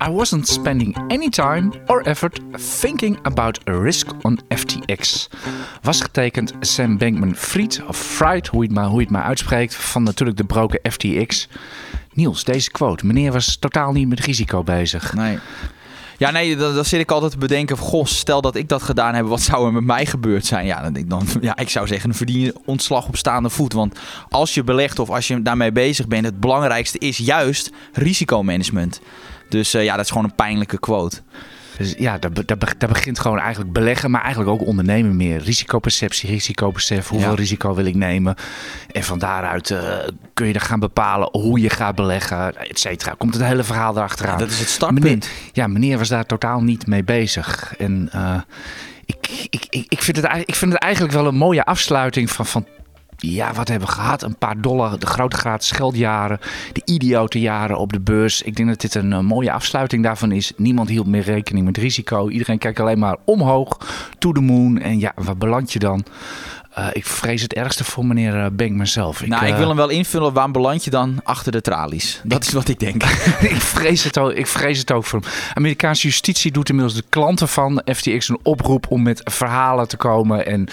I 0.00 0.08
wasn't 0.10 0.48
spending 0.48 0.96
any 1.08 1.28
time 1.28 1.72
or 1.86 2.00
effort 2.00 2.40
thinking 2.54 3.18
about 3.22 3.68
a 3.68 3.80
risk 3.80 4.06
on 4.22 4.40
FTX. 4.48 5.28
Was 5.82 6.00
getekend 6.00 6.52
Sam 6.60 6.98
Bankman-Fried, 6.98 7.82
of 7.86 7.96
Fried, 7.96 8.46
hoe 8.46 8.62
je, 8.62 8.68
het 8.68 8.76
maar, 8.76 8.86
hoe 8.86 8.98
je 8.98 9.04
het 9.04 9.10
maar 9.10 9.22
uitspreekt, 9.22 9.74
van 9.74 10.02
natuurlijk 10.02 10.38
de 10.38 10.44
broken 10.44 10.92
FTX. 10.92 11.48
Niels, 12.12 12.44
deze 12.44 12.70
quote. 12.70 13.06
Meneer 13.06 13.32
was 13.32 13.56
totaal 13.56 13.92
niet 13.92 14.08
met 14.08 14.20
risico 14.20 14.62
bezig. 14.62 15.14
Nee. 15.14 15.38
Ja, 16.22 16.30
nee, 16.30 16.56
dan, 16.56 16.84
zit 16.84 17.00
ik 17.00 17.10
altijd 17.10 17.32
te 17.32 17.38
bedenken. 17.38 17.76
Goh, 17.76 18.04
stel 18.04 18.40
dat 18.40 18.54
ik 18.54 18.68
dat 18.68 18.82
gedaan 18.82 19.14
heb, 19.14 19.26
wat 19.26 19.40
zou 19.40 19.66
er 19.66 19.72
met 19.72 19.84
mij 19.84 20.06
gebeurd 20.06 20.46
zijn? 20.46 20.66
Ja, 20.66 20.90
dan, 20.90 21.04
dan, 21.06 21.26
ja 21.40 21.56
ik 21.56 21.68
zou 21.68 21.86
zeggen, 21.86 22.14
verdien 22.14 22.40
je 22.40 22.54
ontslag 22.64 23.06
op 23.06 23.16
staande 23.16 23.50
voet. 23.50 23.72
Want 23.72 23.98
als 24.28 24.54
je 24.54 24.64
belegt 24.64 24.98
of 24.98 25.10
als 25.10 25.28
je 25.28 25.42
daarmee 25.42 25.72
bezig 25.72 26.06
bent... 26.06 26.24
het 26.24 26.40
belangrijkste 26.40 26.98
is 26.98 27.16
juist 27.16 27.70
risicomanagement. 27.92 29.00
Dus 29.48 29.74
uh, 29.74 29.84
ja, 29.84 29.96
dat 29.96 30.04
is 30.04 30.10
gewoon 30.10 30.24
een 30.24 30.34
pijnlijke 30.34 30.78
quote. 30.78 31.20
Dus 31.78 31.94
ja, 31.98 32.18
daar, 32.18 32.32
daar, 32.32 32.74
daar, 32.78 32.88
begint 32.88 33.18
gewoon 33.18 33.38
eigenlijk 33.38 33.72
beleggen, 33.72 34.10
maar 34.10 34.22
eigenlijk 34.22 34.50
ook 34.50 34.66
ondernemen 34.66 35.16
meer. 35.16 35.38
Risicoperceptie, 35.38 36.30
risicobesef, 36.30 37.08
hoeveel 37.08 37.30
ja. 37.30 37.36
risico 37.36 37.74
wil 37.74 37.84
ik 37.84 37.94
nemen? 37.94 38.34
En 38.90 39.02
van 39.02 39.18
daaruit 39.18 39.70
uh, 39.70 39.80
kun 40.34 40.46
je 40.46 40.52
dan 40.52 40.62
gaan 40.62 40.80
bepalen 40.80 41.28
hoe 41.32 41.60
je 41.60 41.70
gaat 41.70 41.94
beleggen, 41.94 42.56
et 42.56 42.78
cetera. 42.78 43.14
Komt 43.18 43.34
het 43.34 43.42
hele 43.42 43.64
verhaal 43.64 43.96
erachteraan. 43.96 44.32
Ja, 44.32 44.38
dat 44.38 44.50
is 44.50 44.58
het 44.58 44.68
startpunt. 44.68 45.04
Meneer, 45.04 45.28
ja, 45.52 45.66
meneer 45.66 45.98
was 45.98 46.08
daar 46.08 46.26
totaal 46.26 46.60
niet 46.60 46.86
mee 46.86 47.04
bezig. 47.04 47.74
En 47.78 48.10
uh, 48.14 48.40
ik, 49.04 49.28
ik, 49.50 49.66
ik, 49.70 49.86
ik, 49.88 50.02
vind 50.02 50.16
het, 50.16 50.26
ik 50.44 50.54
vind 50.54 50.72
het 50.72 50.82
eigenlijk 50.82 51.14
wel 51.14 51.26
een 51.26 51.34
mooie 51.34 51.64
afsluiting 51.64 52.30
van, 52.30 52.46
van 52.46 52.66
ja, 53.22 53.52
wat 53.52 53.68
hebben 53.68 53.88
we 53.88 53.94
gehad? 53.94 54.22
Een 54.22 54.36
paar 54.36 54.60
dollar, 54.60 54.98
de 54.98 55.06
grote 55.06 55.36
gratis 55.36 55.70
geldjaren, 55.70 56.38
de 56.72 56.82
idiote 56.84 57.40
jaren 57.40 57.78
op 57.78 57.92
de 57.92 58.00
beurs. 58.00 58.42
Ik 58.42 58.56
denk 58.56 58.68
dat 58.68 58.80
dit 58.80 58.94
een 58.94 59.10
uh, 59.10 59.18
mooie 59.18 59.52
afsluiting 59.52 60.02
daarvan 60.02 60.32
is. 60.32 60.52
Niemand 60.56 60.88
hield 60.88 61.06
meer 61.06 61.22
rekening 61.22 61.66
met 61.66 61.76
risico. 61.76 62.28
Iedereen 62.28 62.58
kijkt 62.58 62.80
alleen 62.80 62.98
maar 62.98 63.16
omhoog, 63.24 63.78
to 64.18 64.32
the 64.32 64.40
moon. 64.40 64.78
En 64.78 64.98
ja, 64.98 65.12
waar 65.14 65.36
beland 65.36 65.72
je 65.72 65.78
dan? 65.78 66.04
Uh, 66.78 66.86
ik 66.92 67.06
vrees 67.06 67.42
het 67.42 67.54
ergste 67.54 67.84
voor 67.84 68.06
meneer 68.06 68.34
uh, 68.34 68.46
Bankman 68.52 68.86
zelf. 68.86 69.22
Ik, 69.22 69.28
nou, 69.28 69.46
ik 69.46 69.54
wil 69.54 69.66
hem 69.68 69.76
wel 69.76 69.88
invullen. 69.88 70.32
Waar 70.32 70.50
beland 70.50 70.84
je 70.84 70.90
dan 70.90 71.20
achter 71.22 71.52
de 71.52 71.60
tralies? 71.60 72.20
Dat 72.24 72.42
is 72.42 72.52
wat 72.52 72.68
ik 72.68 72.78
denk. 72.78 73.02
ik, 73.54 73.60
vrees 73.60 74.04
het 74.04 74.18
ook, 74.18 74.32
ik 74.32 74.46
vrees 74.46 74.78
het 74.78 74.92
ook 74.92 75.04
voor 75.04 75.20
hem. 75.20 75.30
Amerikaanse 75.54 76.06
justitie 76.06 76.52
doet 76.52 76.68
inmiddels 76.68 76.96
de 76.96 77.04
klanten 77.08 77.48
van 77.48 77.82
FTX 77.94 78.28
een 78.28 78.38
oproep 78.42 78.86
om 78.88 79.02
met 79.02 79.20
verhalen 79.24 79.88
te 79.88 79.96
komen. 79.96 80.46
En 80.46 80.68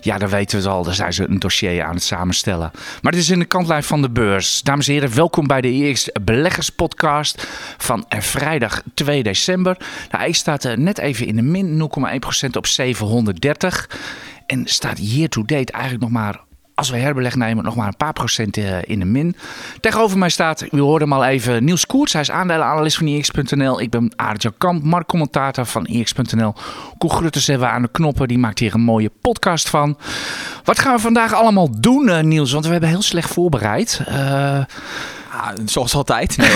ja, 0.00 0.18
dan 0.18 0.28
weten 0.28 0.58
we 0.58 0.64
het 0.64 0.72
al. 0.72 0.84
Daar 0.84 0.94
zijn 0.94 1.12
ze 1.12 1.28
een 1.28 1.38
dossier 1.38 1.84
aan 1.84 1.94
het 1.94 2.02
samenstellen. 2.02 2.70
Maar 3.02 3.12
het 3.12 3.20
is 3.20 3.30
in 3.30 3.38
de 3.38 3.44
kantlijn 3.44 3.82
van 3.82 4.02
de 4.02 4.10
beurs. 4.10 4.62
Dames 4.62 4.86
en 4.86 4.92
heren, 4.92 5.14
welkom 5.14 5.46
bij 5.46 5.60
de 5.60 5.68
EX 5.68 6.08
Beleggerspodcast 6.22 7.46
van 7.78 8.04
vrijdag 8.08 8.82
2 8.94 9.22
december. 9.22 9.76
Nou, 10.10 10.22
hij 10.22 10.32
staat 10.32 10.76
net 10.76 10.98
even 10.98 11.26
in 11.26 11.36
de 11.36 11.42
min 11.42 11.90
0,1% 12.44 12.50
op 12.56 12.66
730. 12.66 13.88
En 14.50 14.66
staat 14.66 15.12
year 15.12 15.28
to 15.28 15.42
date 15.44 15.72
eigenlijk 15.72 16.02
nog 16.02 16.12
maar, 16.12 16.40
als 16.74 16.90
we 16.90 16.96
herbeleg 16.96 17.36
nemen, 17.36 17.64
nog 17.64 17.76
maar 17.76 17.86
een 17.86 17.96
paar 17.96 18.12
procent 18.12 18.56
in 18.82 18.98
de 18.98 19.04
min. 19.04 19.36
Tegenover 19.80 20.18
mij 20.18 20.28
staat, 20.28 20.64
u 20.70 20.80
hoorde 20.80 21.04
hem 21.04 21.12
al 21.12 21.24
even, 21.24 21.64
Niels 21.64 21.86
Koerts. 21.86 22.12
Hij 22.12 22.22
is 22.22 22.30
aandelenanalist 22.30 22.96
van 22.96 23.06
IX.nl. 23.06 23.80
Ik 23.80 23.90
ben 23.90 24.12
Aart 24.16 24.50
Kamp, 24.58 24.82
marktcommentator 24.82 25.66
van 25.66 25.86
IX.nl. 25.86 26.54
Koen 26.98 27.10
Grutters 27.10 27.46
hebben 27.46 27.68
we 27.68 27.74
aan 27.74 27.82
de 27.82 27.88
knoppen. 27.90 28.28
Die 28.28 28.38
maakt 28.38 28.58
hier 28.58 28.74
een 28.74 28.80
mooie 28.80 29.10
podcast 29.20 29.68
van. 29.68 29.98
Wat 30.64 30.78
gaan 30.78 30.94
we 30.94 31.00
vandaag 31.00 31.32
allemaal 31.34 31.80
doen, 31.80 32.28
Niels? 32.28 32.52
Want 32.52 32.64
we 32.64 32.70
hebben 32.70 32.88
heel 32.88 33.02
slecht 33.02 33.32
voorbereid. 33.32 34.00
Uh, 34.08 34.60
Ah, 35.32 35.48
zoals 35.64 35.94
altijd. 35.94 36.36
Nee, 36.36 36.52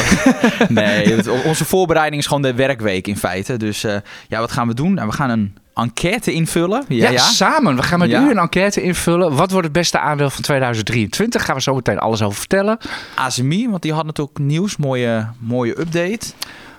nee, 1.14 1.44
onze 1.44 1.64
voorbereiding 1.64 2.20
is 2.20 2.26
gewoon 2.26 2.42
de 2.42 2.54
werkweek 2.54 3.06
in 3.06 3.16
feite. 3.16 3.56
Dus 3.56 3.80
ja, 4.28 4.38
wat 4.38 4.52
gaan 4.52 4.68
we 4.68 4.74
doen? 4.74 4.94
Nou, 4.94 5.08
we 5.08 5.14
gaan 5.14 5.30
een 5.30 5.56
enquête 5.74 6.32
invullen. 6.32 6.84
Ja, 6.88 7.10
ja, 7.10 7.18
samen. 7.18 7.76
We 7.76 7.82
gaan 7.82 7.98
met 7.98 8.10
ja. 8.10 8.22
u 8.22 8.30
een 8.30 8.38
enquête 8.38 8.82
invullen. 8.82 9.36
Wat 9.36 9.50
wordt 9.50 9.64
het 9.64 9.72
beste 9.72 9.98
aandeel 9.98 10.30
van 10.30 10.42
2023? 10.42 11.44
Gaan 11.44 11.54
we 11.54 11.62
zo 11.62 11.74
meteen 11.74 11.98
alles 11.98 12.22
over 12.22 12.38
vertellen. 12.38 12.78
ASMI, 13.14 13.68
want 13.68 13.82
die 13.82 13.92
had 13.92 14.04
natuurlijk 14.04 14.38
nieuws. 14.38 14.76
Mooie, 14.76 15.28
mooie 15.38 15.80
update. 15.80 16.26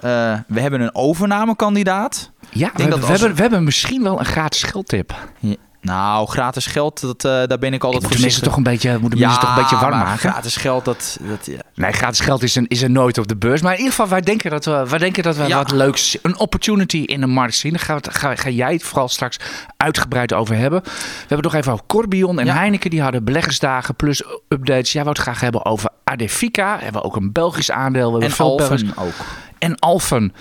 Uh, 0.06 0.40
we 0.48 0.60
hebben 0.60 0.82
een 0.82 0.96
overnamekandidaat. 0.96 2.32
Ja, 2.50 2.72
we, 2.76 2.82
hebben, 2.82 3.00
we, 3.00 3.06
hebben, 3.06 3.36
we 3.36 3.42
hebben 3.42 3.64
misschien 3.64 4.04
wel 4.04 4.20
een 4.20 4.26
gratis 4.26 4.64
geldtip. 4.64 5.16
Ja. 5.40 5.56
Nou, 5.86 6.28
gratis 6.28 6.66
geld, 6.66 7.02
dat, 7.02 7.26
uh, 7.26 7.32
daar 7.32 7.58
ben 7.58 7.74
ik 7.74 7.84
altijd 7.84 8.04
voor. 8.04 8.22
Moeten 8.22 8.42
toch 8.42 8.58
een 8.58 8.64
beetje, 8.64 8.98
moeten 8.98 9.20
ja, 9.20 9.38
toch 9.38 9.50
een 9.50 9.62
beetje 9.62 9.78
warm 9.78 9.98
maken? 9.98 10.18
gratis 10.30 10.56
geld, 10.56 10.86
dat... 10.86 11.18
dat 11.22 11.46
ja. 11.46 11.58
Nee, 11.76 11.92
gratis 11.92 12.20
geld 12.20 12.44
is, 12.44 12.56
een, 12.56 12.68
is 12.68 12.82
er 12.82 12.90
nooit 12.90 13.18
op 13.18 13.28
de 13.28 13.36
beurs. 13.36 13.62
Maar 13.62 13.72
in 13.72 13.78
ieder 13.78 13.94
geval, 13.94 14.10
wij 14.10 14.22
denken 14.22 14.50
dat 14.50 14.66
we, 14.66 14.86
wij 14.90 15.00
denken 15.00 15.24
dat 15.24 15.36
we 15.36 15.48
ja. 15.48 15.58
wat 15.58 15.72
leuks... 15.72 16.18
Een 16.22 16.40
opportunity 16.40 16.98
in 16.98 17.20
de 17.20 17.28
markt 17.28 17.56
zien. 17.56 17.72
Daar 17.72 17.82
ga, 17.82 18.00
ga, 18.02 18.36
ga 18.36 18.50
jij 18.50 18.74
het 18.74 18.84
vooral 18.84 19.08
straks 19.08 19.38
uitgebreid 19.78 20.34
over 20.34 20.56
hebben. 20.56 20.82
We 20.84 20.92
hebben 21.20 21.38
het 21.38 21.46
nog 21.46 21.54
even 21.54 21.72
over 21.72 21.86
Corbion 21.86 22.40
en. 22.40 22.48
Heineken. 22.48 22.90
Die 22.90 23.02
hadden 23.02 23.24
beleggersdagen 23.24 23.96
plus 23.96 24.24
updates. 24.48 24.92
Jij 24.92 25.04
wou 25.04 25.16
het 25.16 25.24
graag 25.24 25.40
hebben 25.40 25.66
over 25.66 25.90
Adefica. 26.04 26.78
We 26.78 26.84
hebben 26.84 27.04
ook 27.04 27.16
een 27.16 27.32
Belgisch 27.32 27.72
aandeel. 27.72 28.14
We 28.14 28.26
en 28.26 28.38
Alphen 28.38 28.94
ook. 28.96 29.14
En 29.60 29.80
Alphen. 29.80 30.34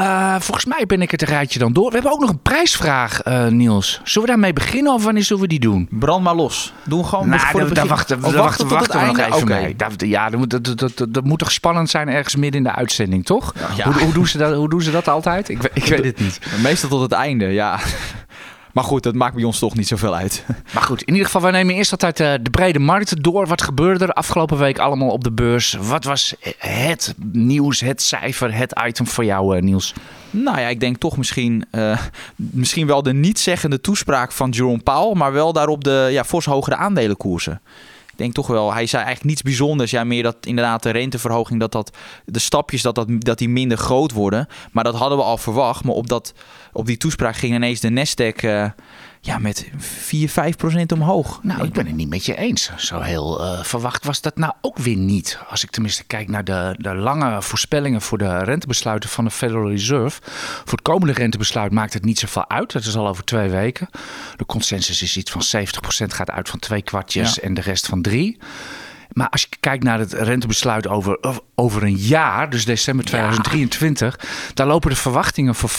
Uh, 0.00 0.34
volgens 0.38 0.64
mij 0.64 0.84
ben 0.86 1.02
ik 1.02 1.10
het 1.10 1.22
rijtje 1.22 1.58
dan 1.58 1.72
door. 1.72 1.86
We 1.86 1.94
hebben 1.94 2.12
ook 2.12 2.20
nog 2.20 2.30
een 2.30 2.42
prijsvraag, 2.42 3.26
uh, 3.26 3.46
Niels. 3.46 4.00
Zullen 4.04 4.28
we 4.28 4.34
daarmee 4.34 4.52
beginnen 4.52 4.92
of 4.92 5.04
wanneer 5.04 5.22
zullen 5.22 5.42
we 5.42 5.48
die 5.48 5.60
doen? 5.60 5.88
Brand 5.90 6.22
maar 6.22 6.34
los. 6.34 6.72
Doe 6.84 7.04
gewoon 7.04 7.28
nou, 7.28 7.40
voor 7.40 7.60
daar, 7.60 7.74
daar 7.74 7.86
wachten, 7.86 8.20
daar 8.20 8.32
wachten, 8.32 8.68
wachten 8.68 9.00
we 9.00 9.06
nog 9.06 9.18
even 9.18 9.42
okay. 9.42 9.62
mee. 9.62 9.76
Daar, 9.76 9.92
ja, 9.96 10.30
dat 10.30 10.38
moet, 10.38 10.50
dat, 10.50 10.64
dat, 10.64 10.92
dat, 10.94 11.14
dat 11.14 11.24
moet 11.24 11.38
toch 11.38 11.52
spannend 11.52 11.90
zijn 11.90 12.08
ergens 12.08 12.36
midden 12.36 12.60
in 12.60 12.66
de 12.66 12.74
uitzending, 12.74 13.24
toch? 13.24 13.54
Ja. 13.76 13.84
Hoe, 13.84 14.02
hoe, 14.02 14.12
doen 14.12 14.26
ze 14.26 14.38
dat, 14.38 14.54
hoe 14.54 14.68
doen 14.68 14.82
ze 14.82 14.90
dat 14.90 15.08
altijd? 15.08 15.48
Ik, 15.48 15.70
ik 15.74 15.84
weet 15.96 16.04
het 16.04 16.20
niet. 16.20 16.38
Meestal 16.62 16.88
tot 16.88 17.00
het 17.00 17.12
einde, 17.12 17.46
ja. 17.46 17.78
Maar 18.72 18.84
goed, 18.84 19.02
dat 19.02 19.14
maakt 19.14 19.34
bij 19.34 19.44
ons 19.44 19.58
toch 19.58 19.76
niet 19.76 19.88
zoveel 19.88 20.14
uit. 20.14 20.44
Maar 20.74 20.82
goed, 20.82 21.02
in 21.02 21.12
ieder 21.12 21.26
geval, 21.26 21.40
wij 21.40 21.50
nemen 21.50 21.74
eerst 21.74 21.90
altijd 21.92 22.20
uh, 22.20 22.32
de 22.44 22.50
brede 22.50 22.78
markt 22.78 23.22
door. 23.22 23.46
Wat 23.46 23.62
gebeurde 23.62 24.04
er 24.04 24.12
afgelopen 24.12 24.58
week 24.58 24.78
allemaal 24.78 25.08
op 25.08 25.24
de 25.24 25.32
beurs? 25.32 25.76
Wat 25.80 26.04
was 26.04 26.34
het 26.58 27.14
nieuws, 27.32 27.80
het 27.80 28.02
cijfer, 28.02 28.54
het 28.54 28.80
item 28.86 29.06
voor 29.06 29.24
jou, 29.24 29.56
uh, 29.56 29.62
Niels? 29.62 29.94
Nou 30.30 30.60
ja, 30.60 30.68
ik 30.68 30.80
denk 30.80 30.96
toch 30.96 31.16
misschien, 31.16 31.64
uh, 31.72 31.98
misschien 32.36 32.86
wel 32.86 33.02
de 33.02 33.12
niet-zeggende 33.12 33.80
toespraak 33.80 34.32
van 34.32 34.50
Jerome 34.50 34.82
Powell, 34.82 35.14
maar 35.14 35.32
wel 35.32 35.52
daarop 35.52 35.84
de 35.84 36.08
ja, 36.10 36.24
fors 36.24 36.44
hogere 36.44 36.76
aandelenkoersen. 36.76 37.60
Denk 38.20 38.32
toch 38.32 38.46
wel, 38.46 38.72
hij 38.72 38.86
zei 38.86 39.02
eigenlijk 39.04 39.30
niets 39.30 39.42
bijzonders. 39.42 39.90
Ja, 39.90 40.04
meer 40.04 40.22
dat 40.22 40.36
inderdaad 40.40 40.82
de 40.82 40.90
renteverhoging, 40.90 41.60
dat, 41.60 41.72
dat 41.72 41.96
de 42.24 42.38
stapjes, 42.38 42.82
dat, 42.82 42.94
dat, 42.94 43.06
dat 43.08 43.38
die 43.38 43.48
minder 43.48 43.78
groot 43.78 44.12
worden. 44.12 44.46
Maar 44.72 44.84
dat 44.84 44.94
hadden 44.94 45.18
we 45.18 45.24
al 45.24 45.36
verwacht. 45.36 45.84
Maar 45.84 45.94
op, 45.94 46.08
dat, 46.08 46.34
op 46.72 46.86
die 46.86 46.96
toespraak 46.96 47.36
ging 47.36 47.54
ineens 47.54 47.80
de 47.80 47.90
Nasdaq 47.90 48.44
uh, 48.44 48.70
ja, 49.22 49.38
met 49.38 49.70
4, 49.76 50.28
5 50.28 50.56
procent 50.56 50.92
omhoog. 50.92 51.40
Nou, 51.42 51.64
ik 51.64 51.72
ben 51.72 51.86
het 51.86 51.96
niet 51.96 52.08
met 52.08 52.24
je 52.24 52.36
eens. 52.36 52.70
Zo 52.76 53.00
heel 53.00 53.40
uh, 53.40 53.62
verwacht 53.62 54.04
was 54.04 54.20
dat 54.20 54.36
nou 54.36 54.52
ook 54.60 54.78
weer 54.78 54.96
niet. 54.96 55.38
Als 55.48 55.62
ik 55.62 55.70
tenminste 55.70 56.04
kijk 56.04 56.28
naar 56.28 56.44
de, 56.44 56.74
de 56.78 56.94
lange 56.94 57.42
voorspellingen 57.42 58.00
voor 58.00 58.18
de 58.18 58.38
rentebesluiten 58.38 59.10
van 59.10 59.24
de 59.24 59.30
Federal 59.30 59.68
Reserve. 59.68 60.20
Voor 60.64 60.72
het 60.78 60.82
komende 60.82 61.12
rentebesluit 61.12 61.72
maakt 61.72 61.92
het 61.92 62.04
niet 62.04 62.18
zoveel 62.18 62.48
uit. 62.48 62.72
Dat 62.72 62.84
is 62.84 62.96
al 62.96 63.08
over 63.08 63.24
twee 63.24 63.48
weken. 63.48 63.88
De 64.36 64.46
consensus 64.46 65.02
is 65.02 65.16
iets 65.16 65.30
van 65.30 65.42
70 65.42 65.80
procent 65.80 66.12
gaat 66.12 66.30
uit 66.30 66.48
van 66.48 66.58
twee 66.58 66.82
kwartjes 66.82 67.34
ja. 67.34 67.42
en 67.42 67.54
de 67.54 67.60
rest 67.60 67.86
van 67.86 68.02
drie. 68.02 68.38
Maar 69.12 69.28
als 69.28 69.40
je 69.40 69.48
kijkt 69.60 69.84
naar 69.84 69.98
het 69.98 70.12
rentebesluit 70.12 70.88
over, 70.88 71.18
over 71.54 71.82
een 71.82 71.96
jaar, 71.96 72.50
dus 72.50 72.64
december 72.64 73.04
2023, 73.04 74.18
ja. 74.20 74.28
daar 74.54 74.66
lopen 74.66 74.90
de 74.90 74.96
verwachtingen 74.96 75.54
voor 75.54 75.70
5%, 75.70 75.74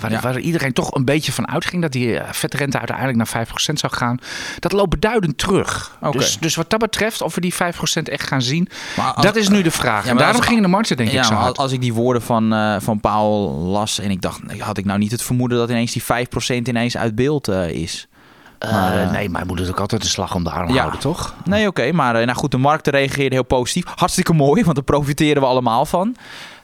waar, 0.00 0.10
ja. 0.10 0.20
waar, 0.20 0.38
iedereen 0.38 0.72
toch 0.72 0.94
een 0.94 1.04
beetje 1.04 1.32
van 1.32 1.48
uitging 1.48 1.82
dat 1.82 1.92
die 1.92 2.20
vetrente 2.30 2.78
uiteindelijk 2.78 3.16
naar 3.16 3.46
5% 3.46 3.50
zou 3.72 3.92
gaan. 3.92 4.18
Dat 4.58 4.72
loopt 4.72 4.90
beduidend 4.90 5.38
terug. 5.38 5.96
Okay. 6.00 6.12
Dus, 6.12 6.38
dus 6.38 6.54
wat 6.54 6.70
dat 6.70 6.80
betreft, 6.80 7.22
of 7.22 7.34
we 7.34 7.40
die 7.40 7.54
5% 7.54 7.56
echt 8.02 8.26
gaan 8.26 8.42
zien, 8.42 8.68
als, 9.14 9.24
dat 9.24 9.36
is 9.36 9.48
nu 9.48 9.62
de 9.62 9.70
vraag. 9.70 10.04
Ja, 10.04 10.10
en 10.10 10.16
daarom 10.16 10.40
gingen 10.40 10.62
de 10.62 10.68
markten 10.68 10.96
denk 10.96 11.10
ik 11.10 11.24
zo 11.24 11.34
als, 11.34 11.56
als 11.56 11.72
ik 11.72 11.80
die 11.80 11.94
woorden 11.94 12.22
van, 12.22 12.54
uh, 12.54 12.76
van 12.80 13.00
Paul 13.00 13.50
las 13.50 13.98
en 13.98 14.10
ik 14.10 14.20
dacht, 14.20 14.40
had 14.58 14.78
ik 14.78 14.84
nou 14.84 14.98
niet 14.98 15.10
het 15.10 15.22
vermoeden 15.22 15.58
dat 15.58 15.70
ineens 15.70 15.92
die 15.92 16.02
5% 16.02 16.06
ineens 16.62 16.96
uit 16.96 17.14
beeld 17.14 17.48
uh, 17.48 17.68
is. 17.68 18.08
Maar, 18.58 18.96
uh, 18.96 19.10
nee, 19.10 19.28
maar 19.28 19.40
je 19.40 19.46
moet 19.46 19.58
het 19.58 19.68
ook 19.68 19.80
altijd 19.80 20.02
een 20.02 20.08
slag 20.08 20.34
om 20.34 20.44
de 20.44 20.50
arm 20.50 20.72
ja. 20.72 20.78
houden, 20.78 21.00
toch? 21.00 21.34
Nee, 21.44 21.66
oké. 21.66 21.80
Okay, 21.80 21.92
maar 21.92 22.20
uh, 22.20 22.26
nou 22.26 22.38
goed, 22.38 22.50
de 22.50 22.58
markten 22.58 22.92
reageerden 22.92 23.32
heel 23.32 23.42
positief. 23.42 23.84
Hartstikke 23.94 24.32
mooi, 24.32 24.62
want 24.62 24.74
daar 24.74 24.84
profiteren 24.84 25.42
we 25.42 25.48
allemaal 25.48 25.86
van. 25.86 26.16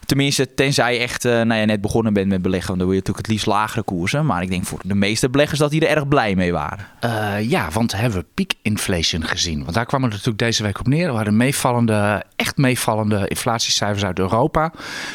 Tenminste, 0.06 0.54
tenzij 0.54 0.94
je 0.94 1.00
echt 1.00 1.24
uh, 1.24 1.32
nou 1.32 1.54
ja, 1.54 1.64
net 1.64 1.80
begonnen 1.80 2.12
bent 2.12 2.28
met 2.28 2.42
beleggen. 2.42 2.68
Dan 2.68 2.78
wil 2.78 2.90
je 2.90 2.98
natuurlijk 2.98 3.26
het 3.26 3.34
liefst 3.34 3.46
lagere 3.46 3.82
koersen. 3.82 4.26
Maar 4.26 4.42
ik 4.42 4.50
denk 4.50 4.64
voor 4.64 4.80
de 4.82 4.94
meeste 4.94 5.28
beleggers 5.28 5.58
dat 5.58 5.70
die 5.70 5.86
er 5.86 5.96
erg 5.96 6.08
blij 6.08 6.34
mee 6.34 6.52
waren. 6.52 6.86
Uh, 7.04 7.50
ja, 7.50 7.70
want 7.70 7.92
hebben 7.92 8.18
we 8.18 8.26
peak 8.34 8.50
inflation 8.62 9.24
gezien. 9.24 9.62
Want 9.62 9.74
daar 9.74 9.86
kwam 9.86 10.02
het 10.02 10.10
natuurlijk 10.10 10.38
deze 10.38 10.62
week 10.62 10.80
op 10.80 10.86
neer. 10.86 11.06
Er 11.06 11.12
waren 11.12 11.36
meevallende, 11.36 12.24
echt 12.36 12.56
meevallende 12.56 13.28
inflatiecijfers 13.28 14.04
uit 14.04 14.18
Europa. 14.18 14.72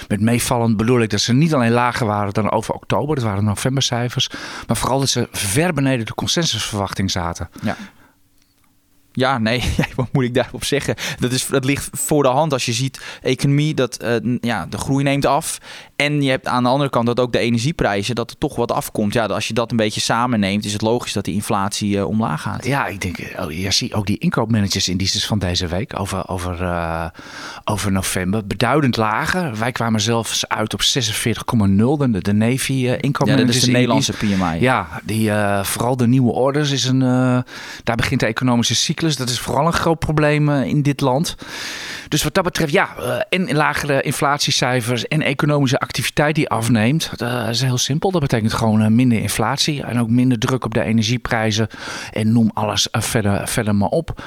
Met 0.07 0.21
meevallend 0.21 0.77
bedoel 0.77 1.01
ik 1.01 1.09
dat 1.09 1.21
ze 1.21 1.33
niet 1.33 1.53
alleen 1.53 1.71
lager 1.71 2.05
waren 2.05 2.33
dan 2.33 2.51
over 2.51 2.73
oktober. 2.73 3.15
Dat 3.15 3.23
waren 3.23 3.43
novembercijfers. 3.43 4.29
Maar 4.67 4.77
vooral 4.77 4.99
dat 4.99 5.09
ze 5.09 5.27
ver 5.31 5.73
beneden 5.73 6.05
de 6.05 6.13
consensusverwachting 6.13 7.11
zaten. 7.11 7.49
Ja. 7.61 7.75
Ja, 9.11 9.37
nee, 9.37 9.63
wat 9.95 10.07
moet 10.11 10.23
ik 10.23 10.33
daarop 10.33 10.63
zeggen? 10.63 10.95
Dat, 11.19 11.31
is, 11.31 11.47
dat 11.47 11.65
ligt 11.65 11.89
voor 11.91 12.23
de 12.23 12.29
hand 12.29 12.53
als 12.53 12.65
je 12.65 12.73
ziet 12.73 13.01
economie, 13.21 13.73
dat 13.73 14.03
uh, 14.03 14.37
ja, 14.41 14.65
de 14.65 14.77
groei 14.77 15.03
neemt 15.03 15.25
af. 15.25 15.57
En 15.95 16.21
je 16.21 16.29
hebt 16.29 16.47
aan 16.47 16.63
de 16.63 16.69
andere 16.69 16.89
kant 16.89 17.05
dat 17.05 17.19
ook 17.19 17.31
de 17.31 17.39
energieprijzen, 17.39 18.15
dat 18.15 18.29
er 18.29 18.37
toch 18.37 18.55
wat 18.55 18.71
afkomt. 18.71 19.13
Ja, 19.13 19.25
als 19.25 19.47
je 19.47 19.53
dat 19.53 19.71
een 19.71 19.77
beetje 19.77 20.01
samenneemt, 20.01 20.65
is 20.65 20.73
het 20.73 20.81
logisch 20.81 21.13
dat 21.13 21.25
die 21.25 21.33
inflatie 21.33 21.95
uh, 21.95 22.07
omlaag 22.07 22.41
gaat. 22.41 22.65
Ja, 22.65 22.87
ik 22.87 23.01
denk, 23.01 23.17
oh, 23.39 23.51
je 23.51 23.71
ziet 23.71 23.93
ook 23.93 24.05
die 24.05 24.17
inkoopmanagersindices 24.17 25.25
van 25.25 25.39
deze 25.39 25.67
week 25.67 25.99
over, 25.99 26.27
over, 26.27 26.61
uh, 26.61 27.05
over 27.63 27.91
november. 27.91 28.47
Beduidend 28.47 28.97
lager. 28.97 29.57
Wij 29.57 29.71
kwamen 29.71 30.01
zelfs 30.01 30.47
uit 30.47 30.73
op 30.73 30.81
46,0, 30.81 30.87
de, 32.11 32.21
de 32.21 32.33
Navy 32.33 32.73
inkoopmanagers. 32.73 33.27
Ja, 33.27 33.45
dat 33.45 33.55
is 33.55 33.61
de 33.61 33.71
Nederlandse 33.71 34.13
PMI. 34.13 34.59
Ja, 34.59 34.87
die, 35.03 35.31
vooral 35.61 35.97
de 35.97 36.07
nieuwe 36.07 36.31
orders 36.31 36.71
is 36.71 36.85
een, 36.85 36.99
daar 37.83 37.95
begint 37.95 38.19
de 38.19 38.25
economische 38.25 38.75
cyclus. 38.75 38.98
Dat 38.99 39.29
is 39.29 39.39
vooral 39.39 39.65
een 39.65 39.73
groot 39.73 39.99
probleem 39.99 40.49
in 40.49 40.81
dit 40.81 41.01
land. 41.01 41.35
Dus 42.07 42.23
wat 42.23 42.33
dat 42.33 42.43
betreft, 42.43 42.71
ja, 42.71 42.95
en 43.29 43.55
lagere 43.55 44.01
inflatiecijfers 44.01 45.07
en 45.07 45.21
economische 45.21 45.79
activiteit 45.79 46.35
die 46.35 46.49
afneemt, 46.49 47.11
dat 47.15 47.47
is 47.47 47.61
heel 47.61 47.77
simpel. 47.77 48.11
Dat 48.11 48.21
betekent 48.21 48.53
gewoon 48.53 48.81
eh, 48.81 48.87
minder 48.87 49.19
inflatie 49.19 49.83
en 49.83 49.99
ook 49.99 50.09
minder 50.09 50.39
druk 50.39 50.65
op 50.65 50.73
de 50.73 50.83
energieprijzen. 50.83 51.67
En 52.11 52.31
noem 52.31 52.51
alles 52.53 52.89
eh, 52.89 53.01
verder, 53.01 53.47
verder 53.47 53.75
maar 53.75 53.89
op. 53.89 54.23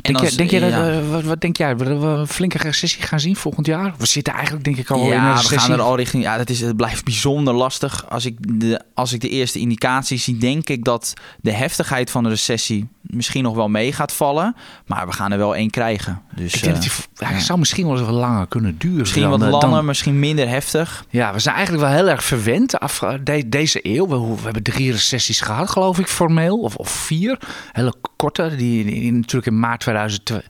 Denk, 0.00 0.18
als, 0.18 0.36
denk 0.36 0.50
jij 0.50 0.70
dat, 0.70 1.06
wat, 1.06 1.22
wat, 1.22 1.40
denk 1.40 1.56
jij? 1.56 1.76
Willen 1.76 2.00
we 2.00 2.06
een 2.06 2.26
flinke 2.26 2.58
recessie 2.58 3.02
gaan 3.02 3.20
zien 3.20 3.36
volgend 3.36 3.66
jaar? 3.66 3.94
We 3.98 4.06
zitten 4.06 4.32
eigenlijk 4.32 4.64
denk 4.64 4.76
ik 4.76 4.90
al 4.90 5.04
ja, 5.04 5.14
in 5.14 5.22
een 5.22 5.30
recessie. 5.30 5.56
we 5.56 5.62
gaan 5.62 5.72
er 5.72 5.80
al 5.80 5.96
richting... 5.96 6.22
Ja, 6.22 6.36
dat 6.36 6.50
is, 6.50 6.60
het 6.60 6.76
blijft 6.76 7.04
bijzonder 7.04 7.54
lastig. 7.54 8.10
Als 8.10 8.24
ik, 8.24 8.60
de, 8.60 8.82
als 8.94 9.12
ik 9.12 9.20
de 9.20 9.28
eerste 9.28 9.58
indicaties 9.58 10.24
zie, 10.24 10.36
denk 10.36 10.68
ik 10.68 10.84
dat 10.84 11.14
de 11.40 11.52
heftigheid 11.52 12.10
van 12.10 12.22
de 12.22 12.28
recessie 12.28 12.88
misschien 13.08 13.42
nog 13.42 13.54
wel 13.54 13.68
mee 13.68 13.92
gaat 13.92 14.12
vallen. 14.12 14.56
Maar 14.86 15.06
we 15.06 15.12
gaan 15.12 15.32
er 15.32 15.38
wel 15.38 15.54
één 15.54 15.70
krijgen. 15.70 16.22
Dus, 16.34 16.54
ik 16.54 16.62
denk 16.62 16.74
dat 16.74 16.82
die, 16.82 16.92
ja, 17.28 17.38
zou 17.38 17.58
misschien 17.58 17.86
wel 17.86 17.96
eens 17.96 18.06
wat 18.06 18.14
langer 18.14 18.46
kunnen 18.46 18.78
duren. 18.78 18.98
Misschien 18.98 19.28
wat 19.28 19.40
langer, 19.40 19.84
misschien 19.84 20.18
minder 20.18 20.48
heftig. 20.48 21.04
Ja, 21.10 21.32
we 21.32 21.38
zijn 21.38 21.54
eigenlijk 21.54 21.86
wel 21.86 21.94
heel 21.94 22.08
erg 22.08 22.24
verwend 22.24 22.80
af 22.80 23.04
de, 23.24 23.48
deze 23.48 23.80
eeuw. 23.82 24.08
We, 24.08 24.34
we, 24.36 24.42
hebben 24.42 24.62
drie 24.62 24.92
recessies 24.92 25.40
gehad, 25.40 25.70
geloof 25.70 25.98
ik, 25.98 26.06
formeel. 26.06 26.58
Of, 26.58 26.76
of 26.76 26.90
vier. 26.90 27.38
Hele 27.72 27.94
korte, 28.16 28.56
die, 28.56 28.84
die 28.84 29.12
natuurlijk 29.12 29.46
in 29.46 29.58
maart 29.58 29.80
2002. 29.80 30.42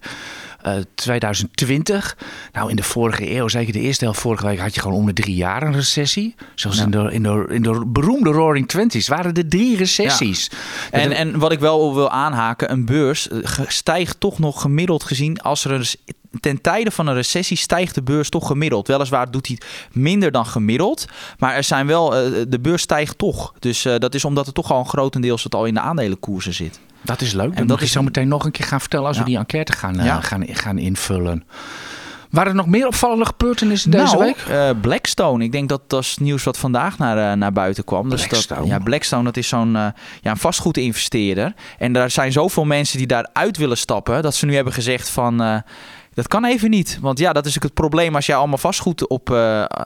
2020. 0.94 2.16
Nou, 2.52 2.70
in 2.70 2.76
de 2.76 2.82
vorige 2.82 3.36
eeuw, 3.36 3.48
zeker 3.48 3.72
de 3.72 3.80
eerste 3.80 4.04
helft 4.04 4.20
vorige 4.20 4.46
week, 4.46 4.58
had 4.58 4.74
je 4.74 4.80
gewoon 4.80 4.96
om 4.96 5.06
de 5.06 5.12
drie 5.12 5.34
jaar 5.34 5.62
een 5.62 5.72
recessie. 5.72 6.34
Zoals 6.54 6.78
in, 6.78 6.90
de, 6.90 7.08
in, 7.12 7.22
de, 7.22 7.46
in 7.48 7.62
de 7.62 7.86
beroemde 7.86 8.30
Roaring 8.30 8.68
Twenties 8.68 9.08
waren 9.08 9.34
er 9.34 9.48
drie 9.48 9.76
recessies. 9.76 10.50
En, 10.90 11.12
en 11.12 11.38
wat 11.38 11.52
ik 11.52 11.60
wel 11.60 11.94
wil 11.94 12.10
aanhaken, 12.10 12.72
een 12.72 12.84
beurs 12.84 13.28
eh, 13.28 13.60
stijgt 13.66 14.20
toch 14.20 14.38
nog 14.38 14.60
gemiddeld 14.60 15.04
gezien 15.04 15.40
als 15.40 15.64
er 15.64 15.72
een 15.72 15.86
ten 16.40 16.60
tijde 16.60 16.90
van 16.90 17.06
een 17.06 17.14
recessie 17.14 17.56
stijgt 17.56 17.94
de 17.94 18.02
beurs 18.02 18.28
toch 18.28 18.46
gemiddeld. 18.46 18.86
Weliswaar 18.86 19.30
doet 19.30 19.46
hij 19.46 19.58
minder 19.92 20.30
dan 20.30 20.46
gemiddeld. 20.46 21.04
Maar 21.38 21.54
er 21.54 21.64
zijn 21.64 21.86
wel, 21.86 22.16
eh, 22.16 22.42
de 22.48 22.60
beurs 22.60 22.82
stijgt 22.82 23.18
toch. 23.18 23.54
Dus 23.58 23.84
uh, 23.84 23.96
dat 23.98 24.14
is 24.14 24.24
omdat 24.24 24.46
het 24.46 24.54
toch 24.54 24.72
al 24.72 24.78
een 24.78 24.88
grotendeels 24.88 25.44
het 25.44 25.54
al 25.54 25.64
in 25.64 25.74
de 25.74 25.80
aandelenkoersen 25.80 26.54
zit. 26.54 26.80
Dat 27.02 27.20
is 27.20 27.32
leuk. 27.32 27.54
En 27.54 27.66
dat 27.66 27.80
is 27.80 27.92
zo 27.92 28.02
meteen 28.02 28.28
nog 28.28 28.44
een 28.44 28.50
keer 28.50 28.66
gaan 28.66 28.80
vertellen 28.80 29.06
als 29.06 29.18
we 29.18 29.24
die 29.24 29.36
enquête 29.36 29.72
gaan, 29.72 30.00
uh, 30.00 30.16
gaan, 30.20 30.44
gaan 30.46 30.78
invullen. 30.78 31.44
Waren 32.30 32.50
er 32.50 32.56
nog 32.56 32.66
meer 32.66 32.86
opvallende 32.86 33.24
gebeurtenissen 33.24 33.90
deze 33.90 34.04
nou, 34.04 34.18
week? 34.18 34.46
Uh, 34.50 34.70
Blackstone. 34.80 35.44
Ik 35.44 35.52
denk 35.52 35.68
dat 35.68 35.82
dat 35.86 36.02
is 36.02 36.18
nieuws 36.18 36.44
wat 36.44 36.58
vandaag 36.58 36.98
naar, 36.98 37.16
uh, 37.16 37.32
naar 37.32 37.52
buiten 37.52 37.84
kwam. 37.84 38.08
Blackstone. 38.08 38.36
Dus 38.36 38.46
dat, 38.46 38.66
ja, 38.66 38.78
Blackstone 38.78 39.24
dat 39.24 39.36
is 39.36 39.48
zo'n 39.48 39.74
uh, 39.74 39.86
ja, 40.22 40.36
vastgoedinvesteerder. 40.36 41.54
En 41.78 41.92
daar 41.92 42.10
zijn 42.10 42.32
zoveel 42.32 42.64
mensen 42.64 42.98
die 42.98 43.06
daaruit 43.06 43.56
willen 43.56 43.78
stappen... 43.78 44.22
dat 44.22 44.34
ze 44.34 44.46
nu 44.46 44.54
hebben 44.54 44.72
gezegd 44.72 45.08
van... 45.08 45.62
Dat 46.14 46.28
kan 46.28 46.44
even 46.44 46.70
niet. 46.70 46.98
Want 47.00 47.18
ja, 47.18 47.32
dat 47.32 47.46
is 47.46 47.56
ook 47.56 47.62
het 47.62 47.74
probleem 47.74 48.14
als 48.14 48.26
jij 48.26 48.36
allemaal 48.36 48.58
vastgoed 48.58 49.08
op, 49.08 49.30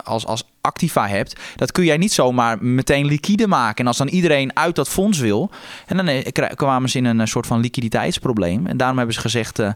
als, 0.04 0.26
als 0.26 0.44
activa 0.62 1.08
hebt. 1.08 1.36
Dat 1.56 1.72
kun 1.72 1.84
jij 1.84 1.96
niet 1.96 2.12
zomaar 2.12 2.64
meteen 2.64 3.06
liquide 3.06 3.46
maken. 3.46 3.76
En 3.76 3.86
als 3.86 3.96
dan 3.96 4.08
iedereen 4.08 4.56
uit 4.56 4.74
dat 4.74 4.88
fonds 4.88 5.18
wil. 5.18 5.50
En 5.86 5.96
dan 5.96 6.08
eh, 6.08 6.54
kwamen 6.54 6.88
ze 6.88 6.98
in 6.98 7.04
een 7.04 7.28
soort 7.28 7.46
van 7.46 7.60
liquiditeitsprobleem. 7.60 8.66
En 8.66 8.76
daarom 8.76 8.96
hebben 8.96 9.14
ze 9.14 9.20
gezegd: 9.20 9.58
uh, 9.58 9.70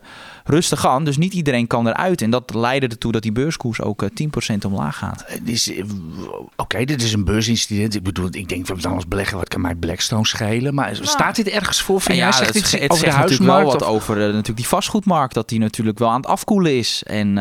rustig 0.44 0.86
aan. 0.86 1.04
Dus 1.04 1.16
niet 1.16 1.32
iedereen 1.32 1.66
kan 1.66 1.88
eruit. 1.88 2.22
En 2.22 2.30
dat 2.30 2.54
leidde 2.54 2.88
ertoe 2.88 3.12
dat 3.12 3.22
die 3.22 3.32
beurskoers 3.32 3.80
ook 3.80 4.02
uh, 4.02 4.08
10% 4.54 4.56
omlaag 4.66 4.96
gaat. 4.96 5.24
Oké, 5.26 6.52
okay, 6.56 6.84
dit 6.84 7.02
is 7.02 7.12
een 7.12 7.24
beursincident. 7.24 7.94
Ik 7.94 8.02
bedoel, 8.02 8.28
ik 8.30 8.48
denk 8.48 8.66
van 8.66 8.94
als 8.94 9.08
beleggen, 9.08 9.38
wat 9.38 9.48
kan 9.48 9.60
mij 9.60 9.74
Blackstone 9.74 10.26
schelen? 10.26 10.74
Maar 10.74 10.98
staat 11.00 11.36
dit 11.36 11.48
ergens 11.48 11.82
voor? 11.82 12.00
Vind 12.00 12.18
ja, 12.18 12.24
jij 12.24 12.32
zegt 12.32 12.54
het, 12.54 12.70
dit 12.70 12.80
het 12.80 12.90
over 12.90 13.04
de 13.04 13.10
zegt 13.10 13.16
huismarkt? 13.16 13.62
wel 13.62 13.72
wat 13.72 13.84
over 13.84 14.16
natuurlijk 14.16 14.56
die 14.56 14.66
vastgoedmarkt. 14.66 15.34
Dat 15.34 15.48
die 15.48 15.58
natuurlijk 15.58 15.98
wel 15.98 16.08
aan 16.08 16.20
het 16.20 16.26
afkoelen 16.26 16.76
is. 16.76 17.02
En 17.06 17.38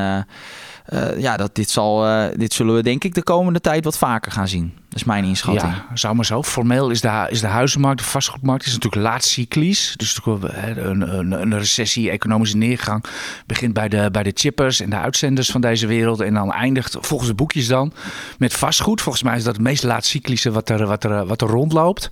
uh, 0.89 1.19
ja, 1.19 1.37
dat, 1.37 1.55
dit, 1.55 1.69
zal, 1.69 2.07
uh, 2.07 2.25
dit 2.35 2.53
zullen 2.53 2.75
we 2.75 2.83
denk 2.83 3.03
ik 3.03 3.13
de 3.13 3.23
komende 3.23 3.61
tijd 3.61 3.83
wat 3.83 3.97
vaker 3.97 4.31
gaan 4.31 4.47
zien. 4.47 4.73
Dat 4.89 4.99
is 4.99 5.03
mijn 5.03 5.23
inschatting. 5.23 5.73
Ja, 5.73 5.85
zou 5.93 6.15
maar 6.15 6.25
zo. 6.25 6.43
Formeel 6.43 6.89
is 6.89 7.01
de, 7.01 7.27
is 7.29 7.41
de 7.41 7.47
huizenmarkt, 7.47 7.99
de 7.99 8.05
vastgoedmarkt, 8.05 8.65
is 8.65 8.73
natuurlijk 8.73 9.01
laatcyclisch. 9.01 9.93
Dus 9.95 10.19
een, 10.23 11.17
een, 11.17 11.31
een 11.31 11.57
recessie, 11.57 12.09
economische 12.09 12.57
neergang 12.57 13.03
begint 13.45 13.73
bij 13.73 13.89
de, 13.89 14.09
bij 14.11 14.23
de 14.23 14.31
chippers 14.33 14.79
en 14.79 14.89
de 14.89 14.97
uitzenders 14.97 15.51
van 15.51 15.61
deze 15.61 15.87
wereld. 15.87 16.21
En 16.21 16.33
dan 16.33 16.51
eindigt, 16.51 16.97
volgens 16.99 17.29
de 17.29 17.35
boekjes 17.35 17.67
dan, 17.67 17.93
met 18.37 18.53
vastgoed. 18.53 19.01
Volgens 19.01 19.23
mij 19.23 19.35
is 19.35 19.43
dat 19.43 19.53
het 19.53 19.63
meest 19.63 19.83
laatcyclische 19.83 20.51
wat 20.51 20.69
er, 20.69 20.85
wat 20.85 21.03
er, 21.03 21.25
wat 21.25 21.41
er 21.41 21.47
rondloopt. 21.47 22.09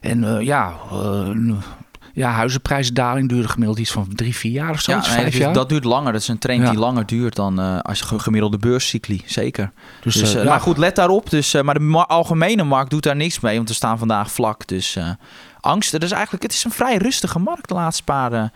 En 0.00 0.22
uh, 0.22 0.40
ja, 0.40 0.74
ja, 2.12 2.30
huizenprijsdaling 2.30 3.28
duurde 3.28 3.48
gemiddeld 3.48 3.78
iets 3.78 3.90
van 3.90 4.08
drie, 4.14 4.36
vier 4.36 4.52
jaar 4.52 4.70
of 4.70 4.80
zo. 4.80 4.92
Ja, 4.92 5.16
nee, 5.16 5.30
jaar. 5.30 5.52
dat 5.52 5.68
duurt 5.68 5.84
langer. 5.84 6.12
Dat 6.12 6.20
is 6.20 6.28
een 6.28 6.38
trend 6.38 6.68
die 6.68 6.78
langer 6.78 7.06
duurt 7.06 7.36
dan 7.36 7.60
uh, 7.60 7.78
als 7.78 7.98
je 7.98 8.18
gemiddelde 8.18 8.58
beurscycli. 8.58 9.22
Zeker. 9.26 9.70
Dus, 10.00 10.14
dus 10.14 10.34
uh, 10.34 10.44
maar 10.44 10.60
goed, 10.60 10.78
let 10.78 10.96
daarop. 10.96 11.30
Dus, 11.30 11.54
uh, 11.54 11.62
maar 11.62 11.78
de 11.78 12.04
algemene 12.06 12.64
markt 12.64 12.90
doet 12.90 13.02
daar 13.02 13.16
niks 13.16 13.40
mee, 13.40 13.56
want 13.56 13.68
we 13.68 13.74
staan 13.74 13.98
vandaag 13.98 14.30
vlak. 14.30 14.66
Dus 14.66 14.98
angst. 15.60 15.92
Dat 15.92 16.02
is 16.02 16.10
eigenlijk, 16.10 16.42
het 16.42 16.52
is 16.52 16.64
een 16.64 16.70
vrij 16.70 16.96
rustige 16.96 17.38
markt 17.38 17.68
de 17.68 17.74
laatste 17.74 18.02
paar 18.02 18.52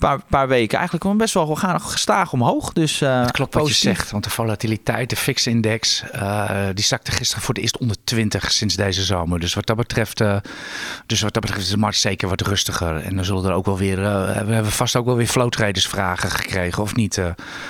paar, 0.00 0.20
paar 0.28 0.48
weken 0.48 0.78
eigenlijk 0.78 1.18
best 1.18 1.34
wel 1.34 1.56
gaan 1.56 1.80
gestaag 1.80 2.32
omhoog. 2.32 2.72
Dus, 2.72 3.00
uh, 3.00 3.20
het 3.20 3.30
klopt 3.30 3.54
wat 3.54 3.68
je 3.68 3.74
zegt, 3.74 4.10
want 4.10 4.24
de 4.24 4.30
volatiliteit, 4.30 5.10
de 5.10 5.16
fix-index, 5.16 6.04
uh, 6.14 6.50
die 6.74 6.84
zakte 6.84 7.10
gisteren 7.10 7.42
voor 7.42 7.54
het 7.54 7.62
eerst 7.62 7.78
onder 7.78 7.96
20 8.04 8.52
sinds 8.52 8.76
deze 8.76 9.02
zomer. 9.02 9.40
Dus 9.40 9.54
wat 9.54 9.66
dat 9.66 9.76
betreft, 9.76 10.20
uh, 10.20 10.36
dus 11.06 11.20
wat 11.20 11.32
dat 11.32 11.42
betreft 11.42 11.64
is 11.64 11.70
de 11.70 11.76
markt 11.76 11.96
zeker 11.96 12.28
wat 12.28 12.40
rustiger. 12.40 12.96
En 12.96 13.16
dan 13.16 13.24
zullen 13.24 13.44
er 13.44 13.52
ook 13.52 13.66
wel 13.66 13.78
weer, 13.78 13.96
we 14.46 14.52
hebben 14.52 14.72
vast 14.72 14.96
ook 14.96 15.04
wel 15.04 15.16
weer 15.16 15.26
floatraders 15.26 15.86
vragen 15.86 16.30
gekregen, 16.30 16.82
of 16.82 16.94
niet? 16.94 17.20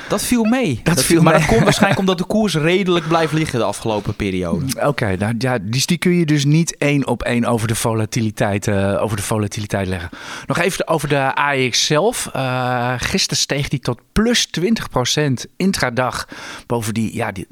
dat 0.09 0.23
viel 0.23 0.45
mee. 0.45 0.81
Dat, 0.83 1.03
viel 1.05 1.23
maar 1.23 1.33
mee. 1.33 1.43
dat 1.43 1.51
komt 1.51 1.65
waarschijnlijk 1.65 2.01
omdat 2.01 2.19
de 2.19 2.25
koers 2.25 2.55
redelijk 2.55 3.09
blijft 3.09 3.33
liggen 3.33 3.59
de 3.59 3.65
afgelopen 3.65 4.15
periode. 4.15 4.65
Oké, 4.77 4.87
okay, 4.87 5.15
nou 5.15 5.35
ja, 5.39 5.59
die, 5.63 5.83
die 5.87 5.99
kun 5.99 6.13
je 6.13 6.27
dus 6.27 6.45
niet 6.45 6.77
één 6.77 7.07
op 7.07 7.23
één 7.23 7.45
over 7.45 7.69
de 7.69 7.75
volatiliteit, 7.75 8.69
over 8.99 9.17
de 9.17 9.23
volatiliteit 9.23 9.87
leggen. 9.87 10.11
Nog 10.47 10.59
even 10.59 10.89
over 10.89 11.09
de 11.09 11.35
AX 11.35 11.87
zelf. 11.87 12.20
Uh, 12.37 12.95
gisteren 12.97 13.39
steeg 13.39 13.69
die 13.69 13.81
tot 13.81 14.01
plus 14.13 14.49
20% 14.61 15.33
intradag. 15.57 16.29
Boven 16.67 16.95
die 16.95 17.15
ja, 17.15 17.33
die, 17.33 17.47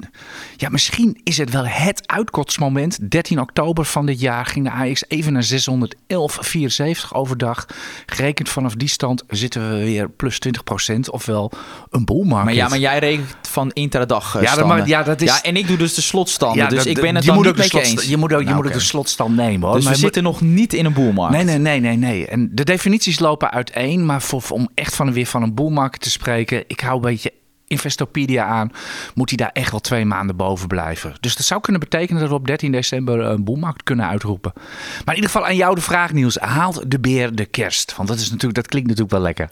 ja, 0.57 0.69
misschien 0.69 1.19
is 1.23 1.37
het 1.37 1.51
wel 1.51 1.65
het 1.65 2.01
uitkotsmoment. 2.05 3.11
13 3.11 3.39
oktober 3.39 3.85
van 3.85 4.05
dit 4.05 4.19
jaar 4.19 4.45
ging 4.45 4.65
de 4.65 4.71
AX 4.71 5.03
even 5.07 5.33
naar 5.33 5.45
611,74 5.45 7.09
overdag. 7.11 7.65
Gerekend 8.05 8.49
vanaf 8.49 8.75
die 8.75 8.87
stand 8.87 9.23
zitten 9.27 9.69
we 9.69 9.83
weer 9.83 10.09
plus 10.09 10.39
20%, 10.47 10.99
ofwel 11.11 11.51
een 11.89 12.05
boelmarkt. 12.05 12.45
Maar 12.45 12.53
ja, 12.53 12.67
maar 12.67 12.79
jij 12.79 12.99
rekent 12.99 13.35
van 13.41 13.71
intradag 13.71 14.41
ja, 14.41 14.55
dat, 14.55 14.87
ja, 14.87 15.03
dat 15.03 15.21
is... 15.21 15.29
ja, 15.29 15.41
en 15.41 15.55
ik 15.55 15.67
doe 15.67 15.77
dus 15.77 15.93
de 15.93 16.01
slotstanden. 16.01 16.63
Ja, 16.63 16.69
dus 16.69 16.85
ik 16.85 17.01
ben 17.01 17.15
het 17.15 17.23
je 17.23 17.31
dan 17.31 17.41
niet 17.41 17.55
met 17.55 17.71
je 17.71 17.81
eens. 17.81 18.03
Je 18.03 18.17
moet 18.17 18.33
ook, 18.33 18.39
je 18.39 18.45
nou, 18.45 18.57
moet 18.57 18.65
ook 18.65 18.73
de 18.73 18.79
slotstand 18.79 19.35
nemen. 19.35 19.67
Hoor. 19.67 19.77
Dus 19.77 19.87
we 19.87 19.95
zitten 19.95 20.23
nog 20.23 20.41
niet 20.41 20.73
in 20.73 20.85
een 20.85 20.93
boelmarkt. 20.93 21.35
Nee, 21.35 21.43
nee, 21.43 21.57
nee, 21.57 21.79
nee, 21.79 21.97
nee. 21.97 22.27
En 22.27 22.49
de 22.51 22.63
definities 22.63 23.19
lopen 23.19 23.51
uiteen. 23.51 24.05
Maar 24.05 24.21
voor, 24.21 24.41
om 24.59 24.69
echt 24.73 24.95
van, 24.95 25.13
weer 25.13 25.25
van 25.25 25.43
een 25.43 25.53
boelmarkt 25.53 26.01
te 26.01 26.11
spreken. 26.11 26.63
Ik 26.67 26.79
hou 26.79 26.95
een 26.95 27.01
beetje 27.01 27.33
Investopedia 27.67 28.45
aan, 28.45 28.71
moet 29.13 29.29
hij 29.29 29.37
daar 29.37 29.49
echt 29.53 29.71
wel 29.71 29.79
twee 29.79 30.05
maanden 30.05 30.35
boven 30.35 30.67
blijven. 30.67 31.13
Dus 31.19 31.35
dat 31.35 31.45
zou 31.45 31.61
kunnen 31.61 31.81
betekenen 31.81 32.21
dat 32.21 32.29
we 32.29 32.35
op 32.35 32.47
13 32.47 32.71
december 32.71 33.19
een 33.19 33.43
boelmarkt 33.43 33.83
kunnen 33.83 34.07
uitroepen. 34.07 34.51
Maar 34.55 35.15
in 35.15 35.21
ieder 35.21 35.29
geval 35.29 35.45
aan 35.45 35.55
jou 35.55 35.75
de 35.75 35.81
vraag, 35.81 36.13
Niels. 36.13 36.37
Haalt 36.37 36.91
de 36.91 36.99
beer 36.99 37.35
de 37.35 37.45
kerst? 37.45 37.95
Want 37.95 38.07
dat, 38.07 38.17
is 38.17 38.29
natuurlijk, 38.29 38.55
dat 38.55 38.67
klinkt 38.67 38.87
natuurlijk 38.87 39.15
wel 39.15 39.23
lekker. 39.23 39.49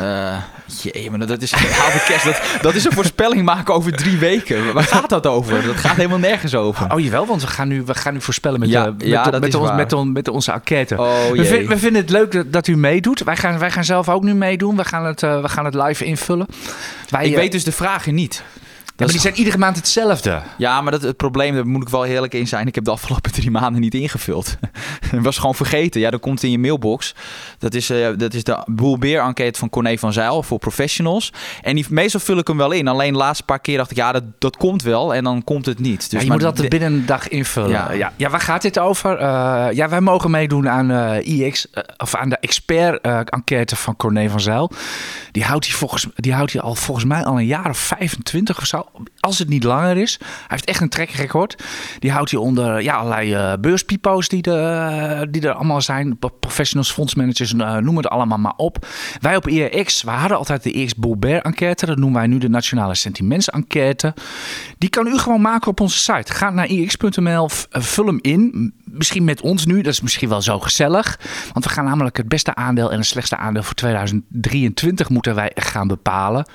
Uh, 0.00 0.42
jee, 0.66 1.10
maar 1.10 1.26
dat 1.26 1.42
is, 1.42 1.50
de 1.50 2.02
kerst. 2.08 2.24
Dat, 2.24 2.40
dat 2.62 2.74
is 2.74 2.84
een 2.84 2.92
voorspelling 2.92 3.42
maken 3.42 3.74
over 3.74 3.92
drie 3.92 4.18
weken. 4.18 4.72
Waar 4.72 4.84
gaat 4.84 5.08
dat 5.08 5.26
over? 5.26 5.62
Dat 5.66 5.76
gaat 5.76 5.96
helemaal 5.96 6.18
nergens 6.18 6.54
over. 6.54 6.92
Oh 6.92 7.00
jawel, 7.00 7.26
want 7.26 7.40
we 7.40 7.46
gaan 7.46 7.68
nu, 7.68 7.82
we 7.82 7.94
gaan 7.94 8.12
nu 8.12 8.20
voorspellen 8.20 8.60
met, 8.60 8.68
ja, 8.68 8.84
de, 8.90 9.08
met, 9.08 9.40
met, 9.40 9.54
ons, 9.54 9.72
met, 9.72 9.92
on, 9.92 10.12
met, 10.12 10.28
onze 10.28 10.52
enquête. 10.52 10.96
Oh, 10.98 11.30
we, 11.30 11.44
vind, 11.44 11.68
we, 11.68 11.78
vinden 11.78 12.00
het 12.02 12.10
leuk 12.10 12.32
dat, 12.32 12.52
dat, 12.52 12.66
u 12.66 12.76
meedoet. 12.76 13.22
Wij 13.22 13.36
gaan, 13.36 13.58
wij 13.58 13.70
gaan 13.70 13.84
zelf 13.84 14.08
ook 14.08 14.22
nu 14.22 14.34
meedoen. 14.34 14.76
We 14.76 14.84
gaan 14.84 15.04
het, 15.04 15.22
uh, 15.22 15.40
we 15.40 15.48
gaan 15.48 15.64
het 15.64 15.74
live 15.74 16.04
invullen. 16.04 16.46
Wij, 17.08 17.26
ik 17.26 17.36
weet 17.36 17.52
dus 17.52 17.64
de 17.64 17.72
vragen 17.72 18.14
niet 18.14 18.42
maar 18.96 19.08
die 19.08 19.20
zijn 19.20 19.34
iedere 19.34 19.58
maand 19.58 19.76
hetzelfde. 19.76 20.42
Ja, 20.58 20.80
maar 20.80 20.92
dat, 20.92 21.02
het 21.02 21.16
probleem, 21.16 21.54
daar 21.54 21.66
moet 21.66 21.82
ik 21.82 21.88
wel 21.88 22.04
eerlijk 22.04 22.34
in 22.34 22.48
zijn. 22.48 22.66
Ik 22.66 22.74
heb 22.74 22.84
de 22.84 22.90
afgelopen 22.90 23.32
drie 23.32 23.50
maanden 23.50 23.80
niet 23.80 23.94
ingevuld. 23.94 24.56
Ik 25.12 25.20
was 25.20 25.38
gewoon 25.38 25.54
vergeten. 25.54 26.00
Ja, 26.00 26.10
dan 26.10 26.20
komt 26.20 26.34
het 26.34 26.44
in 26.44 26.50
je 26.50 26.58
mailbox. 26.58 27.14
Dat 27.58 27.74
is, 27.74 27.90
uh, 27.90 28.08
dat 28.16 28.34
is 28.34 28.44
de 28.44 28.62
Boelbeer 28.66 29.20
enquête 29.20 29.58
van 29.58 29.70
Corné 29.70 29.98
van 29.98 30.12
Zijl 30.12 30.42
voor 30.42 30.58
professionals. 30.58 31.32
En 31.62 31.74
die, 31.74 31.86
meestal 31.88 32.20
vul 32.20 32.38
ik 32.38 32.46
hem 32.46 32.56
wel 32.56 32.70
in. 32.70 32.88
Alleen 32.88 33.12
de 33.12 33.18
laatste 33.18 33.44
paar 33.44 33.58
keer 33.58 33.76
dacht 33.76 33.90
ik, 33.90 33.96
ja, 33.96 34.12
dat, 34.12 34.24
dat 34.38 34.56
komt 34.56 34.82
wel. 34.82 35.14
En 35.14 35.24
dan 35.24 35.44
komt 35.44 35.66
het 35.66 35.78
niet. 35.78 36.10
Dus 36.10 36.20
ja, 36.20 36.26
je 36.26 36.32
moet 36.32 36.40
dat 36.40 36.68
binnen 36.68 36.92
een 36.92 37.06
dag 37.06 37.28
invullen. 37.28 37.70
Ja. 37.70 37.92
ja. 37.92 38.12
Ja, 38.16 38.30
waar 38.30 38.40
gaat 38.40 38.62
dit 38.62 38.78
over? 38.78 39.20
Uh, 39.20 39.66
ja, 39.72 39.88
wij 39.88 40.00
mogen 40.00 40.30
meedoen 40.30 40.68
aan 40.68 40.90
uh, 40.90 41.16
eh, 41.16 41.26
IX, 41.26 41.66
of 41.96 42.14
aan 42.14 42.28
de 42.28 42.36
expert-enquête 42.40 43.76
van 43.76 43.96
Corné 43.96 44.28
van 44.28 44.40
Zijl. 44.40 44.70
Die 45.32 45.44
houdt 45.44 45.66
hij, 45.66 45.74
volgens, 45.74 46.06
die 46.16 46.32
houdt 46.32 46.52
hij 46.52 46.62
al 46.62 46.74
volgens 46.74 47.06
mij 47.06 47.24
al 47.24 47.38
een 47.38 47.46
jaar 47.46 47.68
of 47.68 47.78
25 47.78 48.58
of 48.58 48.66
zo 48.66 48.83
als 49.20 49.38
het 49.38 49.48
niet 49.48 49.64
langer 49.64 49.96
is. 49.96 50.16
Hij 50.20 50.28
heeft 50.46 50.64
echt 50.64 50.80
een 50.80 50.88
trackrecord. 50.88 51.62
Die 51.98 52.10
houdt 52.10 52.30
hij 52.30 52.40
onder 52.40 52.82
ja, 52.82 52.94
allerlei 52.94 53.34
uh, 53.34 53.52
beurspipo's 53.60 54.28
die, 54.28 54.42
de, 54.42 55.26
die 55.30 55.42
er 55.42 55.52
allemaal 55.52 55.80
zijn. 55.80 56.18
Professionals, 56.40 56.92
fondsmanagers, 56.92 57.52
uh, 57.52 57.76
noem 57.76 57.96
het 57.96 58.08
allemaal 58.08 58.38
maar 58.38 58.54
op. 58.56 58.86
Wij 59.20 59.36
op 59.36 59.46
ERX, 59.46 60.02
we 60.02 60.10
hadden 60.10 60.38
altijd 60.38 60.62
de 60.62 60.72
ERX 60.72 60.94
Boulbert 60.94 61.44
enquête. 61.44 61.86
Dat 61.86 61.96
noemen 61.96 62.18
wij 62.18 62.26
nu 62.26 62.38
de 62.38 62.48
Nationale 62.48 62.94
Sentiments 62.94 63.50
enquête. 63.50 64.14
Die 64.78 64.88
kan 64.88 65.06
u 65.06 65.18
gewoon 65.18 65.40
maken 65.40 65.70
op 65.70 65.80
onze 65.80 65.98
site. 65.98 66.32
Ga 66.32 66.50
naar 66.50 66.68
ERX.nl, 66.68 67.48
vul 67.70 68.06
hem 68.06 68.18
in. 68.20 68.74
Misschien 68.84 69.24
met 69.24 69.40
ons 69.40 69.66
nu, 69.66 69.82
dat 69.82 69.92
is 69.92 70.00
misschien 70.00 70.28
wel 70.28 70.42
zo 70.42 70.60
gezellig. 70.60 71.18
Want 71.52 71.64
we 71.64 71.70
gaan 71.70 71.84
namelijk 71.84 72.16
het 72.16 72.28
beste 72.28 72.54
aandeel 72.54 72.90
en 72.90 72.98
het 72.98 73.06
slechtste 73.06 73.36
aandeel 73.36 73.62
voor 73.62 73.74
2023 73.74 75.08
moeten 75.08 75.34
wij 75.34 75.52
gaan 75.54 75.86
bepalen. 75.86 76.46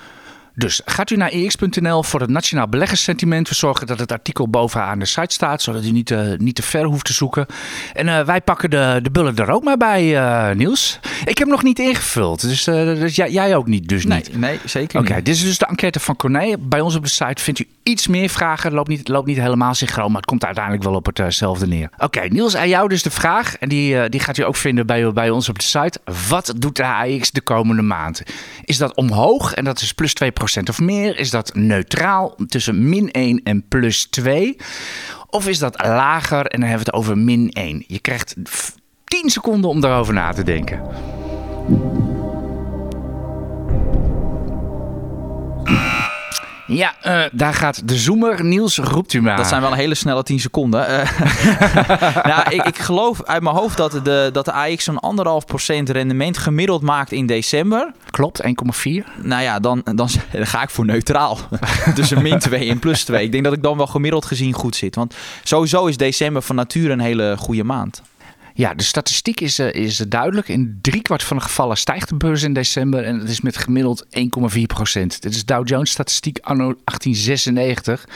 Dus 0.59 0.81
gaat 0.85 1.09
u 1.09 1.15
naar 1.15 1.29
ex.nl 1.29 2.03
voor 2.03 2.19
het 2.19 2.29
Nationaal 2.29 2.67
Beleggerssentiment. 2.67 3.49
We 3.49 3.55
zorgen 3.55 3.87
dat 3.87 3.99
het 3.99 4.11
artikel 4.11 4.49
bovenaan 4.49 4.99
de 4.99 5.05
site 5.05 5.33
staat, 5.33 5.61
zodat 5.61 5.83
u 5.83 5.91
niet, 5.91 6.09
uh, 6.09 6.37
niet 6.37 6.55
te 6.55 6.61
ver 6.61 6.83
hoeft 6.83 7.05
te 7.05 7.13
zoeken. 7.13 7.45
En 7.93 8.07
uh, 8.07 8.21
wij 8.21 8.41
pakken 8.41 8.69
de, 8.69 8.99
de 9.03 9.11
bullen 9.11 9.35
er 9.35 9.51
ook 9.51 9.63
maar 9.63 9.77
bij, 9.77 10.03
uh, 10.03 10.55
Niels. 10.55 10.99
Ik 11.25 11.37
heb 11.37 11.47
nog 11.47 11.63
niet 11.63 11.79
ingevuld, 11.79 12.41
dus, 12.41 12.63
dus 12.63 13.15
jij, 13.15 13.31
jij, 13.31 13.55
ook 13.55 13.67
niet, 13.67 13.87
dus 13.87 14.05
nee, 14.05 14.17
niet? 14.17 14.37
Nee, 14.37 14.59
zeker 14.65 14.99
Oké, 14.99 15.15
dit 15.15 15.35
is 15.35 15.43
dus 15.43 15.57
de 15.57 15.65
enquête 15.65 15.99
van 15.99 16.15
Corné. 16.15 16.57
Bij 16.59 16.81
ons 16.81 16.95
op 16.95 17.03
de 17.03 17.09
site 17.09 17.43
vindt 17.43 17.59
u 17.59 17.67
iets 17.83 18.07
meer 18.07 18.29
vragen. 18.29 18.63
Het 18.63 18.73
loopt 18.73 18.89
niet, 18.89 19.07
loopt 19.07 19.27
niet 19.27 19.39
helemaal 19.39 19.73
synchroon, 19.73 20.07
maar 20.07 20.21
het 20.21 20.29
komt 20.29 20.45
uiteindelijk 20.45 20.83
wel 20.83 20.95
op 20.95 21.09
hetzelfde 21.13 21.67
neer. 21.67 21.89
Oké, 21.97 22.21
Niels, 22.21 22.55
aan 22.55 22.69
jou 22.69 22.89
dus 22.89 23.03
de 23.03 23.11
vraag. 23.11 23.57
En 23.57 23.69
die, 23.69 24.09
die 24.09 24.19
gaat 24.19 24.37
u 24.37 24.43
ook 24.43 24.55
vinden 24.55 24.85
bij, 24.85 25.13
bij 25.13 25.29
ons 25.29 25.49
op 25.49 25.59
de 25.59 25.65
site. 25.65 25.99
Wat 26.29 26.53
doet 26.57 26.75
de 26.75 26.85
AX 26.85 27.31
de 27.31 27.41
komende 27.41 27.81
maand? 27.81 28.23
Is 28.63 28.77
dat 28.77 28.95
omhoog 28.95 29.53
en 29.53 29.63
dat 29.63 29.81
is 29.81 29.93
plus 29.93 30.13
2% 30.23 30.48
of 30.57 30.79
meer? 30.79 31.17
Is 31.17 31.29
dat 31.29 31.55
neutraal 31.55 32.35
tussen 32.47 32.89
min 32.89 33.11
1 33.11 33.43
en 33.43 33.67
plus 33.67 34.05
2? 34.05 34.55
Of 35.29 35.47
is 35.47 35.59
dat 35.59 35.85
lager 35.85 36.45
en 36.45 36.59
dan 36.59 36.69
hebben 36.69 36.85
we 36.85 36.91
het 36.91 37.01
over 37.01 37.17
min 37.17 37.51
1? 37.51 37.83
Je 37.87 37.99
krijgt 37.99 38.35
10 39.03 39.29
seconden 39.29 39.69
om 39.69 39.81
daarover 39.81 40.13
na 40.13 40.33
te 40.33 40.43
denken. 40.43 40.81
Ja, 46.69 46.95
uh, 47.05 47.21
daar 47.31 47.53
gaat 47.53 47.87
de 47.87 47.97
zoomer. 47.97 48.43
Niels, 48.43 48.77
roept 48.77 49.13
u 49.13 49.21
maar. 49.21 49.37
Dat 49.37 49.47
zijn 49.47 49.61
wel 49.61 49.71
een 49.71 49.77
hele 49.77 49.95
snelle 49.95 50.23
10 50.23 50.39
seconden. 50.39 50.91
Uh, 50.91 51.21
nou, 52.31 52.49
ik, 52.49 52.65
ik, 52.65 52.77
geloof 52.77 53.23
uit 53.23 53.41
mijn 53.41 53.55
hoofd 53.55 53.77
dat 53.77 53.91
de, 54.03 54.29
dat 54.33 54.45
de 54.45 54.51
AX 54.51 54.83
zo'n 54.83 54.99
anderhalf 54.99 55.45
procent 55.45 55.89
rendement 55.89 56.37
gemiddeld 56.37 56.81
maakt 56.81 57.11
in 57.11 57.25
december. 57.25 57.91
Klopt, 58.09 58.41
1,4. 58.43 58.47
Nou 59.21 59.41
ja, 59.41 59.59
dan, 59.59 59.81
dan, 59.83 59.95
dan, 59.95 60.09
ga 60.31 60.61
ik 60.61 60.69
voor 60.69 60.85
neutraal. 60.85 61.37
Tussen 61.95 62.21
min 62.21 62.39
2 62.39 62.69
en 62.69 62.79
plus 62.79 63.03
2. 63.03 63.23
Ik 63.23 63.31
denk 63.31 63.43
dat 63.43 63.53
ik 63.53 63.63
dan 63.63 63.77
wel 63.77 63.87
gemiddeld 63.87 64.25
gezien 64.25 64.53
goed 64.53 64.75
zit. 64.75 64.95
Want 64.95 65.15
sowieso 65.43 65.85
is 65.85 65.97
december 65.97 66.41
van 66.41 66.55
nature 66.55 66.91
een 66.91 66.99
hele 66.99 67.35
goede 67.37 67.63
maand. 67.63 68.01
Ja, 68.59 68.73
de 68.73 68.83
statistiek 68.83 69.41
is, 69.41 69.59
uh, 69.59 69.73
is 69.73 69.97
duidelijk. 69.97 70.47
In 70.47 70.79
driekwart 70.81 71.23
van 71.23 71.37
de 71.37 71.43
gevallen 71.43 71.77
stijgt 71.77 72.09
de 72.09 72.15
beurs 72.15 72.43
in 72.43 72.53
december. 72.53 73.03
En 73.03 73.19
het 73.19 73.29
is 73.29 73.41
met 73.41 73.57
gemiddeld 73.57 74.05
1,4 74.05 74.61
procent. 74.67 75.21
Dit 75.21 75.35
is 75.35 75.45
Dow 75.45 75.67
Jones 75.67 75.91
statistiek 75.91 76.39
anno 76.41 76.63
1896. 76.63 78.07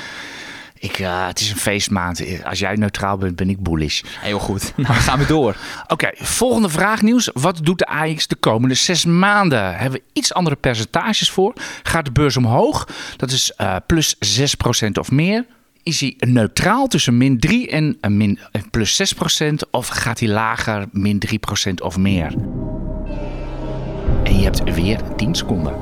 Ik, 0.73 1.00
uh, 1.00 1.27
het 1.27 1.39
is 1.39 1.50
een 1.51 1.57
feestmaand. 1.57 2.23
Als 2.43 2.59
jij 2.59 2.75
neutraal 2.75 3.17
bent, 3.17 3.35
ben 3.35 3.50
ik 3.50 3.63
bullish. 3.63 4.01
Heel 4.19 4.39
goed. 4.39 4.73
Nou, 4.75 4.93
gaan 4.93 5.19
we 5.19 5.25
door. 5.25 5.55
Oké, 5.88 6.09
volgende 6.13 6.69
vraag 6.69 7.01
nieuws. 7.01 7.29
Wat 7.33 7.59
doet 7.63 7.79
de 7.79 7.88
AX 7.88 8.27
de 8.27 8.35
komende 8.35 8.75
zes 8.75 9.05
maanden? 9.05 9.77
Hebben 9.77 10.00
we 10.00 10.19
iets 10.19 10.33
andere 10.33 10.55
percentages 10.55 11.29
voor? 11.29 11.53
Gaat 11.83 12.05
de 12.05 12.12
beurs 12.12 12.38
omhoog? 12.38 12.88
Dat 13.17 13.31
is 13.31 13.53
uh, 13.62 13.75
plus 13.88 14.15
6 14.19 14.55
procent 14.55 14.97
of 14.97 15.12
meer 15.12 15.45
is 15.83 15.99
hij 15.99 16.13
neutraal 16.17 16.87
tussen 16.87 17.17
min 17.17 17.39
3 17.39 17.69
en 17.69 17.97
min, 18.17 18.39
plus 18.71 18.95
6 18.95 19.13
procent? 19.13 19.71
Of 19.71 19.87
gaat 19.87 20.19
hij 20.19 20.29
lager, 20.29 20.85
min 20.91 21.19
3 21.19 21.39
procent 21.39 21.81
of 21.81 21.97
meer? 21.97 22.33
En 24.23 24.37
je 24.37 24.43
hebt 24.43 24.63
weer 24.63 24.99
10 25.15 25.35
seconden. 25.35 25.73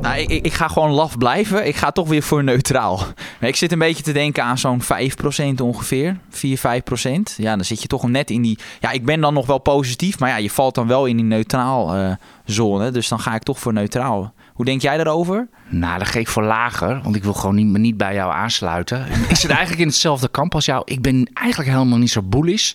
Nou, 0.00 0.18
ik, 0.18 0.44
ik, 0.44 0.52
ga 0.52 0.68
gewoon 0.68 0.90
laf 0.90 1.18
blijven. 1.18 1.66
Ik 1.66 1.76
ga 1.76 1.90
toch 1.90 2.08
weer 2.08 2.22
voor 2.22 2.44
neutraal. 2.44 3.00
Ik 3.40 3.56
zit 3.56 3.72
een 3.72 3.78
beetje 3.78 4.02
te 4.02 4.12
denken 4.12 4.44
aan 4.44 4.58
zo'n 4.58 4.82
5% 4.82 4.86
ongeveer. 5.62 6.16
4, 6.30 6.58
5%. 6.58 6.62
Ja, 7.36 7.56
dan 7.56 7.64
zit 7.64 7.82
je 7.82 7.88
toch 7.88 8.08
net 8.08 8.30
in 8.30 8.42
die... 8.42 8.58
Ja, 8.80 8.90
ik 8.90 9.04
ben 9.04 9.20
dan 9.20 9.34
nog 9.34 9.46
wel 9.46 9.58
positief. 9.58 10.18
Maar 10.18 10.28
ja, 10.28 10.36
je 10.36 10.50
valt 10.50 10.74
dan 10.74 10.86
wel 10.86 11.06
in 11.06 11.16
die 11.16 11.24
neutraal 11.24 11.96
uh, 11.96 12.12
zone. 12.44 12.90
Dus 12.90 13.08
dan 13.08 13.20
ga 13.20 13.34
ik 13.34 13.42
toch 13.42 13.58
voor 13.58 13.72
neutraal. 13.72 14.34
Hoe 14.52 14.64
denk 14.64 14.80
jij 14.80 14.96
daarover? 14.96 15.48
Nou, 15.68 15.98
dan 15.98 16.06
geef 16.06 16.20
ik 16.20 16.28
voor 16.28 16.42
lager, 16.42 17.00
want 17.02 17.16
ik 17.16 17.22
wil 17.22 17.32
gewoon 17.32 17.54
niet, 17.54 17.66
niet 17.66 17.96
bij 17.96 18.14
jou 18.14 18.32
aansluiten. 18.32 19.06
ik 19.28 19.36
zit 19.36 19.50
eigenlijk 19.50 19.80
in 19.80 19.86
hetzelfde 19.86 20.28
kamp 20.28 20.54
als 20.54 20.64
jou. 20.64 20.82
Ik 20.84 21.02
ben 21.02 21.30
eigenlijk 21.32 21.70
helemaal 21.70 21.98
niet 21.98 22.10
zo 22.10 22.22
bullish. 22.22 22.72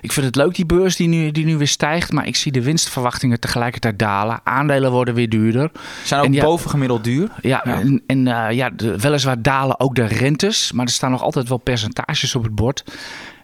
Ik 0.00 0.12
vind 0.12 0.26
het 0.26 0.36
leuk, 0.36 0.54
die 0.54 0.66
beurs 0.66 0.96
die 0.96 1.08
nu, 1.08 1.30
die 1.30 1.44
nu 1.44 1.56
weer 1.56 1.68
stijgt. 1.68 2.12
Maar 2.12 2.26
ik 2.26 2.36
zie 2.36 2.52
de 2.52 2.62
winstverwachtingen 2.62 3.40
tegelijkertijd 3.40 3.98
dalen. 3.98 4.40
Aandelen 4.44 4.90
worden 4.90 5.14
weer 5.14 5.28
duurder. 5.28 5.70
Zijn 6.04 6.20
ook 6.20 6.40
bovengemiddeld 6.40 7.04
duur. 7.04 7.30
Ja, 7.42 7.64
en, 7.64 8.02
en 8.06 8.26
uh, 8.26 8.50
ja, 8.50 8.70
weliswaar 8.76 9.42
dalen 9.42 9.80
ook 9.80 9.94
de 9.94 10.04
rentes. 10.04 10.72
Maar 10.72 10.86
er 10.86 10.92
staan 10.92 11.10
nog 11.10 11.22
altijd 11.22 11.48
wel 11.48 11.58
percentages 11.58 12.34
op 12.34 12.42
het 12.42 12.54
bord 12.54 12.84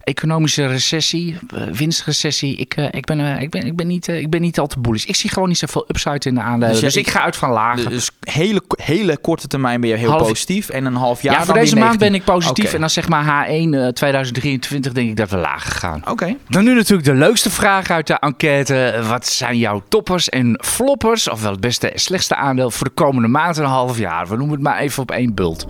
economische 0.04 0.66
recessie, 0.66 1.38
eh, 1.54 1.62
winstrecessie. 1.62 2.56
Ik, 2.56 2.76
uh, 2.76 2.88
ik, 2.90 3.04
ben, 3.04 3.20
uh, 3.20 3.40
ik, 3.40 3.50
ben, 3.50 3.66
ik, 3.66 3.76
ben 3.76 3.87
niet, 3.87 4.08
ik 4.08 4.30
ben 4.30 4.40
niet 4.40 4.58
al 4.58 4.66
te 4.66 4.80
bullish. 4.80 5.04
Ik 5.04 5.16
zie 5.16 5.30
gewoon 5.30 5.49
niet 5.49 5.58
zoveel 5.58 5.84
upside 5.88 6.28
in 6.28 6.34
de 6.34 6.40
aandelen. 6.40 6.73
Dus, 6.75 6.80
dus 6.80 6.96
ik 6.96 7.11
ga 7.11 7.23
uit 7.23 7.37
van 7.37 7.50
lager. 7.50 7.90
Dus 7.90 8.11
hele, 8.20 8.62
hele 8.70 9.16
korte 9.16 9.46
termijn 9.46 9.80
ben 9.80 9.90
je 9.90 9.96
heel 9.96 10.16
positief. 10.16 10.68
En 10.68 10.84
een 10.84 10.94
half 10.94 11.23
jaar 11.23 11.34
Ja, 11.34 11.44
voor 11.44 11.54
deze 11.54 11.76
maand 11.76 11.99
ben 11.99 12.14
ik 12.14 12.25
positief. 12.25 12.64
Okay. 12.64 12.75
En 12.75 12.80
dan 12.80 12.90
zeg 12.90 13.08
maar 13.08 13.49
H1 13.49 13.92
2023 13.92 14.92
denk 14.92 15.08
ik 15.08 15.16
dat 15.16 15.30
we 15.30 15.37
lager 15.37 15.73
gaan. 15.73 16.02
Oké. 16.11 16.37
Dan 16.49 16.64
nu 16.64 16.75
natuurlijk 16.75 17.08
de 17.08 17.14
leukste 17.14 17.50
vraag 17.50 17.90
uit 17.90 18.06
de 18.06 18.14
enquête. 18.14 19.02
Wat 19.08 19.26
zijn 19.26 19.58
jouw 19.58 19.82
toppers 19.88 20.28
en 20.28 20.61
floppers? 20.64 21.28
Ofwel 21.28 21.50
het 21.50 21.61
beste 21.61 21.90
en 21.90 21.99
slechtste 21.99 22.37
aandeel 22.37 22.70
voor 22.70 22.87
de 22.87 22.92
komende 22.94 23.28
maand 23.28 23.56
en 23.56 23.64
een 23.64 23.68
half 23.70 23.99
jaar? 23.99 24.26
We 24.28 24.37
noemen 24.37 24.54
het 24.54 24.64
maar 24.64 24.78
even 24.78 25.02
op 25.02 25.11
één 25.11 25.34
bult. 25.34 25.66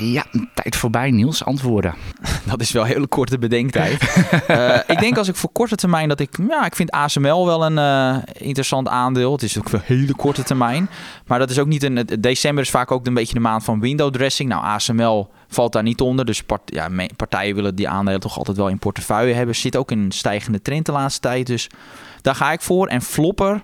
Ja, 0.00 0.24
tijd 0.54 0.76
voorbij, 0.76 1.10
Niels. 1.10 1.44
Antwoorden. 1.44 1.94
Dat 2.50 2.60
is 2.60 2.72
wel 2.72 2.84
hele 2.84 3.06
korte 3.06 3.38
bedenktijd. 3.38 4.02
uh, 4.50 4.76
ik 4.94 4.98
denk 4.98 5.18
als 5.18 5.28
ik 5.28 5.36
voor 5.36 5.50
korte 5.52 5.76
termijn 5.76 6.08
dat 6.08 6.20
ik... 6.20 6.36
Ja, 6.48 6.64
ik 6.64 6.76
vind 6.76 6.90
ASML 6.90 7.46
wel 7.46 7.64
een 7.64 7.76
uh, 7.76 8.22
interessant 8.32 8.88
aandeel. 8.88 9.32
Het 9.32 9.42
is 9.42 9.58
ook 9.58 9.68
wel 9.68 9.80
hele 9.84 10.14
korte 10.14 10.42
termijn. 10.42 10.88
Maar 11.26 11.38
dat 11.38 11.50
is 11.50 11.58
ook 11.58 11.66
niet 11.66 11.82
een... 11.82 12.08
December 12.20 12.64
is 12.64 12.70
vaak 12.70 12.90
ook 12.90 13.06
een 13.06 13.14
beetje 13.14 13.34
de 13.34 13.40
maand 13.40 13.64
van 13.64 13.80
window 13.80 14.12
dressing. 14.12 14.48
Nou, 14.48 14.64
ASML 14.64 15.30
valt 15.48 15.72
daar 15.72 15.82
niet 15.82 16.00
onder. 16.00 16.24
Dus 16.24 16.42
ja, 16.64 16.88
partijen 17.16 17.54
willen 17.54 17.74
die 17.74 17.88
aandelen 17.88 18.20
toch 18.20 18.38
altijd 18.38 18.56
wel 18.56 18.68
in 18.68 18.78
portefeuille 18.78 19.34
hebben. 19.34 19.54
Zit 19.54 19.76
ook 19.76 19.90
in 19.90 19.98
een 19.98 20.12
stijgende 20.12 20.62
trend 20.62 20.86
de 20.86 20.92
laatste 20.92 21.20
tijd. 21.20 21.46
Dus 21.46 21.68
daar 22.20 22.34
ga 22.34 22.52
ik 22.52 22.60
voor. 22.60 22.86
En 22.86 23.02
Flopper 23.02 23.62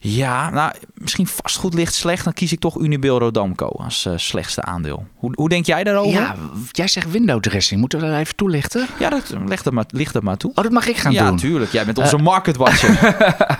Ja, 0.00 0.50
nou, 0.50 0.72
misschien 0.94 1.26
vastgoed 1.26 1.74
ligt 1.74 1.94
slecht. 1.94 2.24
Dan 2.24 2.32
kies 2.32 2.52
ik 2.52 2.60
toch 2.60 2.78
Unibail 2.78 3.18
Rodamco 3.18 3.66
als 3.66 4.06
uh, 4.06 4.12
slechtste 4.16 4.62
aandeel. 4.62 5.06
Hoe, 5.14 5.32
hoe 5.34 5.48
denk 5.48 5.66
jij 5.66 5.84
daarover? 5.84 6.12
Ja, 6.12 6.36
jij 6.70 6.88
zegt 6.88 7.10
window 7.10 7.40
dressing. 7.40 7.80
Moeten 7.80 8.00
we 8.00 8.06
dat 8.06 8.18
even 8.18 8.36
toelichten? 8.36 8.86
Ja, 8.98 9.08
dat, 9.08 9.34
leg 9.46 9.62
dat 9.62 9.72
maar, 9.72 9.84
licht 9.88 10.12
dat 10.12 10.22
maar 10.22 10.36
toe. 10.36 10.50
Oh, 10.54 10.62
dat 10.62 10.72
mag 10.72 10.86
ik 10.86 10.96
gaan 10.96 11.12
ja, 11.12 11.24
doen? 11.24 11.32
Ja, 11.32 11.38
tuurlijk. 11.40 11.72
Jij 11.72 11.84
bent 11.84 11.98
onze 11.98 12.16
uh, 12.16 12.22
market 12.22 12.56
watcher. 12.56 12.90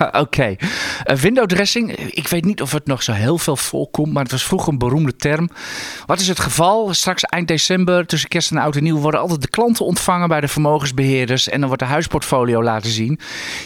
Oké. 0.07 0.19
Okay. 0.19 0.59
Uh, 1.05 1.17
window 1.17 1.47
dressing. 1.47 1.93
Ik 1.93 2.29
weet 2.29 2.45
niet 2.45 2.63
of 2.63 2.73
het 2.73 2.87
nog 2.87 3.03
zo 3.03 3.13
heel 3.13 3.39
veel 3.39 3.57
voorkomt, 3.57 4.13
maar 4.13 4.23
het 4.23 4.33
was 4.33 4.45
vroeger 4.45 4.73
een 4.73 4.79
beroemde 4.79 5.17
term. 5.17 5.51
Wat 6.07 6.21
is 6.21 6.29
het 6.29 6.41
geval? 6.41 6.95
Straks 6.95 7.23
eind 7.23 7.49
december, 7.49 8.07
tussen 8.07 8.29
kerst 8.29 8.51
en 8.51 8.57
oud 8.59 8.77
en 8.77 8.83
nieuw, 8.83 8.99
worden 8.99 9.21
altijd 9.21 9.43
de 9.43 9.49
klanten 9.49 9.85
ontvangen 9.85 10.29
bij 10.29 10.41
de 10.41 10.49
vermogensbeheerders. 10.49 11.49
En 11.49 11.59
dan 11.59 11.69
wordt 11.69 11.83
de 11.83 11.89
huisportfolio 11.89 12.63
laten 12.63 12.91
zien. 12.91 13.19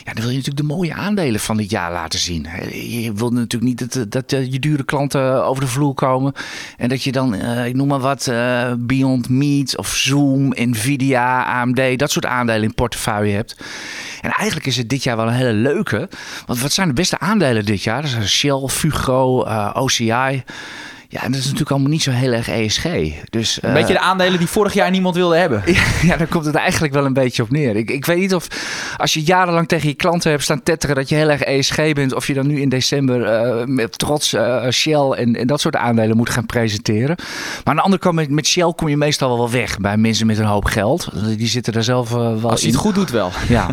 Ja, 0.05 0.13
dan 0.13 0.23
wil 0.23 0.31
je 0.31 0.37
natuurlijk 0.37 0.69
de 0.69 0.75
mooie 0.75 0.95
aandelen 0.95 1.41
van 1.41 1.57
dit 1.57 1.71
jaar 1.71 1.93
laten 1.93 2.19
zien. 2.19 2.47
Je 2.71 3.13
wil 3.15 3.31
natuurlijk 3.31 3.63
niet 3.63 4.11
dat, 4.11 4.13
dat 4.13 4.31
je 4.31 4.59
dure 4.59 4.85
klanten 4.85 5.45
over 5.45 5.63
de 5.63 5.69
vloer 5.69 5.95
komen. 5.95 6.33
En 6.77 6.89
dat 6.89 7.03
je 7.03 7.13
dan, 7.13 7.35
uh, 7.35 7.67
ik 7.67 7.75
noem 7.75 7.89
maar 7.89 8.01
wat, 8.01 8.27
uh, 8.27 8.73
Beyond 8.79 9.29
Meat 9.29 9.77
of 9.77 9.89
Zoom, 9.89 10.53
Nvidia, 10.57 11.45
AMD, 11.45 11.99
dat 11.99 12.11
soort 12.11 12.27
aandelen 12.27 12.63
in 12.63 12.75
portefeuille 12.75 13.35
hebt. 13.35 13.57
En 14.21 14.31
eigenlijk 14.31 14.67
is 14.67 14.77
het 14.77 14.89
dit 14.89 15.03
jaar 15.03 15.17
wel 15.17 15.27
een 15.27 15.33
hele 15.33 15.53
leuke. 15.53 16.09
Want 16.47 16.61
wat 16.61 16.73
zijn 16.73 16.89
de 16.89 16.95
beste 16.95 17.19
aandelen 17.19 17.65
dit 17.65 17.83
jaar? 17.83 18.03
Dat 18.03 18.11
zijn 18.11 18.29
Shell, 18.29 18.69
Fugro, 18.69 19.47
uh, 19.47 19.71
OCI. 19.75 20.43
Ja, 21.13 21.23
en 21.23 21.31
dat 21.31 21.41
is 21.41 21.45
natuurlijk 21.45 21.71
allemaal 21.71 21.91
niet 21.91 22.03
zo 22.03 22.11
heel 22.11 22.33
erg 22.33 22.49
ESG. 22.49 22.87
Dus, 23.31 23.59
een 23.63 23.69
uh, 23.69 23.75
beetje 23.75 23.93
de 23.93 24.01
aandelen 24.01 24.39
die 24.39 24.49
vorig 24.49 24.73
jaar 24.73 24.91
niemand 24.91 25.15
wilde 25.15 25.37
hebben. 25.37 25.63
Ja, 25.73 25.83
ja, 26.03 26.17
daar 26.17 26.27
komt 26.27 26.45
het 26.45 26.55
eigenlijk 26.55 26.93
wel 26.93 27.05
een 27.05 27.13
beetje 27.13 27.43
op 27.43 27.51
neer. 27.51 27.77
Ik, 27.77 27.91
ik 27.91 28.07
weet 28.07 28.19
niet 28.19 28.35
of 28.35 28.47
als 28.97 29.15
je 29.15 29.23
jarenlang 29.23 29.69
tegen 29.69 29.89
je 29.89 29.95
klanten 29.95 30.31
hebt 30.31 30.43
staan 30.43 30.63
tetteren 30.63 30.97
dat 30.97 31.09
je 31.09 31.15
heel 31.15 31.31
erg 31.31 31.41
ESG 31.41 31.93
bent, 31.93 32.15
of 32.15 32.27
je 32.27 32.35
dan 32.35 32.47
nu 32.47 32.61
in 32.61 32.69
december 32.69 33.47
uh, 33.47 33.65
met 33.67 33.99
trots 33.99 34.35
uh, 34.35 34.71
Shell 34.71 35.11
en, 35.11 35.37
en, 35.37 35.47
dat 35.47 35.61
soort 35.61 35.77
aandelen 35.77 36.17
moet 36.17 36.31
gaan 36.31 36.47
presenteren. 36.47 37.17
Maar 37.17 37.63
aan 37.65 37.77
de 37.77 37.83
andere 37.83 38.03
kant, 38.03 38.15
met, 38.15 38.31
met 38.31 38.47
Shell 38.47 38.73
kom 38.77 38.89
je 38.89 38.97
meestal 38.97 39.37
wel 39.37 39.51
weg 39.51 39.79
bij 39.79 39.97
mensen 39.97 40.27
met 40.27 40.39
een 40.39 40.45
hoop 40.45 40.65
geld. 40.65 41.09
Die 41.37 41.49
zitten 41.49 41.73
er 41.73 41.85
zelf 41.85 42.11
wel 42.11 42.51
Als 42.51 42.61
je 42.61 42.67
in. 42.67 42.73
het 42.73 42.83
goed 42.83 42.95
doet 42.95 43.11
wel. 43.11 43.31
Ja. 43.49 43.71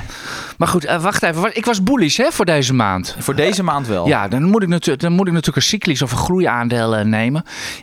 Maar 0.57 0.67
goed, 0.67 0.83
wacht 1.01 1.23
even. 1.23 1.55
Ik 1.55 1.65
was 1.65 1.83
bullish 1.83 2.17
hè, 2.17 2.31
voor 2.31 2.45
deze 2.45 2.73
maand. 2.73 3.15
Voor 3.19 3.35
deze 3.35 3.63
maand 3.63 3.87
wel. 3.87 4.07
Ja, 4.07 4.27
dan 4.27 4.43
moet 4.43 4.63
ik, 4.63 4.69
natuurlijk, 4.69 5.01
dan 5.01 5.11
moet 5.11 5.27
ik 5.27 5.33
natuurlijk 5.33 5.57
een 5.57 5.69
cyclisch 5.69 6.01
of 6.01 6.11
een 6.11 6.17
groeiaandeel 6.17 7.05
nemen. 7.05 7.28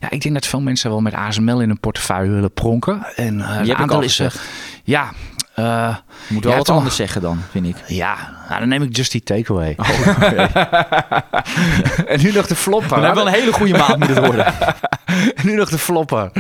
Ja, 0.01 0.11
ik 0.11 0.23
denk 0.23 0.35
dat 0.35 0.47
veel 0.47 0.61
mensen 0.61 0.91
wel 0.91 1.01
met 1.01 1.15
ASML 1.15 1.61
in 1.61 1.71
een 1.71 1.81
portefeuille 1.81 2.31
willen 2.31 2.53
pronken. 2.53 3.07
En 3.17 3.39
uh, 3.39 3.61
Die 3.63 3.71
heb 3.71 3.79
ik 3.79 3.91
al 3.91 4.01
is, 4.01 4.23
ja. 4.85 5.13
Uh, 5.59 5.97
Moet 6.29 6.43
wel 6.43 6.53
ja, 6.53 6.59
wat 6.59 6.67
toch? 6.67 6.77
anders 6.77 6.97
zeggen 6.97 7.21
dan, 7.21 7.41
vind 7.51 7.67
ik. 7.67 7.77
Ja, 7.87 8.17
nou, 8.49 8.61
dan 8.61 8.69
neem 8.69 8.83
ik 8.83 8.97
Just 8.97 9.15
Eat 9.15 9.25
Takeaway. 9.25 9.75
Oh, 9.77 10.09
okay. 10.09 10.37
en 12.13 12.23
nu 12.23 12.33
nog 12.33 12.47
de 12.47 12.57
flopper. 12.57 12.89
Dan 12.89 13.05
hebben 13.05 13.25
we 13.25 13.31
een 13.31 13.37
hele 13.37 13.53
goede 13.53 13.79
maand 13.79 13.99
moeten 13.99 14.25
worden. 14.25 14.47
en 15.35 15.47
nu 15.49 15.55
nog 15.55 15.69
de 15.69 15.79
flopper. 15.79 16.31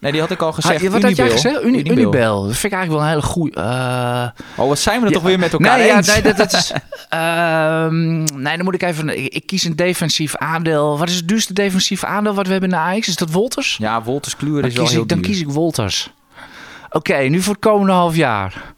Nee, 0.00 0.12
die 0.12 0.20
had 0.20 0.30
ik 0.30 0.42
al 0.42 0.52
gezegd. 0.52 0.84
Ah, 0.84 0.90
wat 0.90 1.02
had 1.02 1.16
jij 1.16 1.30
gezegd? 1.30 1.62
Uni. 1.62 1.82
Unibel. 1.82 2.42
Dat 2.42 2.56
vind 2.56 2.72
ik 2.72 2.78
eigenlijk 2.78 2.90
wel 2.90 3.00
een 3.00 3.08
hele 3.08 3.22
goede... 3.22 3.60
Uh... 3.60 4.62
Oh, 4.62 4.68
wat 4.68 4.78
zijn 4.78 5.00
we 5.00 5.06
er 5.06 5.12
toch 5.12 5.22
weer 5.22 5.38
met 5.38 5.52
elkaar 5.52 5.78
nee, 5.78 5.92
eens? 5.92 6.06
Ja, 6.06 6.12
nee, 6.12 6.22
dat, 6.22 6.36
dat 6.36 6.52
is... 6.52 6.72
uh, 7.14 7.86
nee, 8.44 8.56
dan 8.56 8.64
moet 8.64 8.74
ik 8.74 8.82
even... 8.82 9.24
Ik, 9.24 9.34
ik, 9.34 9.46
kies 9.46 9.64
een 9.64 9.76
defensief 9.76 10.36
aandeel. 10.36 10.98
Wat 10.98 11.08
is 11.08 11.14
het 11.14 11.28
duurste 11.28 11.52
defensief 11.52 12.04
aandeel 12.04 12.34
wat 12.34 12.46
we 12.46 12.52
hebben 12.52 12.70
in 12.70 12.92
de? 12.92 13.06
Is 13.06 13.16
dat 13.16 13.30
Wolters? 13.30 13.76
Ja, 13.80 14.02
Wolters 14.02 14.36
Kluwer 14.36 14.64
is 14.64 14.74
wel 14.74 14.84
kies 14.84 14.92
heel 14.92 15.02
ik, 15.02 15.08
Dan 15.08 15.20
duur. 15.20 15.30
kies 15.30 15.40
ik 15.40 15.48
Wolters. 15.48 16.10
Oké, 16.86 16.96
okay, 16.96 17.28
nu 17.28 17.40
voor 17.40 17.52
het 17.52 17.62
komende 17.62 17.92
half 17.92 18.16
jaar. 18.16 18.74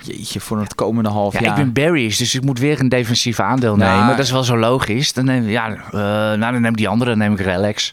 Jeetje, 0.00 0.40
voor 0.40 0.60
het 0.60 0.74
komende 0.74 1.08
half 1.08 1.32
ja, 1.32 1.40
jaar. 1.40 1.58
Ik 1.58 1.72
ben 1.72 1.84
Barry's, 1.84 2.18
dus 2.18 2.34
ik 2.34 2.42
moet 2.42 2.58
weer 2.58 2.80
een 2.80 2.88
defensief 2.88 3.40
aandeel 3.40 3.76
Nou, 3.76 3.98
nemen. 3.98 4.16
Dat 4.16 4.24
is 4.24 4.30
wel 4.30 4.44
zo 4.44 4.58
logisch. 4.58 5.12
Dan 5.12 5.24
neem, 5.24 5.48
ja, 5.48 5.70
uh, 5.70 5.76
nou, 5.92 6.38
dan 6.38 6.60
neem 6.60 6.70
ik 6.70 6.76
die 6.76 6.88
andere, 6.88 7.10
dan 7.10 7.18
neem 7.18 7.32
ik 7.32 7.40
Relax. 7.40 7.92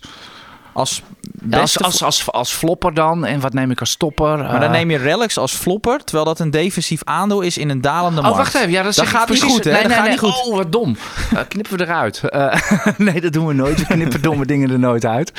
Als, 0.74 1.02
ja, 1.50 1.60
als, 1.60 1.84
als, 1.84 2.04
als, 2.04 2.32
als 2.32 2.52
flopper 2.52 2.94
dan. 2.94 3.26
En 3.26 3.40
wat 3.40 3.54
neem 3.54 3.72
ik 3.72 3.80
als 3.80 3.96
topper? 3.96 4.38
Maar 4.38 4.60
dan 4.60 4.72
neem 4.72 4.92
je 4.92 4.98
Relax 4.98 5.38
als 5.38 5.54
flopper, 5.54 6.04
terwijl 6.04 6.26
dat 6.26 6.40
een 6.40 6.52
defensief 6.52 7.02
aandeel 7.04 7.42
is 7.42 7.58
in 7.58 7.70
een 7.70 7.82
dalende 7.82 8.18
oh, 8.18 8.24
markt. 8.24 8.38
wacht 8.38 8.56
even. 8.56 8.72
Ja, 8.72 8.84
dat, 8.84 8.96
dat 8.96 9.08
gaat 9.08 9.26
precies. 9.26 9.44
niet 9.44 9.52
goed, 9.54 9.64
hè? 9.64 9.72
Nee, 9.72 9.80
dat 9.82 9.88
nee, 9.88 9.98
gaat 9.98 10.08
nee. 10.08 10.18
niet 10.20 10.34
goed. 10.34 10.46
Oh, 10.46 10.56
wat 10.56 10.72
dom. 10.72 10.98
Uh, 11.34 11.40
knippen 11.48 11.78
we 11.78 11.84
eruit. 11.84 12.22
Uh, 12.26 12.54
nee, 12.98 13.22
dat 13.22 13.34
doen 13.34 13.48
we 13.48 13.54
nooit. 13.54 13.78
We 13.78 13.86
knippen 13.86 14.22
domme 14.28 14.46
dingen 14.46 14.72
er 14.72 14.80
nooit 14.80 15.06
uit. 15.06 15.32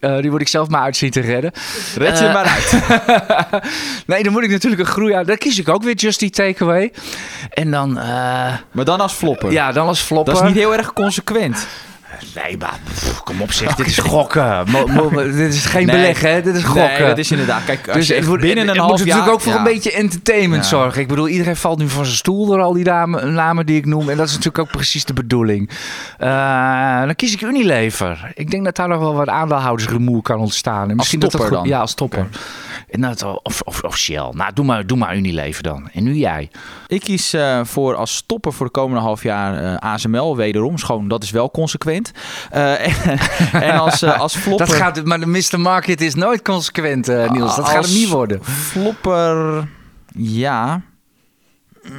Uh, 0.00 0.20
die 0.20 0.30
moet 0.30 0.40
ik 0.40 0.48
zelf 0.48 0.68
maar 0.68 0.82
uit 0.82 0.96
zien 0.96 1.10
te 1.10 1.20
redden. 1.20 1.52
Red 1.94 2.18
je 2.18 2.24
maar 2.24 2.46
uit. 2.46 2.82
nee, 4.06 4.22
dan 4.22 4.32
moet 4.32 4.42
ik 4.42 4.50
natuurlijk 4.50 4.82
een 4.82 4.88
groei 4.88 5.12
aan. 5.12 5.24
Dan 5.24 5.36
kies 5.36 5.58
ik 5.58 5.68
ook 5.68 5.82
weer 5.82 5.94
Just 5.94 6.22
Eat 6.22 6.34
Takeaway. 6.34 6.92
En 7.50 7.70
dan... 7.70 7.92
maar 7.92 8.84
dan 8.84 9.00
als 9.00 9.12
flopper? 9.12 9.52
Ja, 9.52 9.72
dan 9.72 9.86
als 9.86 10.00
flopper. 10.00 10.34
Dat 10.34 10.42
is 10.42 10.48
niet 10.48 10.58
heel 10.58 10.74
erg 10.74 10.92
consequent. 10.92 11.66
Nee, 12.34 12.56
maar 12.56 12.78
pff, 12.84 13.22
kom 13.22 13.40
op 13.42 13.52
zeg, 13.52 13.74
dit 13.74 13.86
is 13.86 13.98
gokken. 13.98 14.64
Mo, 14.70 14.86
mo, 14.86 15.10
dit 15.32 15.54
is 15.54 15.64
geen 15.66 15.86
Nee. 15.86 15.96
beleggen, 15.96 16.32
hè? 16.32 16.42
dit 16.42 16.54
is 16.56 16.62
gokken. 16.64 16.84
Nee, 16.98 17.06
dat 17.06 17.18
is 17.18 17.30
inderdaad. 17.30 17.64
Kijk, 17.64 17.86
als 17.86 17.96
Dus 17.96 18.06
je 18.06 18.14
echt 18.14 18.26
moet, 18.26 18.40
binnen 18.40 18.66
het 18.66 18.76
een 18.76 18.82
moet 18.82 18.90
half 18.90 18.98
jaar... 18.98 19.06
natuurlijk 19.08 19.34
ook 19.34 19.40
voor 19.40 19.52
ja. 19.52 19.58
een 19.58 19.64
beetje 19.64 19.92
entertainment 19.92 20.62
Ja. 20.62 20.68
zorgen. 20.68 21.00
Ik 21.00 21.08
bedoel, 21.08 21.28
iedereen 21.28 21.56
valt 21.56 21.78
nu 21.78 21.88
van 21.88 22.04
zijn 22.04 22.16
stoel 22.16 22.46
door 22.46 22.60
al 22.60 22.72
die 22.72 22.84
namen, 22.84 23.32
namen 23.32 23.66
die 23.66 23.76
ik 23.76 23.86
noem. 23.86 24.08
En 24.08 24.16
dat 24.16 24.26
is 24.26 24.32
natuurlijk 24.32 24.58
ook 24.58 24.70
precies 24.70 25.04
de 25.04 25.12
bedoeling. 25.12 25.70
Eh, 26.18 27.00
dan 27.04 27.14
kies 27.14 27.32
ik 27.32 27.40
Unilever. 27.40 28.30
Ik 28.34 28.50
denk 28.50 28.64
dat 28.64 28.76
daar 28.76 28.88
nog 28.88 28.98
wel 28.98 29.14
wat 29.14 29.28
aandeelhoudersrumoer 29.28 30.22
kan 30.22 30.38
ontstaan. 30.38 30.90
En 30.90 30.96
misschien 30.96 31.20
dat 31.20 31.30
dat 31.30 31.40
topper 31.40 31.56
goed- 31.56 31.66
dan? 31.66 31.74
Ja, 31.76 31.80
als 31.80 31.94
topper. 31.94 32.26
En 32.90 33.00
dat, 33.00 33.22
of, 33.42 33.60
of, 33.60 33.82
of 33.82 33.98
Shell. 33.98 34.28
Nou, 34.32 34.52
doe 34.52 34.64
maar, 34.64 34.86
doe 34.86 34.98
maar 34.98 35.16
Unilever 35.16 35.62
dan. 35.62 35.88
En 35.92 36.04
nu 36.04 36.14
jij. 36.14 36.50
Ik 36.86 37.00
kies 37.00 37.32
eh, 37.32 37.60
voor 37.64 37.94
als 37.94 38.14
stopper 38.14 38.52
voor 38.52 38.66
de 38.66 38.72
komende 38.72 39.02
half 39.02 39.22
jaar 39.22 39.64
eh, 39.64 39.92
ASML. 39.92 40.36
Wederom, 40.36 40.78
schoon, 40.78 41.08
dat 41.08 41.22
is 41.22 41.30
wel 41.30 41.50
consequent. 41.50 42.12
Eh, 42.50 42.86
en, 43.06 43.62
en 43.62 43.78
als, 43.78 44.02
als 44.04 44.36
flopper... 44.42 44.66
Dat 44.66 44.76
gaat, 44.76 45.04
maar 45.04 45.20
de 45.20 45.26
Mr. 45.26 45.60
Market 45.60 46.00
is 46.00 46.14
nooit 46.14 46.42
consequent, 46.42 47.06
Niels. 47.06 47.56
Dat 47.56 47.68
gaat 47.68 47.84
hem 47.84 47.94
niet 47.94 48.08
worden. 48.08 48.44
Flopper, 48.44 49.68
ja. 50.14 50.82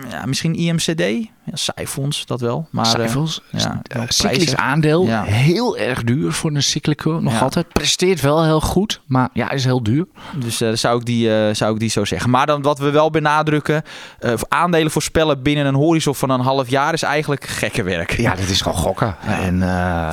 ja. 0.10 0.26
Misschien 0.26 0.56
IMCD. 0.56 1.28
Ja, 1.44 1.56
Cijfons, 1.56 2.26
dat 2.26 2.42
wel. 2.42 2.68
Maar, 2.72 3.00
eh, 3.00 3.16
ja, 3.52 3.82
Eh, 3.84 4.02
cyclisch 4.08 4.56
aandeel. 4.56 5.06
Ja. 5.06 5.24
Heel 5.24 5.78
erg 5.78 6.04
duur 6.04 6.32
voor 6.32 6.52
een 6.52 6.64
cyclico. 6.64 7.20
Nog 7.20 7.34
Ja. 7.34 7.40
altijd. 7.40 7.68
Presteert 7.68 8.22
wel 8.22 8.44
heel 8.44 8.62
goed. 8.62 9.02
Maar 9.06 9.30
ja, 9.34 9.52
is 9.52 9.64
heel 9.64 9.84
duur. 9.84 10.06
Dus 10.36 10.62
eh, 10.62 10.72
zou, 10.74 11.00
ik 11.00 11.06
die, 11.06 11.54
zou 11.56 11.74
ik 11.74 11.80
die 11.80 11.90
zo 11.90 12.06
zeggen. 12.06 12.30
Maar 12.30 12.46
dan 12.46 12.62
wat 12.62 12.80
we 12.80 12.90
wel 12.90 13.10
benadrukken. 13.10 13.84
aandelen 14.48 14.92
voorspellen 14.92 15.42
binnen 15.42 15.66
een 15.66 15.74
horizon 15.76 16.16
van 16.16 16.30
een 16.30 16.40
half 16.40 16.70
jaar 16.70 16.94
is 16.94 17.04
eigenlijk 17.04 17.46
gekke 17.46 17.84
werk. 17.84 18.12
Ja, 18.18 18.36
dat 18.36 18.50
is 18.50 18.62
gewoon 18.62 18.78
gokken. 18.78 19.16
En, 19.26 19.60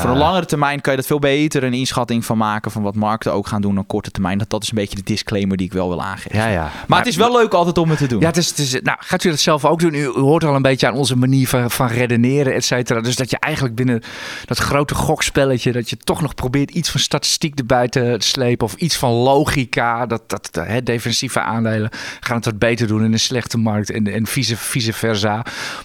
Voor 0.01 0.11
een 0.11 0.17
langere 0.19 0.47
termijn 0.47 0.81
kan 0.81 0.93
je 0.93 0.99
dat 0.99 1.09
veel 1.09 1.19
beter 1.19 1.65
een 1.65 1.73
inschatting 1.75 2.25
van 2.25 2.39
maken 2.39 2.71
van 2.71 2.83
wat 2.83 2.95
markten 2.95 3.33
ook 3.33 3.47
gaan 3.47 3.61
doen 3.62 3.75
dan 3.75 3.87
korte 3.87 4.11
termijn. 4.11 4.39
Dat, 4.39 4.51
dat 4.51 4.62
is 4.62 4.69
een 4.69 4.75
beetje 4.75 4.97
de 4.97 5.03
disclaimer 5.03 5.57
die 5.57 5.67
ik 5.67 5.73
wel 5.73 5.89
wil 5.89 6.03
aangeven. 6.03 6.39
Ja, 6.39 6.47
ja. 6.47 6.71
Maar, 6.87 6.99
het 6.99 7.09
is 7.09 7.17
wel 7.17 7.33
leuk 7.33 7.53
altijd 7.55 7.79
om 7.79 7.89
het 7.91 7.99
te 7.99 8.07
doen. 8.07 8.21
Ja, 8.21 8.27
het 8.27 8.37
is, 8.37 8.49
het 8.49 8.59
is, 8.59 8.81
nou, 8.83 8.99
gaat 9.01 9.25
u 9.25 9.31
dat 9.31 9.39
zelf 9.39 9.65
ook 9.65 9.81
doen? 9.81 9.95
U, 9.95 9.99
u 9.99 10.21
hoort 10.21 10.45
al 10.45 10.55
een 10.55 10.62
beetje 10.62 10.87
aan 10.87 10.95
onze 10.95 11.17
manier 11.17 11.25
van, 11.33 11.71
van 11.71 11.87
redeneren, 11.89 12.55
et 12.55 12.65
cetera. 12.65 13.01
Dus 13.01 13.17
dat 13.17 13.31
je 13.31 13.39
eigenlijk 13.39 13.75
binnen 13.75 14.03
dat 14.45 14.59
grote 14.59 14.95
gokspelletje... 14.95 15.73
dat 15.73 15.91
je 15.91 15.97
toch 15.97 16.21
nog 16.21 16.35
probeert 16.35 16.71
iets 16.71 16.91
van 16.91 17.01
statistiek 17.01 17.59
erbij 17.59 17.89
te 17.89 18.15
slepen... 18.19 18.67
of 18.67 18.75
iets 18.75 18.97
van 18.97 19.11
logica. 19.11 20.07
Dat, 20.07 20.23
dat, 20.27 20.49
hè, 20.53 20.83
defensieve 20.83 21.41
aandelen 21.41 21.91
gaan 22.21 22.37
het 22.37 22.45
wat 22.45 22.59
beter 22.59 22.87
doen 22.87 23.05
in 23.05 23.12
een 23.12 23.19
slechte 23.21 23.59
markt... 23.59 23.91
en, 23.91 24.07
en 24.07 24.27
vice, 24.27 24.57
vice 24.57 24.93
versa. 24.93 25.35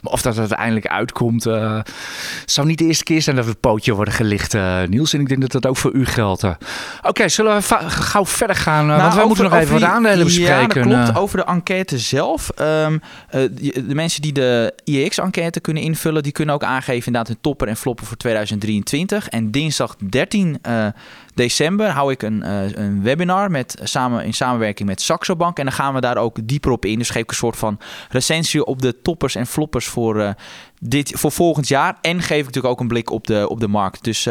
Maar 0.02 0.12
of 0.14 0.22
dat 0.22 0.38
uiteindelijk 0.38 0.88
uitkomt... 0.88 1.46
eh, 1.46 1.76
het 2.42 2.52
zou 2.52 2.68
niet 2.68 2.78
de 2.78 2.86
eerste 2.86 3.04
keer 3.04 3.22
zijn 3.22 3.36
dat 3.36 3.46
we 3.46 3.52
het 3.52 3.60
pootje 3.60 3.94
worden 3.94 4.14
gelicht, 4.14 4.54
eh, 4.54 4.82
Niels. 4.90 5.14
En 5.14 5.20
ik 5.20 5.28
denk 5.28 5.42
dat 5.42 5.52
dat 5.52 5.66
ook 5.66 5.78
voor 5.78 5.92
u 5.94 6.06
geldt. 6.06 6.44
eh. 6.44 6.52
Oké, 7.02 7.30
zullen 7.30 7.56
we 7.56 7.64
gauw 7.90 8.26
verder 8.26 8.56
gaan? 8.56 8.86
Nou, 8.86 9.00
want 9.02 9.14
over- 9.14 9.26
moeten 9.26 9.44
nog 9.44 9.54
even 9.54 9.64
over 9.66 9.80
wat 9.80 9.90
die- 9.90 9.98
aandelen 9.98 10.26
bespreken. 10.26 10.90
Ja, 10.90 10.96
dat 10.96 11.04
klopt. 11.06 11.18
Over 11.20 11.38
de 11.38 11.44
enquête 11.46 11.98
zelf. 12.00 12.50
Ehm, 12.50 12.98
eh, 13.30 13.42
die- 13.52 13.86
de 13.88 13.96
mensen 13.96 14.22
die 14.22 14.32
de 14.34 14.74
IEX-enquête 15.22 15.62
kunnen 15.62 15.84
invullen... 15.84 16.24
die 16.24 16.32
kunnen 16.32 16.56
ook 16.56 16.64
aangeven 16.64 17.06
inderdaad 17.06 17.28
hun 17.28 17.42
topper 17.42 17.68
en 17.68 17.78
flopper 17.78 18.06
voor 18.06 18.18
2023. 18.18 19.30
En 19.30 19.52
dinsdag 19.52 19.96
13 20.10 20.58
eh, 20.62 20.88
december 21.34 21.90
hou 21.90 22.12
ik 22.12 22.22
een, 22.22 22.44
eh, 22.44 22.72
een 22.72 23.02
webinar 23.02 23.52
met, 23.52 23.80
samen, 23.84 24.26
in 24.26 24.34
samenwerking 24.34 24.90
met 24.90 25.02
Saxo 25.02 25.36
Bank. 25.36 25.58
En 25.58 25.66
dan 25.66 25.74
gaan 25.74 25.94
we 25.94 26.02
daar 26.02 26.18
ook 26.18 26.48
dieper 26.48 26.72
op 26.72 26.86
in. 26.86 26.98
Dus 26.98 27.10
geef 27.10 27.22
ik 27.22 27.30
een 27.30 27.36
soort 27.36 27.58
van 27.58 27.80
recensie 28.10 28.66
op 28.66 28.82
de 28.82 29.02
toppers 29.02 29.36
en 29.36 29.48
floppers 29.48 29.88
voor, 29.88 30.20
eh, 30.20 30.30
dit, 30.80 31.12
voor 31.16 31.32
volgend 31.32 31.68
jaar. 31.68 31.98
En 32.02 32.22
geef 32.22 32.40
ik 32.40 32.46
natuurlijk 32.46 32.74
ook 32.74 32.80
een 32.80 32.88
blik 32.88 33.10
op 33.12 33.28
de, 33.28 33.50
op 33.50 33.60
de 33.60 33.68
markt. 33.68 34.04
Dus 34.04 34.28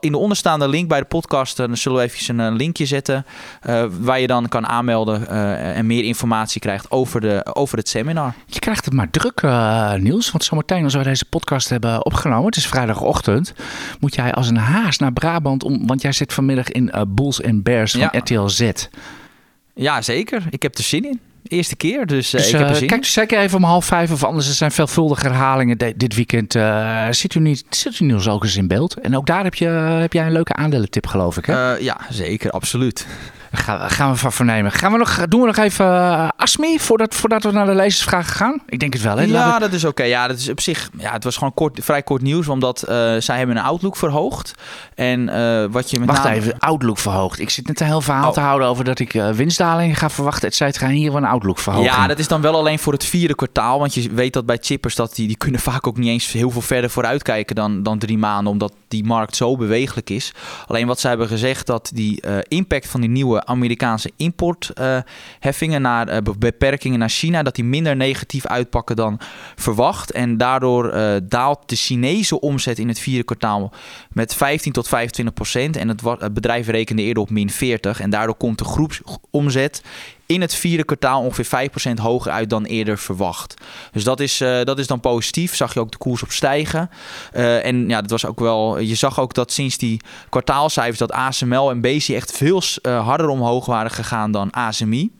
in 0.00 0.12
de 0.12 0.18
onderstaande 0.18 0.68
link 0.68 0.88
bij 0.88 0.98
de 1.00 1.04
podcast... 1.06 1.60
eh, 1.60 1.66
dan 1.66 1.76
zullen 1.76 1.98
we 1.98 2.04
even 2.04 2.38
een 2.38 2.52
eh, 2.52 2.56
linkje 2.56 2.86
zetten... 2.86 3.26
eh, 3.60 3.84
waar 4.00 4.20
je 4.20 4.26
dan 4.26 4.48
kan 4.48 4.66
aanmelden 4.66 5.28
eh, 5.28 5.76
en 5.76 5.86
meer 5.86 6.04
informatie 6.04 6.60
krijgt 6.60 6.90
over, 6.90 7.20
de, 7.20 7.46
over 7.52 7.78
het 7.78 7.88
seminar. 7.88 8.34
Je 8.46 8.58
krijgt 8.58 8.84
het 8.84 8.94
maar 8.94 9.10
druk, 9.10 9.40
eh, 9.40 9.92
Niels. 9.94 10.30
Want 10.30 10.44
zometeen 10.44 10.84
als 10.84 10.94
we 10.94 11.02
deze 11.02 11.24
podcast 11.24 11.68
hebben 11.68 12.04
opgenomen, 12.04 12.46
het 12.46 12.56
is 12.56 12.66
vrijdagochtend, 12.66 13.54
moet 14.00 14.14
jij 14.14 14.32
als 14.32 14.48
een 14.48 14.56
haas 14.56 14.98
naar 14.98 15.12
Brabant. 15.12 15.64
Om, 15.64 15.86
want 15.86 16.02
jij 16.02 16.12
zit 16.12 16.32
vanmiddag 16.32 16.68
in 16.68 16.90
eh 16.90 17.02
Bulls 17.08 17.40
en 17.40 17.62
Bears 17.62 17.92
van 17.92 18.00
Ja. 18.00 18.10
RTL 18.12 18.46
Z. 18.46 18.70
Ja, 19.74 20.02
zeker. 20.02 20.42
Ik 20.50 20.62
heb 20.62 20.78
er 20.78 20.84
zin 20.84 21.04
in. 21.04 21.20
Eerste 21.42 21.76
keer, 21.76 22.06
dus, 22.06 22.34
uh, 22.34 22.40
dus 22.40 22.50
ik 22.52 22.58
heb 22.58 22.68
eh, 22.68 22.74
zin 22.74 22.86
kijk 22.86 23.04
zeker 23.04 23.38
even 23.38 23.56
om 23.56 23.64
half 23.64 23.84
vijf 23.84 24.12
of 24.12 24.24
anders. 24.24 24.48
Er 24.48 24.54
zijn 24.54 24.70
veelvuldige 24.72 25.26
herhalingen 25.26 25.78
de- 25.78 25.94
dit 25.96 26.14
weekend. 26.14 26.54
eh 26.54 27.06
zit, 27.10 27.34
u 27.34 27.40
niet, 27.40 27.64
zit 27.70 28.00
u 28.00 28.04
nu 28.04 28.14
ook 28.28 28.42
eens 28.44 28.56
in 28.56 28.66
beeld? 28.68 28.94
En 29.00 29.16
ook 29.16 29.26
daar 29.26 29.44
heb, 29.44 29.54
je, 29.54 29.66
heb 30.00 30.12
jij 30.12 30.26
een 30.26 30.32
leuke 30.32 30.52
aandelentip 30.52 31.06
geloof 31.06 31.36
ik 31.36 31.44
hè? 31.46 31.74
Eh, 31.74 31.82
ja, 31.82 31.96
zeker, 32.10 32.50
absoluut. 32.50 33.06
Gaan, 33.52 33.90
gaan 33.90 34.10
we 34.10 34.16
van 34.16 34.32
vernemen. 34.32 34.72
Gaan 34.72 34.92
we 34.92 34.98
nog, 34.98 35.26
doen 35.28 35.40
we 35.40 35.46
nog 35.46 35.56
even 35.56 35.86
uh, 35.86 36.28
Asmi 36.36 36.78
voordat, 36.78 37.14
voordat 37.14 37.42
we 37.42 37.50
naar 37.50 37.66
de 37.66 37.74
lezersvragen 37.74 38.32
gaan? 38.34 38.60
Ik 38.66 38.78
denk 38.80 38.92
het 38.92 39.02
wel 39.02 39.16
hè? 39.16 39.22
Ja, 39.24 39.54
we- 39.54 39.60
dat 39.60 39.72
is 39.72 39.84
oké. 39.84 40.02
Ja, 40.02 40.28
dat 40.28 40.38
is 40.38 40.48
op 40.48 40.60
zich. 40.60 40.90
Ja, 40.98 41.12
het 41.12 41.24
was 41.24 41.36
gewoon 41.36 41.54
kort, 41.54 41.78
vrij 41.82 42.02
kort 42.02 42.22
nieuws, 42.22 42.48
omdat 42.48 42.82
eh, 42.82 42.96
zij 43.18 43.38
hebben 43.38 43.56
een 43.56 43.62
outlook 43.62 43.96
verhoogd. 43.96 44.54
En 44.94 45.28
eh, 45.28 45.64
wat 45.70 45.90
je 45.90 45.98
met 45.98 46.08
Wacht 46.08 46.22
name- 46.24 46.36
even, 46.36 46.58
Outlook 46.58 46.98
verhoogd. 46.98 47.38
Ik 47.40 47.50
zit 47.50 47.66
net 47.66 47.80
een 47.80 47.86
heel 47.86 48.00
verhaal 48.00 48.28
Oh. 48.28 48.32
te 48.34 48.40
houden 48.40 48.68
over 48.68 48.84
dat 48.84 48.98
ik 48.98 49.12
winstdalingen 49.12 49.96
ga 49.96 50.10
verwachten. 50.10 50.48
Et 50.48 50.54
cetera. 50.54 50.86
En 50.86 50.92
hier 50.92 51.12
wel 51.12 51.22
een 51.22 51.28
Outlook 51.28 51.58
verhoging. 51.58 51.94
Ja, 51.94 52.06
dat 52.06 52.18
is 52.18 52.28
dan 52.28 52.40
wel 52.40 52.54
alleen 52.56 52.78
voor 52.78 52.92
het 52.92 53.04
vierde 53.04 53.34
kwartaal. 53.34 53.78
Want 53.78 53.94
je 53.94 54.10
weet 54.10 54.32
dat 54.32 54.46
bij 54.46 54.58
chippers 54.60 54.94
dat 54.94 55.14
die, 55.14 55.26
die 55.26 55.36
kunnen 55.36 55.60
vaak 55.60 55.86
ook 55.86 55.96
niet 55.96 56.08
eens 56.08 56.32
heel 56.32 56.50
veel 56.50 56.60
verder 56.60 56.90
vooruitkijken 56.90 57.54
dan, 57.56 57.82
dan 57.82 57.98
drie 57.98 58.18
maanden. 58.18 58.52
Omdat 58.52 58.72
die 58.88 59.04
markt 59.04 59.36
zo 59.36 59.56
bewegelijk 59.56 60.10
is. 60.10 60.32
Alleen 60.66 60.86
wat 60.86 61.00
zij 61.00 61.10
hebben 61.10 61.28
gezegd 61.28 61.66
dat 61.66 61.90
die 61.94 62.22
impact 62.48 62.88
van 62.88 63.00
die 63.00 63.10
nieuwe 63.10 63.37
Amerikaanse 63.46 64.10
importheffingen 64.16 65.82
naar 65.82 66.08
eh, 66.08 66.22
be- 66.22 66.38
beperkingen 66.38 66.98
naar 66.98 67.08
China, 67.08 67.42
dat 67.42 67.54
die 67.54 67.64
minder 67.64 67.96
negatief 67.96 68.46
uitpakken 68.46 68.96
dan 68.96 69.20
verwacht. 69.56 70.10
En 70.10 70.36
daardoor 70.36 70.88
eh, 70.90 71.16
daalt 71.22 71.68
de 71.68 71.76
Chinese 71.76 72.40
omzet 72.40 72.78
in 72.78 72.88
het 72.88 72.98
vierde 72.98 73.24
kwartaal 73.24 73.72
met 74.12 74.34
15 74.34 74.72
tot 74.72 74.88
25 74.88 75.34
procent. 75.34 75.76
En 75.76 75.88
het, 75.88 76.00
het 76.18 76.34
bedrijf 76.34 76.66
rekende 76.66 77.02
eerder 77.02 77.22
op 77.22 77.30
min 77.30 77.50
40. 77.50 78.00
En 78.00 78.10
daardoor 78.10 78.36
komt 78.36 78.58
de 78.58 78.64
groepsomzet 78.64 79.82
in 80.28 80.40
het 80.40 80.54
vierde 80.54 80.84
kwartaal 80.84 81.22
ongeveer 81.22 81.70
5% 81.90 81.98
hoger 82.00 82.32
uit 82.32 82.50
dan 82.50 82.64
eerder 82.64 82.98
verwacht. 82.98 83.54
Dus 83.92 84.04
dat 84.04 84.20
is, 84.20 84.40
eh, 84.40 84.62
dat 84.62 84.78
is 84.78 84.86
dan 84.86 85.00
positief. 85.00 85.56
Zag 85.56 85.74
je 85.74 85.80
ook 85.80 85.90
de 85.90 85.98
koers 85.98 86.22
op 86.22 86.30
stijgen. 86.30 86.90
Eh, 87.32 87.64
en 87.64 87.88
ja, 87.88 88.00
dat 88.00 88.10
was 88.10 88.26
ook 88.26 88.40
wel. 88.40 88.78
Je 88.78 88.94
zag 88.94 89.20
ook 89.20 89.34
dat 89.34 89.52
sinds 89.52 89.78
die 89.78 90.00
kwartaalcijfers 90.28 90.98
dat 90.98 91.12
ASML 91.12 91.70
en 91.70 91.80
BC 91.80 92.08
echt 92.08 92.32
veel 92.32 92.62
eh, 92.82 93.06
harder 93.06 93.28
omhoog 93.28 93.66
waren 93.66 93.90
gegaan 93.90 94.30
dan 94.32 94.50
ASMI. 94.50 95.10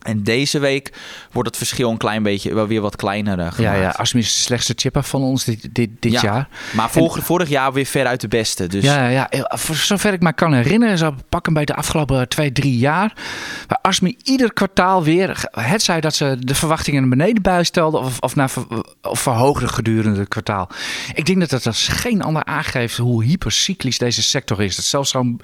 En 0.00 0.22
deze 0.22 0.58
week 0.58 0.92
wordt 1.32 1.48
het 1.48 1.58
verschil 1.58 1.90
een 1.90 1.96
klein 1.96 2.22
beetje 2.22 2.54
wel 2.54 2.66
weer 2.66 2.80
wat 2.80 2.96
kleiner 2.96 3.38
eh, 3.38 3.44
ja, 3.44 3.50
gemaakt. 3.50 3.78
ja, 3.78 3.88
Asmi 3.88 4.20
is 4.20 4.34
de 4.34 4.40
slechtste 4.40 4.72
chipper 4.76 5.02
van 5.02 5.22
ons 5.22 5.44
dit, 5.44 5.68
dit, 5.72 5.90
dit 6.00 6.12
Ja. 6.12 6.20
jaar. 6.22 6.48
Maar 6.72 6.90
vorig, 6.90 7.24
vorig 7.24 7.48
jaar 7.48 7.72
weer 7.72 7.84
ver 7.86 8.06
uit 8.06 8.20
de 8.20 8.28
beste. 8.28 8.66
Dus 8.66 8.84
Ja, 8.84 9.08
ja, 9.08 9.26
ja, 9.30 9.52
voor 9.56 9.74
zover 9.76 10.12
ik 10.12 10.20
me 10.20 10.32
kan 10.32 10.52
herinneren, 10.52 10.98
zo 10.98 11.14
pakken 11.28 11.52
bij 11.52 11.64
de 11.64 11.74
afgelopen 11.74 12.28
twee, 12.28 12.52
drie 12.52 12.78
jaar. 12.78 13.12
Waar 13.66 13.78
Asmi 13.82 14.16
ieder 14.22 14.52
kwartaal 14.52 15.02
weer, 15.02 15.42
het 15.50 15.82
zij 15.82 16.00
dat 16.00 16.14
ze 16.14 16.36
de 16.38 16.54
verwachtingen 16.54 17.00
naar 17.00 17.16
beneden 17.16 17.42
bijstelden 17.42 18.00
of, 18.00 18.18
of, 18.20 18.34
naar, 18.36 18.50
of 19.02 19.20
verhoogden 19.20 19.68
gedurende 19.68 20.18
het 20.18 20.28
kwartaal. 20.28 20.68
Ik 21.14 21.26
denk 21.26 21.40
dat 21.40 21.50
dat 21.50 21.66
als 21.66 21.88
geen 21.88 22.22
ander 22.22 22.44
aangeeft 22.44 22.96
hoe 22.96 23.24
hypercyclisch 23.24 23.98
deze 23.98 24.22
sector 24.22 24.62
is. 24.62 24.76
Dat 24.76 24.84
zelfs 24.84 25.10
zo'n 25.10 25.40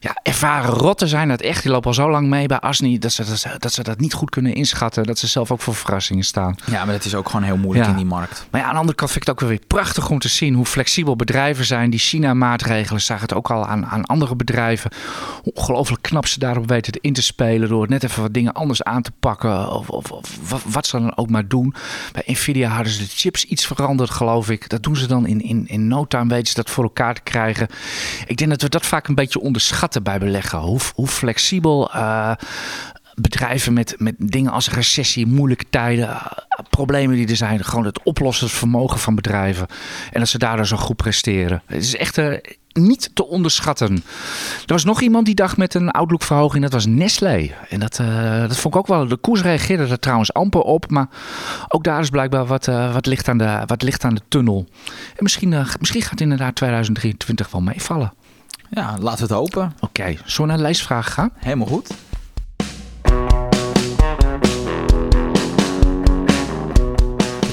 ja, 0.00 0.16
ervaren 0.22 0.70
rotten 0.70 1.08
zijn, 1.08 1.28
dat 1.28 1.40
echt, 1.40 1.62
die 1.62 1.70
lopen 1.72 1.88
al 1.88 1.94
zo 1.94 2.10
lang 2.10 2.28
mee 2.28 2.46
bij 2.46 2.58
Asmi, 2.58 2.98
dat 2.98 3.12
ze 3.12 3.24
dat, 3.24 3.38
ze- 3.38 3.54
dat 3.58 3.72
ze 3.72 3.82
dat 3.82 3.89
niet 3.98 4.14
goed 4.14 4.30
kunnen 4.30 4.54
inschatten. 4.54 5.04
Dat 5.04 5.18
ze 5.18 5.26
zelf 5.26 5.50
ook 5.50 5.60
voor 5.60 5.74
verrassingen 5.74 6.24
staan. 6.24 6.56
ja, 6.66 6.84
maar 6.84 6.94
het 6.94 7.04
is 7.04 7.14
ook 7.14 7.26
gewoon 7.28 7.42
heel 7.42 7.56
moeilijk 7.56 7.84
Ja. 7.86 7.90
in 7.90 7.96
die 7.96 8.06
markt. 8.06 8.46
Maar 8.50 8.60
ja, 8.60 8.66
aan 8.66 8.72
de 8.72 8.78
andere 8.78 8.96
kant 8.96 9.10
vind 9.10 9.22
ik 9.22 9.28
het 9.30 9.42
ook 9.42 9.48
weer 9.48 9.60
prachtig 9.66 10.10
om 10.10 10.18
te 10.18 10.28
zien 10.28 10.54
hoe 10.54 10.66
flexibel 10.66 11.16
bedrijven 11.16 11.64
zijn. 11.64 11.90
Die 11.90 11.98
China-maatregelen 12.00 13.00
zagen 13.00 13.22
het 13.22 13.34
ook 13.34 13.50
al 13.50 13.66
aan, 13.66 13.86
aan 13.86 14.04
andere 14.06 14.36
bedrijven. 14.36 14.90
Hoe 15.42 15.52
Ongelooflijk 15.54 16.02
knap 16.02 16.26
ze 16.26 16.38
daarop 16.38 16.68
weten 16.68 16.92
in 17.00 17.12
te 17.12 17.22
spelen 17.22 17.68
door 17.68 17.88
net 17.88 18.04
even 18.04 18.22
wat 18.22 18.34
dingen 18.34 18.52
anders 18.52 18.82
aan 18.82 19.02
te 19.02 19.12
pakken. 19.20 19.72
Of, 19.72 19.88
of, 19.88 20.10
of 20.12 20.38
wat, 20.48 20.60
wat 20.66 20.86
ze 20.86 20.98
dan 20.98 21.16
ook 21.16 21.30
maar 21.30 21.48
doen. 21.48 21.74
Bij 22.12 22.22
Nvidia 22.26 22.68
hadden 22.68 22.92
ze 22.92 22.98
de 22.98 23.08
chips 23.08 23.44
iets 23.44 23.66
veranderd, 23.66 24.10
geloof 24.10 24.50
ik. 24.50 24.68
Dat 24.68 24.82
doen 24.82 24.96
ze 24.96 25.06
dan 25.06 25.26
in, 25.26 25.40
in, 25.42 25.68
in 25.68 25.88
no 25.88 26.06
time, 26.06 26.28
weten 26.28 26.46
ze 26.46 26.54
dat 26.54 26.70
voor 26.70 26.84
elkaar 26.84 27.14
te 27.14 27.20
krijgen. 27.22 27.68
Ik 28.26 28.36
denk 28.36 28.50
dat 28.50 28.62
we 28.62 28.68
dat 28.68 28.86
vaak 28.86 29.08
een 29.08 29.14
beetje 29.14 29.40
onderschatten 29.40 30.02
bij 30.02 30.18
beleggen. 30.18 30.58
Hoe, 30.58 30.78
hoe 30.94 31.06
flexibel 31.08 31.92
eh, 31.92 32.32
bedrijven 33.14 33.72
met, 33.72 33.94
met 33.98 34.14
dingen 34.18 34.52
als 34.52 34.70
recessie, 34.70 35.26
moeilijke 35.26 35.64
tijden, 35.70 36.08
eh, 36.08 36.26
problemen 36.70 37.16
die 37.16 37.28
er 37.28 37.36
zijn, 37.36 37.64
gewoon 37.64 37.84
het 37.84 38.02
oplossingsvermogen 38.02 38.98
van 38.98 39.14
bedrijven. 39.14 39.66
En 40.12 40.20
dat 40.20 40.28
ze 40.28 40.38
daardoor 40.38 40.66
zo 40.66 40.76
goed 40.76 40.96
presteren. 40.96 41.62
Het 41.66 41.82
is 41.82 41.96
echt 41.96 42.18
eh, 42.18 42.34
niet 42.72 43.10
te 43.14 43.26
onderschatten. 43.26 43.94
Er 44.66 44.72
was 44.72 44.84
nog 44.84 45.00
iemand 45.00 45.26
die 45.26 45.34
dacht 45.34 45.56
met 45.56 45.74
een 45.74 45.90
outlook-verhoging, 45.90 46.62
dat 46.62 46.72
was 46.72 46.86
Nestlé. 46.86 47.50
En 47.68 47.80
dat, 47.80 47.98
eh, 47.98 48.40
dat 48.40 48.56
vond 48.56 48.74
ik 48.74 48.80
ook 48.80 48.86
wel. 48.86 49.08
De 49.08 49.16
koers 49.16 49.42
reageerde 49.42 49.86
er 49.86 49.98
trouwens 49.98 50.32
amper 50.32 50.60
op, 50.60 50.90
maar 50.90 51.08
ook 51.68 51.84
daar 51.84 52.00
is 52.00 52.10
blijkbaar 52.10 52.46
wat, 52.46 52.68
eh, 52.68 52.92
wat, 52.92 53.06
licht, 53.06 53.28
aan 53.28 53.38
de, 53.38 53.62
wat 53.66 53.82
licht 53.82 54.04
aan 54.04 54.14
de 54.14 54.22
tunnel. 54.28 54.66
En 55.16 55.22
misschien, 55.22 55.66
misschien 55.78 56.02
gaat 56.02 56.20
inderdaad 56.20 56.54
2023 56.54 57.50
wel 57.50 57.60
meevallen. 57.60 58.12
Ja, 58.70 58.96
laten 59.00 59.26
we 59.26 59.34
het 59.34 59.42
hopen. 59.42 59.72
Oké, 59.80 60.16
we 60.36 60.46
naar 60.46 60.56
de 60.56 60.62
leesvragen 60.62 61.12
gaan? 61.12 61.30
Helemaal 61.34 61.66
goed. 61.66 61.90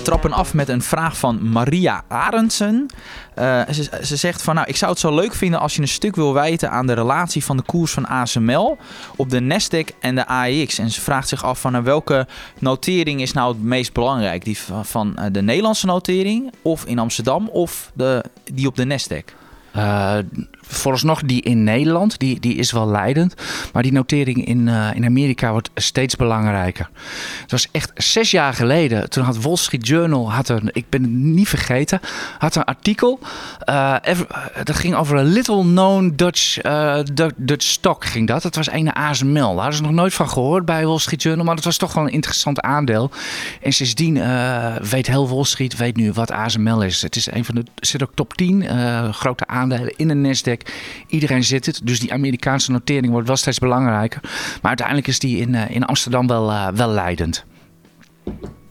Trappen 0.08 0.34
af 0.34 0.54
met 0.54 0.70
een 0.70 0.82
vraag 0.82 1.18
van 1.18 1.50
Maria 1.50 2.04
Arendsen. 2.08 2.86
Eh, 3.34 3.62
ze, 3.72 4.00
ze 4.04 4.16
zegt 4.16 4.42
van, 4.42 4.56
nou, 4.56 4.68
ik 4.68 4.76
zou 4.76 4.92
het 4.92 5.00
zo 5.00 5.16
leuk 5.16 5.34
vinden 5.34 5.60
als 5.60 5.76
je 5.76 5.82
een 5.82 5.88
stuk 5.88 6.16
wil 6.16 6.34
wijten 6.34 6.72
aan 6.72 6.88
de 6.88 6.94
relatie 6.94 7.44
van 7.44 7.58
de 7.58 7.64
koers 7.64 7.92
van 7.92 8.08
ASML 8.08 8.78
op 9.16 9.30
de 9.30 9.40
Nasdaq 9.42 10.00
en 10.00 10.16
de 10.16 10.28
AEX. 10.28 10.78
En 10.78 10.90
ze 10.92 11.02
vraagt 11.02 11.28
zich 11.28 11.44
af 11.44 11.62
van, 11.62 11.72
nou, 11.72 11.84
welke 11.84 12.28
notering 12.60 13.22
is 13.22 13.34
nou 13.34 13.54
het 13.54 13.64
meest 13.64 13.94
belangrijk? 13.94 14.46
Die 14.46 14.58
van, 14.58 14.86
van 14.86 15.18
eh, 15.18 15.26
de 15.32 15.42
Nederlandse 15.42 15.86
notering 15.86 16.54
of 16.62 16.86
in 16.86 17.00
Amsterdam 17.00 17.50
of 17.50 17.92
de, 17.94 18.24
die 18.54 18.68
op 18.68 18.76
de 18.76 18.86
Nasdaq? 18.86 19.34
Eh 19.72 20.18
vooralsnog 20.68 21.22
die 21.22 21.42
in 21.42 21.64
Nederland, 21.64 22.20
die, 22.20 22.40
die 22.40 22.56
is 22.56 22.72
wel 22.72 22.88
leidend. 22.88 23.34
Maar 23.74 23.84
die 23.84 23.92
notering 23.92 24.46
in, 24.46 24.68
eh, 24.68 24.90
in 24.94 25.06
Amerika 25.06 25.52
wordt 25.52 25.70
steeds 25.76 26.16
belangrijker. 26.16 26.90
Het 27.42 27.52
was 27.52 27.68
echt 27.72 27.92
zes 27.96 28.32
jaar 28.32 28.54
geleden. 28.54 29.10
Toen 29.10 29.24
had 29.24 29.38
Wall 29.42 29.56
Street 29.56 29.88
Journal, 29.88 30.32
had 30.32 30.50
een, 30.50 30.70
ik 30.72 30.86
ben 30.90 31.02
het 31.02 31.12
niet 31.12 31.48
vergeten, 31.48 32.00
had 32.38 32.56
een 32.56 32.64
artikel. 32.64 33.20
eh, 33.60 33.96
eh, 34.04 34.20
dat 34.64 34.76
ging 34.76 34.96
over 34.96 35.18
een 35.18 35.26
little 35.26 35.62
known 35.62 36.14
Dutch, 36.16 36.58
Du- 37.14 37.32
Dutch 37.36 37.66
stock 37.66 38.06
ging 38.06 38.28
dat. 38.28 38.42
Dat 38.42 38.56
was 38.56 38.72
een 38.72 38.94
ASML. 38.94 39.34
Daar 39.34 39.56
hadden 39.56 39.74
ze 39.76 39.82
nog 39.82 39.92
nooit 39.92 40.14
van 40.14 40.30
gehoord 40.30 40.66
bij 40.66 40.86
Wall 40.86 40.98
Street 41.00 41.22
Journal. 41.24 41.46
Maar 41.46 41.56
dat 41.56 41.64
was 41.64 41.78
toch 41.78 41.94
wel 41.94 42.04
een 42.04 42.12
interessant 42.12 42.62
aandeel. 42.62 43.12
En 43.62 43.72
sindsdien 43.74 44.14
weet 44.90 45.08
heel 45.08 45.30
Wall 45.30 45.44
Street 45.44 45.78
weet 45.78 45.96
nu 45.96 46.12
wat 46.12 46.32
ASML 46.32 46.82
is. 46.82 47.02
Het 47.02 47.16
is 47.16 47.32
een 47.32 47.46
van 47.46 47.56
de 47.56 47.64
zit 47.76 48.04
ook 48.04 48.12
top 48.14 48.34
10 48.34 48.64
eh, 48.64 49.14
grote 49.14 49.48
aandelen 49.48 49.94
in 49.96 50.08
de 50.08 50.14
Nasdaq. 50.36 50.57
Iedereen 51.08 51.44
zit 51.44 51.66
het. 51.66 51.82
Dus 51.84 52.00
die 52.00 52.14
Amerikaanse 52.14 52.72
notering 52.72 53.12
wordt 53.12 53.28
wel 53.28 53.36
steeds 53.36 53.60
belangrijker. 53.60 54.20
Maar 54.62 54.62
uiteindelijk 54.62 55.08
is 55.08 55.20
die 55.20 55.38
in, 55.38 55.56
eh, 55.56 55.76
in 55.76 55.84
Amsterdam 55.84 56.28
wel, 56.28 56.52
eh, 56.52 56.68
wel 56.68 56.90
leidend. 56.90 57.46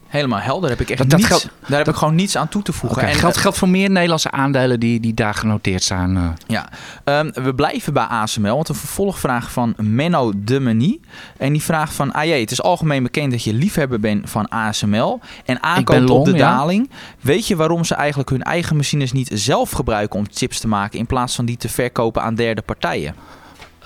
Helemaal 0.07 0.39
helder. 0.39 0.69
Heb 0.69 0.79
ik 0.81 0.89
echt 0.89 0.97
Dat- 0.99 1.09
dat 1.09 1.19
niets, 1.19 1.29
geldt- 1.29 1.49
daar 1.67 1.77
heb 1.77 1.87
ik 1.87 1.95
gewoon 1.95 2.15
niets 2.15 2.37
aan 2.37 2.47
toe 2.47 2.61
te 2.61 2.73
voegen. 2.73 3.01
En, 3.01 3.15
geldt, 3.15 3.35
eh, 3.35 3.41
geldt 3.41 3.57
voor 3.57 3.69
meer 3.69 3.89
Nederlandse 3.89 4.31
aandelen 4.31 4.79
die, 4.79 4.99
die 4.99 5.13
daar 5.13 5.33
genoteerd 5.33 5.83
staan. 5.83 6.17
eh. 6.17 6.23
Ja, 6.47 6.69
Ehm, 7.03 7.29
we 7.33 7.53
blijven 7.55 7.93
bij 7.93 8.03
ASML. 8.03 8.55
Want 8.55 8.69
een 8.69 8.75
vervolgvraag 8.75 9.51
van 9.51 9.73
Menno 9.77 10.31
de 10.35 10.59
Menie. 10.59 10.99
En 11.37 11.51
die 11.53 11.61
vraagt 11.63 11.93
van... 11.93 12.11
Ah 12.11 12.23
jee, 12.23 12.41
het 12.41 12.51
is 12.51 12.61
algemeen 12.61 13.03
bekend 13.03 13.31
dat 13.31 13.43
je 13.43 13.53
liefhebber 13.53 13.99
bent 13.99 14.29
van 14.29 14.47
ASML. 14.49 15.19
En 15.45 15.63
aankoopt 15.63 15.99
long, 16.09 16.19
op 16.19 16.25
de 16.25 16.31
ja. 16.37 16.55
daling. 16.57 16.89
Weet 17.21 17.47
je 17.47 17.55
waarom 17.55 17.83
ze 17.83 17.95
eigenlijk 17.95 18.29
hun 18.29 18.43
eigen 18.43 18.75
machines 18.75 19.11
niet 19.11 19.29
zelf 19.33 19.71
gebruiken 19.71 20.19
om 20.19 20.25
chips 20.33 20.59
te 20.59 20.67
maken... 20.67 20.99
in 20.99 21.05
plaats 21.05 21.35
van 21.35 21.45
die 21.45 21.57
te 21.57 21.69
verkopen 21.69 22.21
aan 22.21 22.35
derde 22.35 22.61
partijen? 22.61 23.15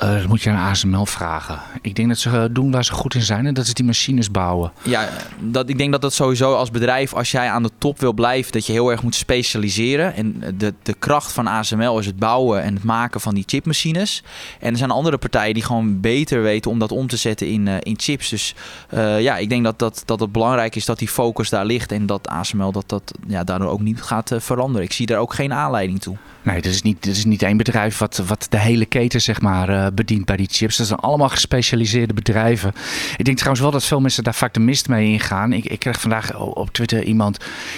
Eh, 0.02 0.16
dat 0.16 0.28
moet 0.28 0.42
je 0.42 0.50
aan 0.50 0.70
ASML 0.70 1.06
vragen. 1.06 1.60
Ik 1.82 1.96
denk 1.96 2.08
dat 2.08 2.18
ze 2.18 2.30
eh, 2.30 2.44
doen 2.52 2.72
waar 2.72 2.86
ze 2.86 2.94
goed 2.94 3.16
in 3.16 3.22
zijn. 3.22 3.46
En 3.46 3.54
dat 3.54 3.66
is 3.66 3.74
die 3.74 3.86
machines 3.86 4.32
bouwen. 4.32 4.72
Ja, 4.84 5.10
dat, 5.40 5.70
ik 5.70 5.78
denk 5.78 5.92
dat 5.92 6.02
dat 6.02 6.14
sowieso 6.14 6.54
als 6.54 6.72
bedrijf, 6.72 7.14
als 7.14 7.32
jij 7.32 7.50
aan 7.50 7.64
de 7.64 7.70
top 7.78 8.00
wil 8.00 8.14
blijven, 8.14 8.52
dat 8.52 8.66
je 8.66 8.72
heel 8.72 8.92
erg 8.92 9.04
moet 9.04 9.16
specialiseren. 9.16 10.16
En 10.16 10.44
de, 10.58 10.74
de 10.84 10.94
kracht 10.94 11.32
van 11.32 11.48
ASML 11.48 12.00
is 12.00 12.06
het 12.06 12.18
bouwen 12.18 12.64
en 12.64 12.74
het 12.74 12.84
maken 12.84 13.22
van 13.22 13.36
die 13.36 13.44
chipmachines. 13.48 14.24
En 14.60 14.72
er 14.72 14.78
zijn 14.78 14.92
andere 14.92 15.18
partijen 15.18 15.54
die 15.54 15.64
gewoon 15.64 16.00
beter 16.00 16.42
weten 16.42 16.72
om 16.72 16.80
dat 16.80 16.92
om 16.92 17.08
te 17.08 17.18
zetten 17.18 17.48
in, 17.48 17.68
eh, 17.68 17.76
in 17.80 18.00
chips. 18.00 18.30
Dus 18.30 18.56
eh, 18.90 19.22
ja, 19.22 19.38
ik 19.38 19.50
denk 19.50 19.64
dat, 19.64 19.80
dat, 19.80 20.04
dat 20.06 20.20
het 20.20 20.32
belangrijk 20.32 20.76
is 20.76 20.86
dat 20.86 21.00
die 21.00 21.08
focus 21.08 21.50
daar 21.50 21.66
ligt. 21.66 21.92
En 21.92 22.06
dat 22.06 22.28
ASML 22.28 22.72
dat, 22.72 22.90
dat 22.90 23.14
ja, 23.28 23.44
daardoor 23.44 23.70
ook 23.70 23.82
niet 23.82 24.02
gaat 24.02 24.32
eh, 24.32 24.40
veranderen. 24.40 24.86
Ik 24.86 24.94
zie 24.94 25.06
daar 25.06 25.20
ook 25.20 25.34
geen 25.34 25.54
aanleiding 25.54 26.02
toe. 26.02 26.18
Nee, 26.44 26.62
dit 26.62 26.74
is 26.74 26.82
niet, 26.82 27.04
dit 27.04 27.16
is 27.16 27.26
niet 27.26 27.42
één 27.42 27.58
bedrijf 27.58 27.98
wat, 27.98 28.18
wat 28.28 28.48
de 28.50 28.60
hele 28.60 28.86
keten 28.86 29.22
zeg 29.22 29.42
maar, 29.42 29.70
eh, 29.70 29.88
bedient 29.96 30.26
bij 30.26 30.38
die 30.38 30.48
chips. 30.52 30.78
Dat 30.78 30.88
zijn 30.88 31.00
allemaal 31.00 31.30
gespecialiseerde 31.30 32.14
bedrijven. 32.14 32.74
Ik 33.18 33.26
denk 33.26 33.38
trouwens 33.38 33.62
wel 33.62 33.72
dat 33.72 33.86
veel 33.86 34.00
mensen 34.02 34.24
daar 34.24 34.34
vaak 34.34 34.54
de 34.54 34.60
mist 34.60 34.88
mee 34.88 35.12
ingaan. 35.12 35.54
Ik, 35.54 35.66
ik 35.66 35.80
kreeg 35.80 36.02
vandaag 36.02 36.40
op 36.40 36.70
Twitter 36.72 37.04
iemand 37.04 37.38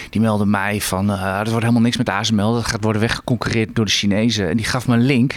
die 0.10 0.22
meldde 0.22 0.46
mij 0.46 0.82
van... 0.82 1.10
Uh, 1.10 1.24
er 1.24 1.44
wordt 1.44 1.62
helemaal 1.62 1.82
niks 1.82 1.98
met 1.98 2.10
ASML. 2.10 2.54
Dat 2.54 2.68
gaat 2.68 2.84
worden 2.84 3.02
weggeconcurreerd 3.02 3.76
door 3.76 3.86
de 3.86 3.92
Chinezen. 3.92 4.50
En 4.50 4.58
die 4.58 4.66
gaf 4.66 4.88
me 4.88 4.94
een 4.94 5.06
link. 5.06 5.34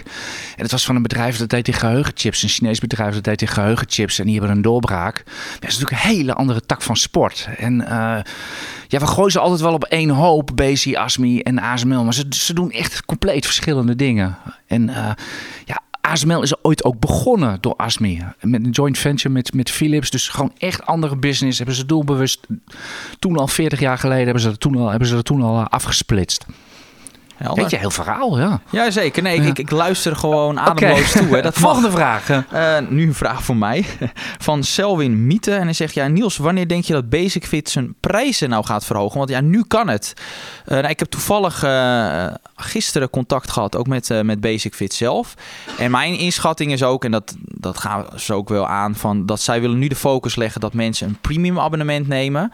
En 0.56 0.62
het 0.62 0.70
was 0.70 0.84
van 0.84 0.96
een 0.96 1.02
bedrijf 1.02 1.36
dat 1.36 1.48
deed 1.48 1.68
in 1.68 1.74
geheugenchips. 1.74 2.42
Een 2.42 2.48
Chinees 2.48 2.78
bedrijf 2.78 3.14
dat 3.14 3.24
deed 3.24 3.42
in 3.42 3.48
geheugenchips. 3.48 4.18
En 4.18 4.24
die 4.24 4.38
hebben 4.38 4.56
een 4.56 4.62
doorbraak. 4.62 5.22
dat 5.60 5.70
is 5.70 5.78
natuurlijk 5.78 5.90
een 5.90 6.16
hele 6.16 6.34
andere 6.34 6.60
tak 6.66 6.82
van 6.82 6.96
sport. 6.96 7.48
En 7.56 7.74
ja, 8.88 8.98
we 8.98 9.06
gooien 9.06 9.32
ze 9.32 9.38
altijd 9.38 9.60
wel 9.60 9.72
op 9.72 9.84
één 9.84 10.10
hoop, 10.10 10.50
Bezi, 10.54 10.94
ASMI 10.94 11.40
en 11.40 11.58
ASML. 11.58 12.04
Maar 12.04 12.14
ze, 12.14 12.26
ze 12.30 12.54
doen 12.54 12.70
echt 12.70 13.04
compleet 13.04 13.44
verschillende 13.44 13.96
dingen. 13.96 14.38
En 14.66 14.90
ja, 15.64 15.80
ASML 16.07 16.42
is 16.42 16.64
ooit 16.64 16.85
ook 16.85 17.01
begonnen 17.01 17.59
door 17.61 17.75
ASMI. 17.77 18.23
Met 18.40 18.64
een 18.64 18.71
joint 18.71 18.99
venture 18.99 19.29
met, 19.29 19.55
met 19.55 19.71
Philips. 19.71 20.11
Dus 20.11 20.29
gewoon 20.29 20.53
echt 20.59 20.87
andere 20.87 21.16
business. 21.16 21.59
Hebben 21.59 21.77
ze 21.77 21.87
doelbewust. 21.87 22.47
Toen 23.19 23.37
al 23.37 23.49
40 23.49 23.81
jaar 23.81 23.99
geleden 23.99 24.25
hebben 24.25 24.42
ze 24.42 24.49
dat 24.49 24.61
toen 24.61 24.77
al, 24.77 24.88
hebben 24.88 25.09
ze 25.09 25.14
dat 25.14 25.25
toen 25.25 25.42
al 25.42 25.59
eh, 25.59 25.66
afgesplitst. 25.66 26.47
Helder. 27.37 27.62
Weet 27.62 27.70
je, 27.70 27.77
heel 27.77 27.90
verhaal, 27.90 28.38
ja. 28.38 28.61
Ja, 28.70 28.90
zeker. 28.90 29.22
Nee, 29.22 29.40
Ik, 29.40 29.59
ik, 29.59 29.70
luister 29.70 30.16
gewoon 30.16 30.61
ademloos 30.61 31.12
toe. 31.12 31.27
Hè. 31.35 31.42
Dat 31.46 31.59
Volgende 31.59 31.90
vraag. 31.90 32.29
Uh, 32.29 32.42
nu 32.88 33.07
een 33.07 33.14
vraag 33.14 33.42
voor 33.42 33.57
mij. 33.57 33.85
Van 34.38 34.64
Selwin 34.64 35.27
Miete. 35.27 35.55
En 35.55 35.62
hij 35.62 35.72
zegt, 35.72 35.94
ja 35.94 36.07
Niels, 36.07 36.37
wanneer 36.37 36.68
denk 36.68 36.85
je 36.85 36.92
dat 36.92 37.09
Basic 37.09 37.46
Fit 37.46 37.68
zijn 37.68 37.94
prijzen 38.01 38.49
nou 38.49 38.64
gaat 38.64 38.85
verhogen? 38.85 39.18
Want 39.18 39.31
ja, 39.31 39.40
nu 39.40 39.64
kan 39.68 39.88
het. 39.88 40.12
Uh, 40.66 40.75
nou, 40.79 40.88
ik 40.88 40.99
heb 40.99 41.09
toevallig 41.09 41.64
uh, 41.64 42.27
gisteren 42.57 43.11
contact 43.11 43.51
gehad, 43.51 43.77
ook 43.77 43.87
met, 43.87 44.22
met 44.22 44.40
Basic 44.40 44.75
Fit 44.75 44.94
zelf. 44.94 45.35
En 45.79 45.90
mijn 45.90 46.18
inschatting 46.18 46.72
is 46.72 46.83
ook, 46.83 47.05
en 47.05 47.11
dat, 47.11 47.37
dat 47.40 47.79
gaan 47.79 48.07
ze 48.16 48.35
ook 48.35 48.49
wel 48.49 48.66
aan, 48.66 48.94
van 48.94 49.27
dat 49.27 49.40
zij 49.40 49.61
willen 49.61 49.79
nu 49.79 49.88
de 49.88 49.96
focus 49.96 50.37
leggen 50.37 50.61
dat 50.61 50.75
mensen 50.75 51.09
een 51.09 51.18
premium 51.20 51.59
abonnement 51.59 52.09
nemen. 52.09 52.53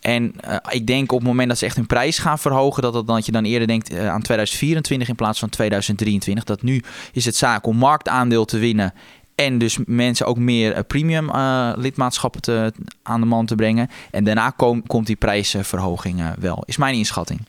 En 0.00 0.34
uh, 0.48 0.56
ik 0.68 0.86
denk 0.86 1.12
op 1.12 1.18
het 1.18 1.28
moment 1.28 1.48
dat 1.48 1.58
ze 1.58 1.64
echt 1.64 1.76
hun 1.76 1.86
prijs 1.86 2.18
gaan 2.18 2.38
verhogen, 2.38 2.82
dat, 2.82 2.92
dat, 2.92 3.06
dat 3.06 3.26
je 3.26 3.32
dan 3.32 3.44
eerder 3.44 3.66
denkt 3.66 3.92
uh, 3.92 3.98
aan 3.98 4.22
2024 4.22 5.08
in 5.08 5.14
plaats 5.14 5.38
van 5.38 5.48
2023. 5.48 6.44
Dat 6.44 6.62
nu 6.62 6.82
is 7.12 7.24
het 7.24 7.36
zaak 7.36 7.66
om 7.66 7.76
marktaandeel 7.76 8.44
te 8.44 8.58
winnen. 8.58 8.94
En 9.34 9.58
dus 9.58 9.78
mensen 9.86 10.26
ook 10.26 10.38
meer 10.38 10.76
uh, 10.76 10.78
premium 10.86 11.30
lidmaatschappen 11.76 12.40
te, 12.40 12.72
aan 13.02 13.20
de 13.20 13.26
man 13.26 13.46
te 13.46 13.54
brengen. 13.54 13.90
En 14.10 14.24
daarna 14.24 14.50
kom, 14.50 14.86
komt 14.86 15.06
die 15.06 15.16
prijsverhoging 15.16 16.22
wel, 16.38 16.62
is 16.66 16.76
mijn 16.76 16.94
inschatting. 16.94 17.40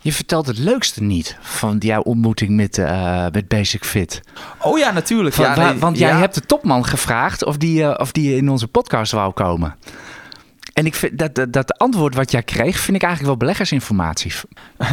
Je 0.00 0.12
vertelt 0.12 0.46
het 0.46 0.58
leukste 0.58 1.02
niet 1.02 1.36
van 1.40 1.76
jouw 1.78 2.02
ontmoeting 2.02 2.50
met, 2.50 2.76
met 3.32 3.48
Basic 3.48 3.84
Fit. 3.84 4.20
Oh 4.62 4.78
ja, 4.78 4.90
natuurlijk. 4.90 5.34
Van, 5.34 5.44
ja, 5.44 5.76
want 5.76 5.98
jij 5.98 6.12
hebt 6.12 6.34
de 6.34 6.40
topman 6.40 6.84
gevraagd 6.84 7.44
of 7.44 7.56
die, 7.56 7.98
of 7.98 8.12
die 8.12 8.36
in 8.36 8.48
onze 8.48 8.68
podcast 8.68 9.12
wou 9.12 9.32
komen. 9.32 9.76
En 10.78 10.86
ik 10.86 10.94
vind 10.94 11.18
dat, 11.18 11.34
dat, 11.34 11.52
dat 11.52 11.78
antwoord 11.78 12.14
wat 12.14 12.30
jij 12.30 12.42
kreeg, 12.42 12.78
vind 12.78 12.96
ik 12.96 13.02
eigenlijk 13.02 13.22
wel 13.22 13.36
beleggersinformatie. 13.36 14.32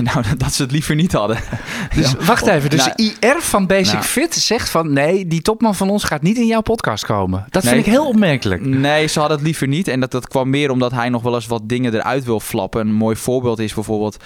Nou, 0.01 0.23
dat 0.37 0.53
ze 0.53 0.61
het 0.61 0.71
liever 0.71 0.95
niet 0.95 1.11
hadden. 1.11 1.37
Dus 1.95 2.13
wacht 2.13 2.47
even. 2.47 2.69
Dus 2.69 2.85
nou, 2.85 2.93
IR 2.95 3.35
van 3.39 3.67
Basic 3.67 3.93
nou. 3.93 4.05
Fit 4.05 4.35
zegt 4.35 4.69
van 4.69 4.93
nee, 4.93 5.27
die 5.27 5.41
topman 5.41 5.75
van 5.75 5.89
ons 5.89 6.03
gaat 6.03 6.21
niet 6.21 6.37
in 6.37 6.45
jouw 6.45 6.61
podcast 6.61 7.05
komen. 7.05 7.45
Dat 7.49 7.63
vind 7.63 7.77
ik 7.77 7.85
heel 7.85 8.07
opmerkelijk. 8.07 8.65
Nee, 8.65 9.07
ze 9.07 9.19
hadden 9.19 9.37
het 9.37 9.45
liever 9.45 9.67
niet. 9.67 9.87
En 9.87 9.99
dat, 9.99 10.11
dat 10.11 10.27
kwam 10.27 10.49
meer 10.49 10.71
omdat 10.71 10.91
hij 10.91 11.09
nog 11.09 11.21
wel 11.21 11.35
eens 11.35 11.47
wat 11.47 11.69
dingen 11.69 11.93
eruit 11.93 12.23
wil 12.23 12.39
flappen. 12.39 12.81
Een 12.81 12.93
mooi 12.93 13.15
voorbeeld 13.15 13.59
is 13.59 13.73
bijvoorbeeld. 13.73 14.23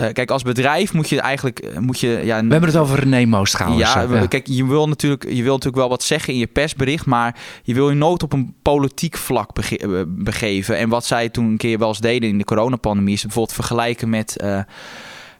Uh, 0.00 0.06
kijk, 0.12 0.30
als 0.30 0.42
bedrijf 0.42 0.92
moet 0.92 1.08
je 1.08 1.20
eigenlijk. 1.20 1.58
Eh, 1.58 1.78
moet 1.78 2.00
je, 2.00 2.08
ja, 2.08 2.44
We 2.44 2.50
hebben 2.52 2.70
het 2.70 2.78
over 2.78 2.98
René 2.98 3.24
Moos 3.24 3.50
trouwens. 3.50 3.92
Ja, 3.92 4.26
kijk, 4.26 4.46
je 4.46 4.66
wil, 4.66 4.88
natuurlijk, 4.88 5.24
je 5.24 5.42
wil 5.42 5.52
natuurlijk 5.52 5.76
wel 5.76 5.88
wat 5.88 6.02
zeggen 6.02 6.32
in 6.32 6.38
je 6.38 6.46
persbericht. 6.46 7.06
Maar 7.06 7.36
je 7.62 7.74
wil 7.74 7.88
je 7.88 7.96
nooit 7.96 8.22
op 8.22 8.32
een 8.32 8.54
politiek 8.62 9.16
vlak 9.16 9.58
eh, 9.58 10.02
begeven. 10.06 10.76
En 10.76 10.88
wat 10.88 11.01
wat 11.02 11.18
zij 11.18 11.28
toen 11.28 11.44
een 11.44 11.56
keer 11.56 11.78
wel 11.78 11.88
eens 11.88 12.00
deden 12.00 12.28
in 12.28 12.38
de 12.38 12.44
coronapandemie... 12.44 13.14
is 13.14 13.22
bijvoorbeeld 13.22 13.54
vergelijken 13.54 14.08
met, 14.08 14.40
uh, 14.42 14.60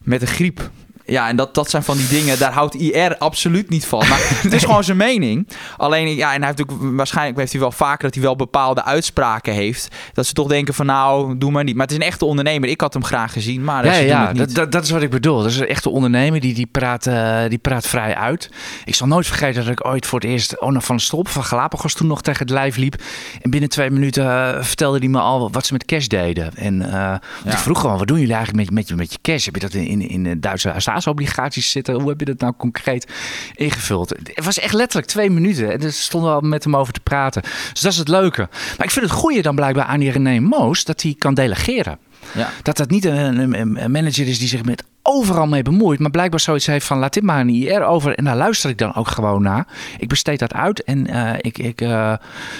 met 0.02 0.20
de 0.20 0.26
griep. 0.26 0.70
Ja, 1.06 1.28
en 1.28 1.36
dat, 1.36 1.54
dat 1.54 1.70
zijn 1.70 1.82
van 1.82 1.96
die 1.96 2.08
dingen, 2.08 2.38
daar 2.38 2.52
houdt 2.52 2.74
IR 2.74 3.16
absoluut 3.18 3.68
niet 3.68 3.86
van. 3.86 4.08
Maar 4.08 4.18
het 4.42 4.52
is 4.52 4.64
gewoon 4.64 4.84
zijn 4.84 4.96
mening. 4.96 5.48
Alleen, 5.76 6.14
ja, 6.14 6.34
en 6.34 6.38
hij 6.38 6.46
heeft 6.46 6.58
natuurlijk, 6.58 6.96
waarschijnlijk 6.96 7.38
heeft 7.38 7.52
hij 7.52 7.60
wel 7.60 7.72
vaker 7.72 8.02
dat 8.02 8.14
hij 8.14 8.22
wel 8.22 8.36
bepaalde 8.36 8.84
uitspraken 8.84 9.52
heeft. 9.52 9.88
Dat 10.12 10.26
ze 10.26 10.32
toch 10.32 10.48
denken 10.48 10.74
van, 10.74 10.86
nou, 10.86 11.38
doe 11.38 11.50
maar 11.50 11.64
niet. 11.64 11.74
Maar 11.74 11.86
het 11.86 11.94
is 11.94 12.00
een 12.00 12.10
echte 12.10 12.24
ondernemer. 12.24 12.68
Ik 12.68 12.80
had 12.80 12.92
hem 12.92 13.04
graag 13.04 13.32
gezien, 13.32 13.64
maar 13.64 13.84
ja, 13.84 13.94
ja, 13.94 14.32
dat, 14.32 14.54
dat, 14.54 14.72
dat, 14.72 14.84
is 14.84 14.90
wat 14.90 15.02
ik 15.02 15.10
bedoel. 15.10 15.38
Dat 15.38 15.50
is 15.50 15.58
een 15.58 15.66
echte 15.66 15.90
ondernemer, 15.90 16.40
die, 16.40 16.54
die, 16.54 16.66
praat, 16.66 17.06
uh, 17.06 17.40
die 17.48 17.58
praat 17.58 17.86
vrij 17.86 18.14
uit. 18.14 18.50
Ik 18.84 18.94
zal 18.94 19.06
nooit 19.06 19.26
vergeten 19.26 19.62
dat 19.62 19.72
ik 19.72 19.86
ooit 19.86 20.06
voor 20.06 20.20
het 20.20 20.28
eerst 20.28 20.60
Ona 20.60 20.80
van 20.80 21.00
Strop 21.00 21.28
van 21.28 21.44
Galapagos 21.44 21.94
toen 21.94 22.06
nog 22.06 22.22
tegen 22.22 22.40
het 22.40 22.50
lijf 22.50 22.76
liep. 22.76 22.94
En 23.42 23.50
binnen 23.50 23.68
twee 23.68 23.90
minuten 23.90 24.24
uh, 24.24 24.62
vertelde 24.62 24.98
hij 24.98 25.08
me 25.08 25.18
al 25.18 25.50
wat 25.50 25.66
ze 25.66 25.72
met 25.72 25.84
cash 25.84 26.06
deden. 26.06 26.54
En 26.54 26.74
uh, 26.74 26.88
ja. 26.88 27.20
ik 27.44 27.58
vroeg 27.58 27.80
gewoon, 27.80 27.98
wat 27.98 28.06
doen 28.06 28.18
jullie 28.18 28.34
eigenlijk 28.34 28.70
met, 28.70 28.88
met, 28.88 28.98
met 28.98 29.12
je 29.12 29.18
cash? 29.22 29.44
Heb 29.44 29.54
je 29.54 29.60
dat 29.60 29.74
in, 29.74 29.86
in, 29.86 30.08
in 30.08 30.22
de 30.22 30.40
Duitse 30.40 30.70
obligaties 31.06 31.70
zitten. 31.70 31.94
Hoe 31.94 32.08
heb 32.08 32.18
je 32.18 32.24
dat 32.26 32.38
nou 32.38 32.52
concreet 32.56 33.06
ingevuld? 33.54 34.08
Het 34.08 34.44
was 34.44 34.58
echt 34.58 34.74
letterlijk 34.74 35.06
twee 35.06 35.30
minuten. 35.30 35.72
En 35.72 35.80
dus 35.80 36.02
stonden 36.02 36.30
we 36.30 36.36
al 36.36 36.48
met 36.48 36.64
hem 36.64 36.76
over 36.76 36.92
te 36.92 37.00
praten. 37.00 37.42
Dus 37.72 37.80
dat 37.80 37.92
is 37.92 37.98
het 37.98 38.08
leuke. 38.08 38.48
Maar 38.76 38.86
ik 38.86 38.90
vind 38.90 39.04
het 39.04 39.14
goede 39.14 39.42
dan 39.42 39.54
blijkbaar 39.54 39.84
aan 39.84 40.00
die 40.00 40.10
René 40.10 40.40
Moos 40.40 40.84
dat 40.84 41.02
hij 41.02 41.14
kan 41.18 41.34
delegeren. 41.34 41.98
Ja. 42.34 42.50
Dat 42.62 42.76
dat 42.76 42.90
niet 42.90 43.04
een, 43.04 43.60
een, 43.60 43.90
manager 43.90 44.28
is 44.28 44.38
die 44.38 44.48
zich 44.48 44.64
met 44.64 44.84
overal 45.12 45.46
mee 45.46 45.62
bemoeit. 45.62 45.98
Maar 45.98 46.10
blijkbaar 46.10 46.40
zoiets 46.40 46.66
heeft 46.66 46.86
van 46.86 46.98
laat 46.98 47.12
dit 47.12 47.22
maar 47.22 47.40
een 47.40 47.48
IR 47.48 47.84
over. 47.84 48.14
En 48.14 48.24
daar 48.24 48.36
luister 48.36 48.70
ik 48.70 48.78
dan 48.78 48.94
ook 48.94 49.08
gewoon 49.08 49.42
naar. 49.42 49.66
Ik 49.98 50.08
besteed 50.08 50.38
dat 50.38 50.54
uit 50.54 50.84
en 50.84 51.10
uh, 51.10 51.32
ik, 51.38 51.58
ik, 51.58 51.80
uh, 51.80 52.12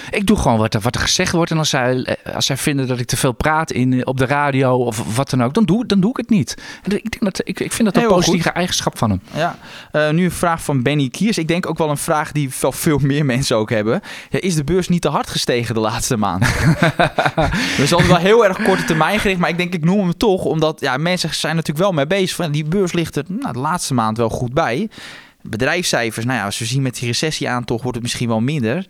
ik 0.09 0.27
doe 0.27 0.37
gewoon 0.37 0.57
wat 0.57 0.73
er, 0.73 0.81
wat 0.81 0.95
er 0.95 1.01
gezegd 1.01 1.31
wordt. 1.31 1.51
En 1.51 1.57
als 1.57 1.69
zij, 1.69 2.03
eh, 2.03 2.35
als 2.35 2.45
zij 2.45 2.57
vinden 2.57 2.87
dat 2.87 2.99
ik 2.99 3.05
te 3.05 3.17
veel 3.17 3.31
praat 3.31 3.71
in, 3.71 4.05
op 4.05 4.17
de 4.17 4.25
radio 4.25 4.75
of 4.75 5.15
wat 5.15 5.29
dan 5.29 5.43
ook, 5.43 5.53
dan 5.53 5.65
doe, 5.65 5.85
dan 5.85 5.99
doe 5.99 6.09
ik 6.09 6.17
het 6.17 6.29
niet. 6.29 6.57
En 6.83 6.91
ik, 6.95 7.11
denk 7.11 7.23
dat, 7.23 7.41
ik, 7.43 7.59
ik 7.59 7.71
vind 7.71 7.93
dat 7.93 8.03
een 8.03 8.09
positieve 8.09 8.47
goed. 8.47 8.57
eigenschap 8.57 8.97
van 8.97 9.09
hem. 9.09 9.21
Ja. 9.33 9.57
Uh, 9.91 10.09
nu 10.09 10.23
een 10.23 10.31
vraag 10.31 10.63
van 10.63 10.83
Benny 10.83 11.09
Kiers. 11.09 11.37
Ik 11.37 11.47
denk 11.47 11.69
ook 11.69 11.77
wel 11.77 11.89
een 11.89 11.97
vraag 11.97 12.31
die 12.31 12.49
wel 12.61 12.71
veel 12.71 12.99
meer 13.01 13.25
mensen 13.25 13.57
ook 13.57 13.69
hebben. 13.69 14.01
Ja, 14.29 14.41
is 14.41 14.55
de 14.55 14.63
beurs 14.63 14.87
niet 14.87 15.01
te 15.01 15.09
hard 15.09 15.29
gestegen 15.29 15.75
de 15.75 15.81
laatste 15.81 16.17
maand? 16.17 16.45
We 17.77 17.85
zijn 17.85 17.91
altijd 17.91 18.07
wel 18.07 18.17
heel 18.17 18.45
erg 18.45 18.63
korte 18.63 18.83
termijn 18.83 19.19
gericht. 19.19 19.39
Maar 19.39 19.49
ik 19.49 19.57
denk, 19.57 19.73
ik 19.73 19.85
noem 19.85 19.99
hem 19.99 20.17
toch, 20.17 20.43
omdat 20.43 20.79
ja, 20.79 20.97
mensen 20.97 21.35
zijn 21.35 21.55
natuurlijk 21.55 21.85
wel 21.85 21.93
mee 21.93 22.07
bezig 22.07 22.35
van 22.35 22.42
die 22.51 22.63
beurs 22.63 22.93
ligt 22.93 23.15
er 23.15 23.23
nou, 23.27 23.53
de 23.53 23.59
laatste 23.59 23.93
maand 23.93 24.17
wel 24.17 24.29
goed 24.29 24.53
bij. 24.53 24.89
Bedrijfscijfers, 25.41 26.25
nou 26.25 26.37
ja, 26.37 26.45
als 26.45 26.59
we 26.59 26.65
zien 26.65 26.81
met 26.81 26.95
die 26.95 27.07
recessie 27.07 27.49
aan, 27.49 27.63
toch 27.63 27.81
wordt 27.81 27.95
het 27.95 28.03
misschien 28.03 28.27
wel 28.27 28.41
minder. 28.41 28.87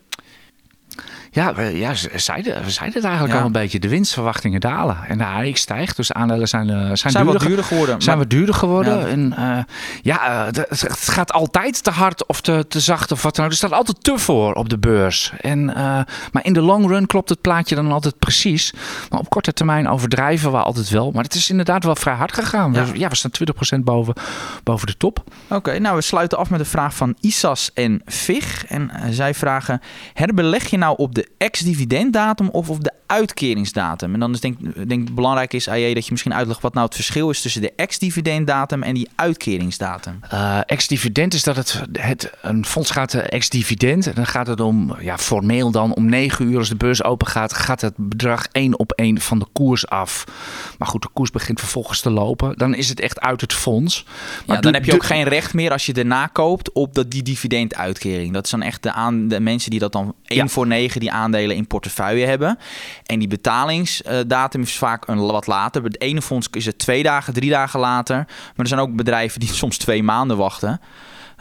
Ja, 1.34 1.54
we, 1.54 1.78
ja 1.78 1.94
ze 1.94 2.10
zeiden, 2.16 2.64
we 2.64 2.70
zeiden 2.70 2.98
het 2.98 3.10
eigenlijk 3.10 3.40
al 3.40 3.46
een 3.46 3.52
beetje. 3.52 3.80
De 3.80 3.90
winstverwachtingen 3.90 4.62
dalen. 4.62 4.98
En 5.08 5.18
de 5.18 5.26
AX 5.26 5.62
stijgt. 5.62 5.96
Dus 5.96 6.12
aandelen 6.12 6.48
zijn, 6.48 6.68
uh, 6.68 6.76
zijn, 6.76 6.98
zijn 6.98 7.26
duurder, 7.26 7.48
duurder 7.48 7.66
geworden. 7.66 8.02
Zijn 8.02 8.18
maar... 8.18 8.28
duurder 8.28 8.56
geworden. 8.56 9.00
Ja. 9.00 9.06
En 9.06 9.36
uh, 9.40 9.58
ja, 10.02 10.48
uh, 10.48 10.64
het 10.70 11.10
gaat 11.10 11.34
altijd 11.34 11.84
te 11.84 11.92
hard 11.92 12.26
of 12.26 12.42
te, 12.42 12.66
te 12.68 12.80
zacht 12.80 13.12
of 13.12 13.22
wat 13.24 13.36
dan 13.36 13.46
ook. 13.46 13.52
Er 13.52 13.58
staat 13.58 13.72
altijd 13.72 14.04
te 14.04 14.18
voor 14.18 14.54
op 14.54 14.70
de 14.70 14.78
beurs. 14.78 15.34
En, 15.42 15.66
maar 16.32 16.42
in 16.42 16.54
de 16.54 16.62
long 16.62 16.88
run 16.88 17.06
klopt 17.06 17.30
het 17.30 17.42
plaatje 17.42 17.76
dan 17.76 17.92
altijd 17.92 18.20
precies. 18.20 18.74
Maar 19.10 19.20
op 19.20 19.30
korte 19.30 19.54
termijn 19.54 19.90
overdrijven 19.90 20.52
we 20.52 20.58
altijd 20.58 20.90
wel. 20.90 21.12
Maar 21.12 21.24
het 21.24 21.36
is 21.36 21.50
inderdaad 21.50 21.84
wel 21.84 21.96
vrij 21.96 22.16
hard 22.16 22.34
gegaan. 22.34 22.74
Ja, 22.74 22.86
we, 22.86 23.00
ja, 23.00 23.08
we 23.08 23.16
staan 23.16 23.32
20% 23.80 23.84
boven, 23.84 24.14
boven 24.64 24.88
de 24.88 24.98
top. 24.98 25.24
Oké, 25.50 25.80
nou 25.80 25.96
we 25.96 26.02
sluiten 26.02 26.38
af 26.38 26.50
met 26.50 26.60
de 26.60 26.66
vraag 26.66 26.96
van 26.96 27.16
Isas 27.20 27.72
en 27.74 28.02
Vig. 28.06 28.66
En 28.66 28.92
zij 29.10 29.34
vragen, 29.34 29.82
herbeleg 30.14 30.66
je 30.66 30.78
nou 30.78 30.98
op 30.98 31.16
de 31.16 31.23
ex-dividenddatum 31.38 32.50
of 32.50 32.70
op 32.70 32.84
de 32.84 32.92
uitkeringsdatum. 33.06 34.14
En 34.14 34.20
dan 34.20 34.34
is 34.34 34.40
denk, 34.40 34.88
denk 34.88 35.14
belangrijk 35.14 35.54
is, 35.54 35.70
AJ, 35.70 35.94
dat 35.94 36.06
je 36.06 36.12
misschien 36.12 36.34
uitlegt 36.34 36.62
wat 36.62 36.74
nou 36.74 36.86
het 36.86 36.96
verschil 36.96 37.30
is 37.30 37.42
tussen 37.42 37.62
de 37.62 37.74
ex-dividenddatum 37.76 38.84
en 38.84 38.94
die 38.94 39.10
uitkeringsdatum. 39.16 40.20
Uh, 40.34 40.60
ex-dividend 40.66 41.34
is 41.34 41.44
dat 41.44 41.56
het, 41.56 41.82
het 41.92 42.32
een 42.42 42.66
fonds 42.66 42.92
gaat 42.92 43.14
ex-dividend. 43.14 44.08
En 44.08 44.14
dan 44.16 44.26
gaat 44.26 44.48
het 44.48 44.60
om, 44.60 44.96
ja, 45.00 45.18
formeel 45.18 45.72
dan 45.72 45.94
om 45.94 46.06
9 46.06 46.46
uur 46.46 46.58
als 46.58 46.70
de 46.70 46.76
beurs 46.76 47.04
open 47.04 47.28
gaat, 47.28 47.54
gaat 47.54 47.82
het 47.82 47.94
bedrag 47.98 48.48
één 48.52 48.80
op 48.80 48.92
één 48.92 49.22
van 49.22 49.40
de 49.40 49.48
koers 49.54 49.88
af. 49.88 50.24
Maar 50.78 50.88
goed, 50.88 51.02
de 51.02 51.10
koers 51.14 51.32
begint 51.32 51.60
vervolgens 51.60 52.02
te 52.02 52.10
lopen. 52.10 52.58
Dan 52.58 52.76
is 52.76 52.90
het 52.90 53.00
echt 53.00 53.20
uit 53.20 53.42
het 53.42 53.54
fonds. 53.54 54.06
Maar 54.46 54.56
ja, 54.56 54.62
dan 54.62 54.74
heb 54.74 54.86
je 54.86 54.94
ook 54.94 55.04
geen 55.04 55.24
recht 55.24 55.54
meer 55.54 55.72
als 55.72 55.86
je 55.86 55.94
erna 55.94 56.28
koopt 56.28 56.72
op 56.72 56.94
dat, 56.94 57.12
die 57.12 57.24
dividenduitkering. 57.24 58.34
Dat 58.34 58.46
is 58.46 58.52
dan 58.52 58.62
echt 58.62 58.84
de, 58.84 58.92
aan, 58.92 59.28
de 59.28 59.40
mensen 59.40 59.72
die 59.72 59.80
dat 59.80 59.92
dan 59.92 60.16
één 60.24 60.50
voor 60.50 60.68
9 60.68 61.00
die 61.00 61.12
aandelen 61.14 61.56
in 61.56 61.68
portefeuille 61.68 62.26
hebben. 62.26 62.60
En 63.06 63.20
die 63.20 63.28
betalingsdatum 63.28 64.62
is 64.62 64.78
vaak 64.78 65.08
een 65.08 65.26
wat 65.26 65.48
later. 65.48 65.82
Bij 65.82 65.92
het 65.94 66.02
ene 66.02 66.22
fonds 66.22 66.48
is 66.52 66.66
het 66.66 66.78
twee 66.78 67.04
dagen, 67.04 67.34
drie 67.34 67.50
dagen 67.50 67.80
later. 67.80 68.16
Maar 68.16 68.54
er 68.56 68.68
zijn 68.68 68.80
ook 68.80 68.96
bedrijven 68.96 69.40
die 69.40 69.54
soms 69.64 69.78
twee 69.78 70.04
maanden 70.04 70.38
wachten. 70.38 70.82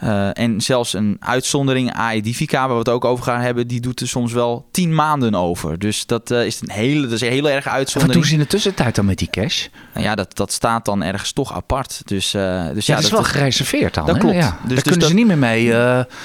Uh, 0.03 0.37
en 0.37 0.61
zelfs 0.61 0.93
een 0.93 1.17
uitzondering, 1.19 1.93
Aedifica, 1.93 2.59
waar 2.59 2.69
we 2.73 2.77
het 2.77 2.89
ook 2.89 3.05
over 3.05 3.23
gaan 3.23 3.41
hebben, 3.41 3.67
die 3.67 3.81
doet 3.81 3.99
er 3.99 4.07
soms 4.07 4.33
wel 4.33 4.67
tien 4.71 4.95
maanden 4.95 5.35
over. 5.35 5.79
Dus 5.79 6.05
dat 6.05 6.31
uh, 6.31 6.45
is 6.45 6.61
een 6.61 6.71
hele, 6.71 7.01
dat 7.01 7.11
is 7.11 7.21
een 7.21 7.29
hele 7.31 7.49
erg 7.49 7.67
uitzondering. 7.67 8.05
Wat 8.05 8.13
doen 8.13 8.23
ze 8.25 8.33
in 8.33 8.39
de 8.39 8.47
tussentijd 8.47 8.95
dan 8.95 9.05
met 9.05 9.17
die 9.17 9.29
cash? 9.29 9.67
Nou 9.93 10.05
ja, 10.05 10.15
dat, 10.15 10.35
dat 10.35 10.51
staat 10.51 10.85
dan 10.85 11.03
ergens 11.03 11.31
toch 11.31 11.53
apart. 11.53 12.01
Dus, 12.05 12.33
uh, 12.33 12.41
dus 12.73 12.85
ja, 12.85 12.95
ja, 12.95 12.95
dat 12.95 13.03
is 13.03 13.09
wel 13.09 13.23
gereserveerd 13.23 13.93
dan. 13.93 14.05
Dat 14.05 14.15
hè? 14.15 14.21
klopt. 14.21 14.35
Ja. 14.35 14.41
Dus, 14.41 14.59
Daar 14.59 14.67
dus 14.67 14.81
kunnen 14.81 14.99
dat, 14.99 15.09
ze 15.09 15.15
niet 15.15 15.27
meer 15.27 15.37
mee. 15.37 15.65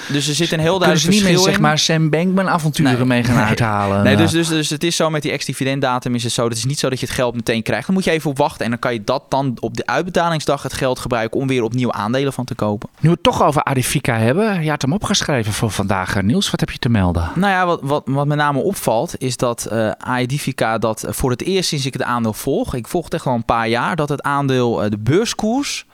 dus 0.09 0.29
er 0.29 0.35
zit 0.35 0.53
een 0.53 0.61
heel 0.61 0.79
kunnen 0.79 0.99
ze 0.99 1.05
duidelijk 1.05 1.05
niet 1.05 1.23
meer 1.23 1.23
verschil 1.23 1.43
zeg 1.43 1.55
in. 1.55 1.61
maar 1.61 1.79
Sam 1.79 2.11
Bankman 2.11 2.49
avonturen 2.49 2.93
Nee. 2.99 3.05
mee 3.05 3.25
gaan 3.25 3.35
Nee. 3.37 3.45
uithalen. 3.45 4.05
Nee, 4.05 4.17
dus, 4.17 4.31
dus, 4.31 4.49
dus 4.49 4.71
het 4.71 4.85
is 4.85 4.97
zo 4.97 5.11
met 5.11 5.23
die 5.23 5.31
ex-dividenddatum 5.33 6.15
is 6.15 6.23
het 6.23 6.33
zo. 6.33 6.45
Het 6.49 6.57
is 6.57 6.65
niet 6.65 6.79
zo 6.79 6.89
dat 6.89 7.01
je 7.01 7.07
het 7.07 7.15
geld 7.15 7.35
meteen 7.35 7.63
krijgt. 7.63 7.87
Dan 7.87 7.95
moet 7.95 8.05
je 8.05 8.11
even 8.11 8.31
op 8.31 8.39
wachten. 8.39 8.65
En 8.65 8.71
dan 8.71 8.79
kan 8.79 8.93
je 8.93 9.05
dat 9.05 9.23
dan 9.29 9.57
op 9.61 9.77
de 9.77 9.87
uitbetalingsdag 9.87 10.63
het 10.63 10.73
geld 10.73 10.99
gebruiken 10.99 11.41
om 11.41 11.47
weer 11.47 11.63
opnieuw 11.63 11.93
aandelen 11.93 12.33
van 12.33 12.45
te 12.45 12.55
kopen. 12.55 12.89
Nu 13.01 13.09
we 13.09 13.15
het 13.15 13.23
toch 13.23 13.43
over 13.43 13.58
Adifica 13.65 14.17
hebben. 14.17 14.63
Je 14.63 14.71
had 14.71 14.83
hem 14.83 14.93
opgeschreven 14.93 15.53
voor 15.53 15.71
vandaag. 15.71 16.17
eh, 16.17 16.23
Niels, 16.23 16.51
wat 16.51 16.61
heb 16.61 16.71
je 16.71 16.79
te 16.79 16.89
melden? 16.89 17.31
Nou 17.35 17.53
ja, 17.53 17.67
wat, 17.67 17.81
wat, 17.83 18.03
wat 18.07 18.27
met 18.27 18.39
name 18.39 18.59
opvalt 18.59 19.19
is 19.19 19.37
dat 19.37 19.65
eh 19.65 19.91
Aedifica 19.91 20.79
dat 20.79 21.03
eh, 21.03 21.13
voor 21.13 21.31
het 21.31 21.43
eerst 21.43 21.69
sinds 21.69 21.87
ik 21.87 21.93
het 21.93 22.03
aandeel 22.03 22.33
volg, 22.33 22.75
ik 22.75 22.89
volg 22.89 23.05
het 23.05 23.15
echt 23.15 23.27
al 23.27 23.35
een 23.35 23.45
paar 23.45 23.69
jaar, 23.69 23.97
dat 23.97 24.09
het 24.09 24.23
aandeel, 24.23 24.91
de 24.91 24.99
beurskoers, 24.99 25.87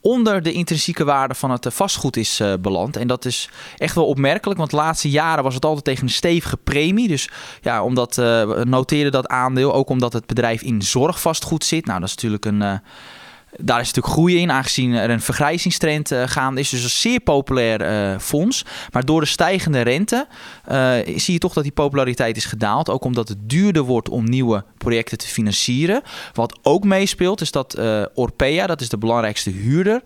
onder 0.00 0.42
de 0.42 0.52
intrinsieke 0.52 1.04
waarde 1.04 1.34
van 1.34 1.50
het 1.50 1.66
vastgoed 1.70 2.16
is 2.16 2.42
beland. 2.60 2.96
En 2.96 3.06
dat 3.06 3.24
is 3.24 3.50
echt 3.76 3.94
wel 3.94 4.06
opmerkelijk, 4.06 4.58
want 4.58 4.70
de 4.70 4.76
laatste 4.76 5.10
jaren 5.10 5.44
was 5.44 5.54
het 5.54 5.64
altijd 5.64 5.84
tegen 5.84 6.02
een 6.02 6.10
stevige 6.10 6.56
premie. 6.56 7.08
Dus 7.08 7.28
ja, 7.60 7.82
omdat 7.82 8.14
we 8.14 8.62
noteerden 8.68 9.12
dat 9.12 9.28
aandeel, 9.28 9.74
ook 9.74 9.88
omdat 9.88 10.12
het 10.12 10.26
bedrijf 10.26 10.62
in 10.62 10.82
zorgvastgoed 10.82 11.64
zit. 11.64 11.86
Nou, 11.86 12.00
dat 12.00 12.08
is 12.08 12.14
natuurlijk 12.14 12.44
een... 12.44 12.80
daar 13.60 13.80
is 13.80 13.86
natuurlijk 13.86 14.14
groei 14.14 14.38
in, 14.38 14.50
aangezien 14.50 14.92
er 14.92 15.10
een 15.10 15.20
vergrijzingstrend 15.20 16.12
uh, 16.12 16.22
gaande 16.26 16.60
is. 16.60 16.68
Dus 16.68 16.82
een 16.82 16.90
zeer 16.90 17.20
populair 17.20 18.12
uh, 18.12 18.18
fonds. 18.18 18.64
Maar 18.92 19.04
door 19.04 19.20
de 19.20 19.26
stijgende 19.26 19.80
rente 19.80 20.26
uh, 20.70 20.92
zie 21.16 21.32
je 21.32 21.38
toch 21.38 21.52
dat 21.52 21.62
die 21.62 21.72
populariteit 21.72 22.36
is 22.36 22.44
gedaald. 22.44 22.90
Ook 22.90 23.04
omdat 23.04 23.28
het 23.28 23.38
duurder 23.40 23.82
wordt 23.82 24.08
om 24.08 24.24
nieuwe 24.24 24.64
projecten 24.78 25.18
te 25.18 25.26
financieren. 25.26 26.02
Wat 26.32 26.58
ook 26.62 26.84
meespeelt 26.84 27.40
is 27.40 27.50
dat 27.50 27.78
Orpea, 28.14 28.66
dat 28.66 28.80
is 28.80 28.88
de 28.88 28.98
belangrijkste 28.98 29.50
huurder, 29.50 30.02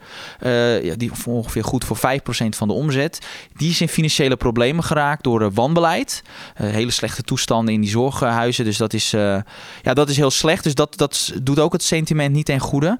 die 0.97 1.11
ongeveer 1.27 1.65
goed 1.65 1.85
voor 1.85 1.97
5% 1.97 2.01
van 2.49 2.69
de 2.69 2.75
omzet, 2.75 3.27
die 3.57 3.71
is 3.71 3.81
in 3.81 3.89
financiële 3.89 4.37
problemen 4.37 4.85
geraakt 4.85 5.25
door 5.25 5.53
wanbeleid. 5.53 6.23
hele 6.55 6.91
slechte 6.91 7.23
toestanden 7.23 7.75
in 7.75 7.81
die 7.81 7.91
zorghuizen. 7.91 8.65
Dus 8.65 8.77
dat 8.77 8.93
is, 8.93 9.11
ja, 9.11 9.45
dat 9.83 10.09
is 10.09 10.17
heel 10.17 10.31
slecht. 10.31 10.65
Dus 10.65 10.75
dat, 10.75 10.97
dat 10.97 11.33
doet 11.43 11.59
ook 11.59 11.73
het 11.73 11.83
sentiment 11.83 12.35
niet 12.35 12.47
ten 12.47 12.61
goede. 12.61 12.99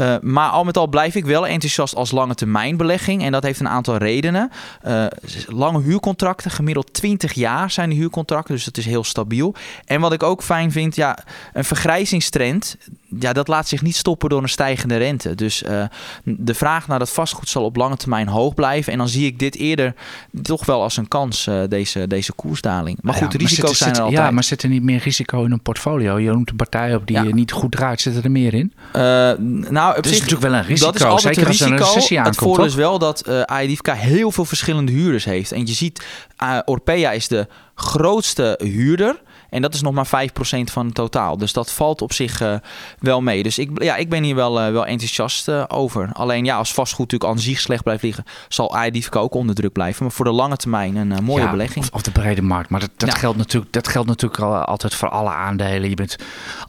Uh, 0.00 0.16
maar 0.20 0.50
al 0.50 0.64
met 0.64 0.76
al 0.76 0.86
blijf 0.86 1.14
ik 1.14 1.24
wel 1.24 1.46
enthousiast 1.46 1.94
als 1.94 2.10
lange 2.10 2.34
termijn 2.34 2.76
belegging. 2.76 3.22
En 3.22 3.32
dat 3.32 3.42
heeft 3.42 3.60
een 3.60 3.68
aantal 3.68 3.96
redenen. 3.96 4.50
Uh, 4.86 5.06
lange 5.46 5.82
huurcontracten, 5.82 6.50
gemiddeld 6.50 6.92
20 6.92 7.32
jaar 7.32 7.70
zijn 7.70 7.88
de 7.88 7.96
huurcontracten. 7.96 8.54
Dus 8.54 8.64
dat 8.64 8.76
is 8.76 8.86
heel 8.86 9.04
stabiel. 9.04 9.54
En 9.84 10.00
wat 10.00 10.12
ik 10.12 10.22
ook 10.22 10.42
fijn 10.42 10.72
vind, 10.72 10.96
ja, 10.96 11.18
een 11.52 11.64
vergrijzingstrend. 11.64 12.76
Ja, 13.18 13.32
dat 13.32 13.48
laat 13.48 13.68
zich 13.68 13.82
niet 13.82 13.96
stoppen 13.96 14.28
door 14.28 14.42
een 14.42 14.48
stijgende 14.48 14.96
rente. 14.96 15.34
Dus 15.34 15.62
uh, 15.62 15.84
de 16.24 16.54
vraag 16.54 16.88
naar 16.88 16.98
dat 16.98 17.10
vastgoed 17.10 17.48
zal 17.48 17.64
op 17.64 17.76
lange 17.76 17.96
termijn 17.96 18.28
hoog 18.28 18.54
blijven. 18.54 18.92
En 18.92 18.98
dan 18.98 19.08
zie 19.08 19.26
ik 19.26 19.38
dit 19.38 19.56
eerder 19.56 19.94
toch 20.42 20.64
wel 20.66 20.82
als 20.82 20.96
een 20.96 21.08
kans, 21.08 21.48
deze, 21.68 22.06
deze 22.06 22.32
koersdaling. 22.32 22.98
Maar 23.00 23.14
goed, 23.14 23.32
de 23.32 23.38
risico's 23.38 23.68
zit, 23.68 23.78
zijn 23.78 23.94
er 23.94 24.00
altijd. 24.00 24.18
Ja, 24.20 24.30
maar 24.30 24.44
zit 24.44 24.62
er 24.62 24.68
niet 24.68 24.82
meer 24.82 25.00
risico 25.02 25.44
in 25.44 25.52
een 25.52 25.62
portfolio? 25.62 26.18
Je 26.18 26.30
noemt 26.30 26.50
een 26.50 26.56
partij 26.56 26.94
op 26.94 27.06
die 27.06 27.16
Ja. 27.16 27.22
niet 27.22 27.52
goed 27.52 27.72
draait. 27.72 28.00
Zit 28.00 28.24
er 28.24 28.30
meer 28.30 28.54
in? 28.54 28.72
nou, 28.92 29.90
op 29.90 29.96
Het 29.96 30.04
is 30.04 30.10
zich, 30.10 30.20
natuurlijk 30.20 30.50
wel 30.50 30.60
een 30.60 30.66
risico. 30.66 30.86
Dat 30.86 30.94
is 30.94 31.02
altijd 31.02 31.34
zeker 31.34 31.42
een 31.42 31.48
als 31.48 31.58
risico. 31.58 31.76
een 31.76 31.84
recessie 31.84 32.16
het 32.16 32.26
aankomt. 32.26 32.44
voordeel 32.44 32.64
is 32.64 32.74
wel 32.74 32.98
dat 32.98 33.28
uh, 33.28 33.40
Aedifica 33.40 33.94
heel 33.94 34.30
veel 34.30 34.44
verschillende 34.44 34.92
huurders 34.92 35.24
heeft. 35.24 35.52
En 35.52 35.66
je 35.66 35.72
ziet, 35.72 36.06
Orpea 36.64 37.10
is 37.10 37.28
de 37.28 37.46
grootste 37.74 38.60
huurder. 38.62 39.20
En 39.50 39.62
dat 39.62 39.74
is 39.74 39.82
nog 39.82 39.94
maar 39.94 40.06
5% 40.06 40.08
van 40.64 40.86
het 40.86 40.94
totaal. 40.94 41.36
Dus 41.36 41.52
dat 41.52 41.72
valt 41.72 42.02
op 42.02 42.12
zich 42.12 42.42
uh, 42.42 42.54
wel 42.98 43.22
mee. 43.22 43.42
Dus 43.42 43.58
ik, 43.58 43.82
ja, 43.82 43.96
ik 43.96 44.08
ben 44.08 44.22
hier 44.22 44.34
wel, 44.34 44.66
uh, 44.66 44.72
wel 44.72 44.86
enthousiast 44.86 45.48
uh, 45.48 45.64
over. 45.68 46.10
Alleen 46.12 46.44
ja, 46.44 46.56
als 46.56 46.74
vastgoed 46.74 47.10
natuurlijk 47.10 47.30
aan 47.30 47.38
zich 47.38 47.60
slecht 47.60 47.82
blijft 47.82 48.02
liggen... 48.02 48.24
zal 48.48 48.76
Aedifica 48.76 49.18
ook 49.18 49.34
onder 49.34 49.54
druk 49.54 49.72
blijven. 49.72 50.02
Maar 50.02 50.12
voor 50.12 50.24
de 50.24 50.30
lange 50.30 50.56
termijn 50.56 50.96
een 50.96 51.24
mooie 51.24 51.44
ja, 51.44 51.50
belegging. 51.50 51.84
Of, 51.84 51.90
of 51.90 52.02
de 52.02 52.10
brede 52.10 52.42
markt. 52.42 52.70
Maar 52.70 52.80
dat, 52.80 52.90
dat, 52.96 53.12
Ja. 53.12 53.18
geldt, 53.18 53.38
natuurlijk, 53.38 53.72
dat 53.72 53.88
geldt 53.88 54.08
natuurlijk 54.08 54.42
al, 54.42 54.54
altijd 54.54 54.94
voor 54.94 55.08
alle 55.08 55.30
aandelen. 55.30 55.88
Je 55.88 55.94
bent 55.94 56.16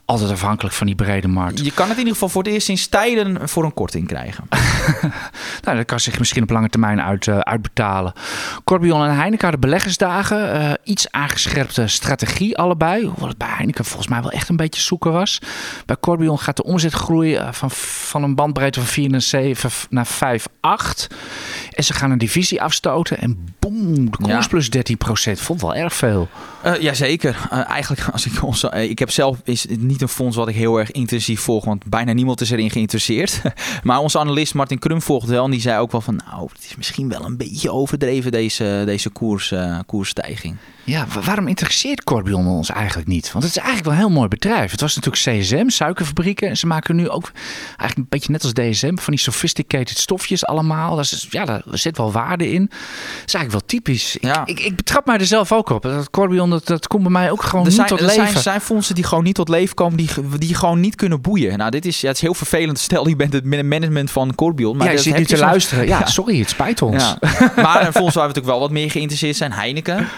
altijd 0.04 0.30
afhankelijk 0.30 0.74
van 0.74 0.86
die 0.86 0.96
brede 0.96 1.28
markt. 1.28 1.64
Je 1.64 1.72
kan 1.72 1.84
het 1.84 1.92
in 1.92 1.98
ieder 1.98 2.12
geval 2.12 2.28
voor 2.28 2.42
het 2.42 2.52
eerst 2.52 2.66
sinds 2.66 2.86
tijden 2.86 3.48
voor 3.48 3.64
een 3.64 3.74
korting 3.74 4.06
krijgen. 4.06 4.44
Nou, 5.62 5.76
dat 5.76 5.86
kan 5.86 6.00
zich 6.00 6.18
misschien 6.18 6.42
op 6.42 6.50
lange 6.50 6.68
termijn 6.68 7.02
uit, 7.02 7.28
uitbetalen. 7.28 8.12
Corbion 8.64 9.04
en 9.04 9.14
Heineken 9.14 9.40
hadden 9.40 9.60
beleggersdagen. 9.60 10.78
Iets 10.84 11.10
aangescherpte 11.10 11.86
strategie 11.86 12.58
allebei. 12.68 13.04
Hoewel 13.06 13.28
het 13.28 13.38
bij 13.38 13.48
Heineken 13.48 13.84
volgens 13.84 14.08
mij 14.08 14.20
wel 14.22 14.30
echt 14.30 14.48
een 14.48 14.56
beetje 14.56 14.80
zoeken 14.80 15.12
was. 15.12 15.38
Bij 15.86 15.96
Corbion 16.00 16.38
gaat 16.38 16.56
de 16.56 16.64
omzetgroei 16.64 17.34
uh, 17.38 17.52
van, 17.52 17.70
van 17.70 18.22
een 18.22 18.34
bandbreedte 18.34 18.78
van 18.80 18.88
4 18.88 19.10
naar 19.10 19.20
7 19.22 19.70
naar 19.90 20.06
5, 20.06 20.46
8. 20.60 21.06
En 21.70 21.84
ze 21.84 21.92
gaan 21.94 22.10
een 22.10 22.18
divisie 22.18 22.62
afstoten. 22.62 23.18
En 23.18 23.54
boem, 23.58 24.10
de 24.10 24.16
koers 24.16 24.30
Ja. 24.44 24.48
plus 24.48 24.70
13 24.70 24.96
procent. 24.96 25.40
Vond 25.40 25.60
wel 25.60 25.74
erg 25.74 25.94
veel. 25.94 26.28
Uh, 26.66 26.80
jazeker. 26.80 27.48
Uh, 27.52 27.70
eigenlijk, 27.70 28.08
als 28.12 28.26
ik 28.26 28.42
ons, 28.44 28.64
uh, 28.64 28.82
ik 28.90 28.98
heb 28.98 29.10
zelf 29.10 29.36
is 29.44 29.68
het 29.68 29.82
niet 29.82 30.02
een 30.02 30.08
fonds 30.08 30.36
wat 30.36 30.48
ik 30.48 30.54
heel 30.54 30.76
erg 30.78 30.90
intensief 30.90 31.40
volg, 31.40 31.64
want 31.64 31.84
bijna 31.84 32.12
niemand 32.12 32.40
is 32.40 32.50
erin 32.50 32.70
geïnteresseerd. 32.70 33.42
maar 33.82 33.98
onze 33.98 34.18
analist 34.18 34.54
Martin 34.54 34.78
Krum 34.78 35.02
volgt 35.02 35.28
wel 35.28 35.44
en 35.44 35.50
die 35.50 35.60
zei 35.60 35.78
ook 35.80 35.92
wel 35.92 36.00
van, 36.00 36.20
nou, 36.30 36.48
het 36.52 36.64
is 36.64 36.76
misschien 36.76 37.08
wel 37.08 37.24
een 37.24 37.36
beetje 37.36 37.72
overdreven 37.72 38.32
deze, 38.32 38.82
deze 38.86 39.10
koers, 39.10 39.54
koersstijging. 39.86 40.56
Ja, 40.84 41.06
wa- 41.14 41.20
waarom 41.20 41.48
interesseert 41.48 42.04
Corbion 42.04 42.46
ons 42.58 42.70
eigenlijk 42.70 43.08
niet? 43.08 43.32
Want 43.32 43.44
het 43.44 43.56
is 43.56 43.62
eigenlijk 43.62 43.88
wel 43.88 43.94
een 43.94 44.06
heel 44.08 44.16
mooi 44.16 44.28
bedrijf. 44.28 44.70
Het 44.70 44.80
was 44.80 44.96
natuurlijk 44.96 45.40
CSM, 45.42 45.68
suikerfabrieken. 45.68 46.48
En 46.48 46.56
ze 46.56 46.66
maken 46.66 46.96
nu 46.96 47.08
ook 47.08 47.30
eigenlijk 47.66 47.96
een 47.96 48.06
beetje 48.08 48.32
net 48.32 48.42
als 48.42 48.52
DSM 48.52 48.96
van 48.96 49.14
die 49.14 49.22
sophisticated 49.22 49.98
stofjes 49.98 50.44
allemaal. 50.46 50.96
Dat 50.96 51.04
is, 51.04 51.26
ja, 51.30 51.44
daar 51.44 51.62
zit 51.70 51.96
wel 51.96 52.12
waarde 52.12 52.50
in. 52.52 52.64
Dat 52.66 52.78
is 53.26 53.34
eigenlijk 53.34 53.50
wel 53.50 53.60
typisch. 53.66 54.16
Ik, 54.16 54.22
Ja. 54.22 54.46
ik, 54.46 54.60
ik 54.60 54.76
betrap 54.76 55.06
mij 55.06 55.18
er 55.18 55.26
zelf 55.26 55.52
ook 55.52 55.70
op. 55.70 55.82
Dat 55.82 56.10
Corbion, 56.10 56.50
dat, 56.50 56.66
dat 56.66 56.86
komt 56.86 57.02
bij 57.02 57.12
mij 57.12 57.30
ook 57.30 57.42
gewoon 57.42 57.66
Er 57.66 57.72
niet 57.72 57.86
tot 57.86 58.00
er 58.00 58.06
leven. 58.06 58.28
zijn, 58.28 58.42
zijn 58.42 58.60
fondsen 58.60 58.94
die 58.94 59.04
gewoon 59.04 59.24
niet 59.24 59.34
tot 59.34 59.48
leven 59.48 59.74
komen, 59.74 59.96
die, 59.96 60.08
die 60.38 60.54
gewoon 60.54 60.80
niet 60.80 60.94
kunnen 60.94 61.20
boeien. 61.20 61.58
Nou, 61.58 61.70
dit 61.70 61.86
is, 61.86 62.00
ja, 62.00 62.06
het 62.06 62.16
is 62.16 62.22
heel 62.22 62.34
vervelend. 62.34 62.78
Stel, 62.78 63.08
je 63.08 63.16
bent 63.16 63.32
het 63.32 63.44
management 63.44 64.10
van 64.10 64.34
Corbion. 64.34 64.76
Maar 64.76 64.86
ja, 64.86 64.92
je 64.92 64.98
zit 64.98 65.16
nu 65.16 65.24
te 65.24 65.38
luisteren. 65.38 65.86
Ja, 65.86 66.06
sorry, 66.06 66.38
het 66.38 66.48
spijt 66.48 66.82
ons. 66.82 67.02
Ja. 67.02 67.18
maar 67.62 67.86
een 67.86 67.92
fonds 67.92 68.14
waar 68.14 68.28
we 68.28 68.28
natuurlijk 68.28 68.46
wel 68.46 68.58
wat 68.60 68.70
meer 68.70 68.90
geïnteresseerd 68.90 69.36
zijn, 69.36 69.52
Heineken. 69.52 70.08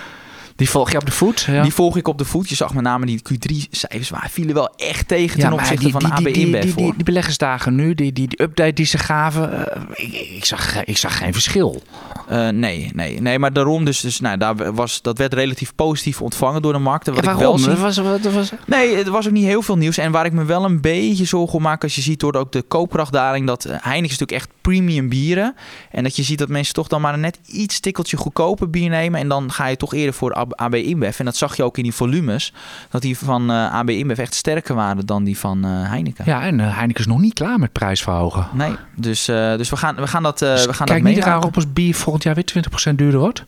Die 0.60 0.70
volg 0.70 0.90
je 0.90 0.96
op 0.96 1.06
de 1.06 1.12
voet. 1.12 1.40
Ja. 1.40 1.62
Die 1.62 1.74
volg 1.74 1.96
ik 1.96 2.08
op 2.08 2.18
de 2.18 2.24
voet. 2.24 2.48
Je 2.48 2.54
zag 2.54 2.74
met 2.74 2.82
name 2.82 3.06
die 3.06 3.22
Q3-cijfers, 3.32 4.10
maar 4.10 4.28
vielen 4.30 4.54
wel 4.54 4.74
echt 4.76 5.08
tegen 5.08 5.40
ten 5.40 5.52
opzichte 5.52 5.82
die, 5.82 5.92
van 5.92 6.00
die, 6.00 6.12
AB 6.12 6.24
die, 6.24 6.32
InBev. 6.32 6.62
die, 6.62 6.74
die, 6.74 6.94
die 6.94 7.04
beleggersdagen 7.04 7.74
nu, 7.74 7.94
die, 7.94 8.12
die, 8.12 8.28
die 8.28 8.42
update 8.42 8.72
die 8.72 8.86
ze 8.86 8.98
gaven, 8.98 9.66
eh, 9.66 9.82
ik, 9.94 10.12
ik, 10.12 10.44
zag, 10.44 10.84
ik 10.84 10.96
zag 10.96 11.18
geen 11.18 11.32
verschil. 11.32 11.82
Eh, 12.28 12.48
nee, 12.48 12.90
nee, 12.94 13.20
nee, 13.20 13.38
maar 13.38 13.52
daarom 13.52 13.84
dus, 13.84 14.00
dus 14.00 14.20
nou, 14.20 14.38
daar 14.38 14.74
was, 14.74 15.02
dat 15.02 15.18
werd 15.18 15.34
relatief 15.34 15.74
positief 15.74 16.22
ontvangen 16.22 16.62
door 16.62 16.72
de 16.72 16.78
markt. 16.78 17.08
En 17.08 17.14
wat 17.14 17.24
Ja, 17.24 17.32
ik 17.32 17.38
wel 17.38 17.58
zie, 17.58 17.72
was, 17.72 17.94
dat 17.94 18.32
was, 18.32 18.52
Nee, 18.66 19.04
er 19.04 19.10
was 19.10 19.26
ook 19.26 19.32
niet 19.32 19.44
heel 19.44 19.62
veel 19.62 19.76
nieuws. 19.76 19.98
En 19.98 20.12
waar 20.12 20.26
ik 20.26 20.32
me 20.32 20.44
wel 20.44 20.64
een 20.64 20.80
beetje 20.80 21.24
zorgen 21.24 21.56
om 21.56 21.62
maak 21.62 21.82
als 21.82 21.94
je 21.94 22.00
ziet 22.00 22.20
door 22.20 22.34
ook 22.34 22.52
de 22.52 22.62
koopkrachtdaling... 22.62 23.46
dat 23.46 23.64
eh, 23.64 23.76
Heineken 23.80 24.10
is 24.10 24.18
natuurlijk 24.18 24.48
echt 24.48 24.48
premium 24.60 25.08
bieren. 25.08 25.54
En 25.90 26.02
dat 26.02 26.16
je 26.16 26.22
ziet 26.22 26.38
dat 26.38 26.48
mensen 26.48 26.74
toch 26.74 26.88
dan 26.88 27.00
maar 27.00 27.18
net 27.18 27.38
iets 27.46 27.80
tikkeltje 27.80 28.16
goedkoper 28.16 28.70
bier 28.70 28.88
nemen. 28.88 29.20
En 29.20 29.28
dan 29.28 29.52
ga 29.52 29.66
je 29.66 29.76
toch 29.76 29.94
eerder 29.94 30.14
voor 30.14 30.32
AB 30.32 30.49
AB 30.54 30.74
InBev. 30.74 31.18
En 31.18 31.24
dat 31.24 31.36
zag 31.36 31.56
je 31.56 31.62
ook 31.62 31.76
in 31.76 31.82
die 31.82 31.94
volumes. 31.94 32.52
Dat 32.90 33.02
die 33.02 33.18
van 33.18 33.50
eh, 33.50 33.74
AB 33.74 33.90
InBev 33.90 34.18
echt 34.18 34.34
sterker 34.34 34.74
waren 34.74 35.06
dan 35.06 35.24
die 35.24 35.38
van 35.38 35.64
eh, 35.64 35.70
Heineken. 35.70 36.24
Ja, 36.26 36.42
en 36.42 36.58
uh, 36.58 36.76
Heineken 36.76 37.00
is 37.00 37.06
nog 37.06 37.20
niet 37.20 37.34
klaar 37.34 37.58
met 37.58 37.72
prijsverhogen. 37.72 38.48
Nee, 38.52 38.72
dus, 38.96 39.28
uh, 39.28 39.56
dus 39.56 39.70
we, 39.70 39.76
gaan, 39.76 39.96
we 39.96 40.06
gaan 40.06 40.22
dat, 40.22 40.42
uh, 40.42 40.50
dus 40.50 40.66
we 40.66 40.72
gaan 40.72 40.86
kijk 40.86 41.02
dat 41.02 41.12
niet 41.12 41.24
raar 41.24 41.44
op 41.44 41.54
als 41.54 41.72
bier 41.72 41.94
volgend 41.94 42.22
jaar 42.24 42.34
weer 42.34 42.64
20% 42.90 42.94
duurder 42.94 43.20
wordt. 43.20 43.44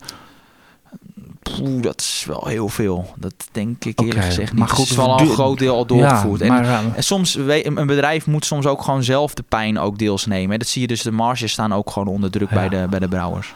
Poeh, 1.43 1.83
dat 1.83 2.01
is 2.01 2.25
wel 2.27 2.47
heel 2.47 2.69
veel. 2.69 3.15
Dat 3.17 3.35
denk 3.53 3.85
ik 3.85 3.99
eerlijk 3.99 4.17
okay, 4.17 4.31
gezegd 4.31 4.51
niet. 4.51 4.61
Maar 4.61 4.69
goed, 4.69 4.79
het 4.79 4.91
is 4.91 4.97
wel 4.97 5.21
een 5.21 5.27
groot 5.27 5.59
deel 5.59 5.75
al 5.75 5.87
doorgevoerd. 5.87 6.41
Ja, 6.41 6.47
maar, 6.47 6.65
en, 6.65 6.93
en, 6.95 7.05
soms, 7.05 7.35
een 7.35 7.87
bedrijf 7.87 8.27
moet 8.27 8.45
soms 8.45 8.67
ook 8.67 8.83
gewoon 8.83 9.03
zelf 9.03 9.35
de 9.35 9.45
pijn 9.49 9.79
ook 9.79 9.99
deels 9.99 10.27
nemen. 10.27 10.59
Dat 10.59 10.69
zie 10.69 10.81
je 10.81 10.87
dus, 10.87 11.03
de 11.03 11.11
marges 11.11 11.53
staan 11.53 11.73
ook 11.75 11.91
gewoon 11.91 12.09
onder 12.09 12.31
druk 12.31 12.51
ja. 12.51 12.55
bij, 12.55 12.69
de, 12.69 12.87
bij 12.91 12.99
de 12.99 13.09
brouwers. 13.09 13.55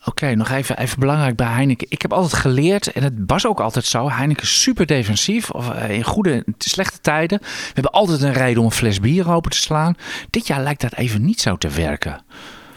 Oké, 0.00 0.08
okay, 0.08 0.34
nog 0.34 0.50
even, 0.50 0.78
even 0.78 0.98
belangrijk 0.98 1.36
bij 1.36 1.46
Heineken. 1.46 1.86
Ik 1.90 2.02
heb 2.02 2.12
altijd 2.12 2.32
geleerd, 2.32 2.92
en 2.92 3.02
het 3.02 3.12
was 3.26 3.46
ook 3.46 3.60
altijd 3.60 3.84
zo, 3.84 4.10
Heineken 4.10 4.42
is 4.42 4.62
super 4.62 4.86
defensief. 4.86 5.50
Of 5.50 5.68
uh, 5.68 5.90
in 5.90 6.04
goede, 6.04 6.44
slechte 6.58 7.00
tijden. 7.00 7.38
We 7.40 7.70
hebben 7.74 7.92
altijd 7.92 8.22
een 8.22 8.32
reden 8.32 8.58
om 8.58 8.64
een 8.64 8.72
fles 8.72 9.00
bier 9.00 9.30
open 9.30 9.50
te 9.50 9.56
slaan. 9.56 9.94
Dit 10.30 10.46
jaar 10.46 10.62
lijkt 10.62 10.80
dat 10.80 10.94
even 10.94 11.24
niet 11.24 11.40
zo 11.40 11.56
te 11.56 11.68
werken. 11.68 12.22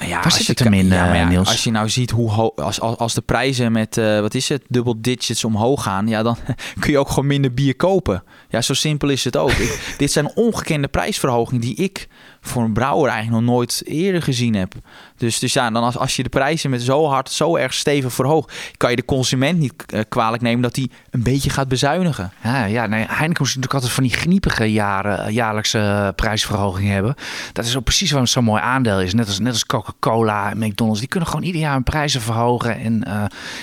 Ja, 0.08 0.22
Waar 0.22 0.32
zit 0.32 0.48
het 0.48 0.60
hem 0.60 0.74
in, 0.74 0.88
ja, 0.88 1.14
ja, 1.14 1.28
Niels? 1.28 1.48
Als 1.48 1.64
je 1.64 1.72
nou 1.72 1.90
ziet 1.90 2.12
hoe 2.12 2.30
hoog, 2.30 2.56
als, 2.56 2.80
als, 2.80 2.98
als 2.98 3.14
de 3.14 3.22
prijzen 3.22 3.72
met, 3.72 3.98
uh, 3.98 4.20
wat 4.20 4.34
is 4.34 4.50
het, 4.50 4.64
dubbel 4.68 5.02
digits 5.02 5.44
omhoog 5.44 5.84
gaan, 5.84 6.08
ja, 6.08 6.24
dan 6.24 6.38
kun 6.80 6.92
je 6.92 6.98
ook 7.00 7.10
gewoon 7.10 7.28
minder 7.28 7.54
bier 7.54 7.76
kopen. 7.76 8.24
Ja, 8.50 8.62
zo 8.62 8.74
simpel 8.74 9.10
is 9.10 9.24
het 9.24 9.38
ook. 9.38 9.52
ik, 9.52 9.96
dit 9.98 10.12
zijn 10.12 10.32
ongekende 10.36 10.88
prijsverhogingen 10.88 11.62
die 11.62 11.76
ik 11.76 12.08
voor 12.46 12.64
een 12.64 12.74
brouwer 12.74 13.12
eigenlijk 13.12 13.46
nog 13.46 13.56
nooit 13.56 13.82
eerder 13.86 14.22
gezien 14.22 14.56
heb. 14.56 14.74
Dus, 15.18 15.40
dus 15.40 15.54
ja, 15.54 15.72
dan 15.72 15.84
als, 15.84 15.98
als 15.98 16.16
je 16.16 16.24
de 16.24 16.30
prijzen 16.30 16.70
met 16.70 16.82
zo 16.82 17.08
hard, 17.08 17.32
zo 17.32 17.56
erg 17.56 17.74
stevig 17.74 18.14
verhoogt, 18.14 18.54
kan 18.78 18.90
je 18.90 18.96
de 18.96 19.06
consument 19.06 19.60
niet 19.60 19.74
eh, 19.86 20.02
kwalijk 20.10 20.42
nemen 20.42 20.62
dat 20.62 20.76
hij 20.76 20.90
een 21.10 21.24
beetje 21.24 21.50
gaat 21.50 21.68
bezuinigen. 21.68 22.32
Ja, 22.44 22.66
ja 22.66 22.86
nee, 22.86 23.06
Heineken 23.08 23.28
moet 23.28 23.48
natuurlijk 23.48 23.74
altijd 23.74 23.92
van 23.92 24.04
die 24.04 24.14
gniepige 24.14 24.72
jaren, 24.72 25.26
eh, 25.26 25.34
jaarlijkse 25.34 26.14
prijsverhoging 26.16 26.90
hebben. 26.90 27.16
Dat 27.54 27.66
is 27.66 27.78
ook 27.78 27.84
precies 27.84 28.08
waarom 28.08 28.26
het 28.26 28.34
zo'n 28.34 28.44
mooi 28.44 28.62
aandeel 28.62 29.02
is. 29.02 29.14
Net 29.14 29.28
als, 29.28 29.40
net 29.40 29.54
als 29.54 29.66
Coca-Cola 29.66 30.52
en 30.52 30.58
McDonald's. 30.58 31.00
Die 31.00 31.10
kunnen 31.10 31.30
gewoon 31.30 31.46
ieder 31.46 31.62
jaar 31.62 31.74
hun 31.74 31.84
prijzen 31.84 32.22
verhogen. 32.22 32.80
En 32.80 33.04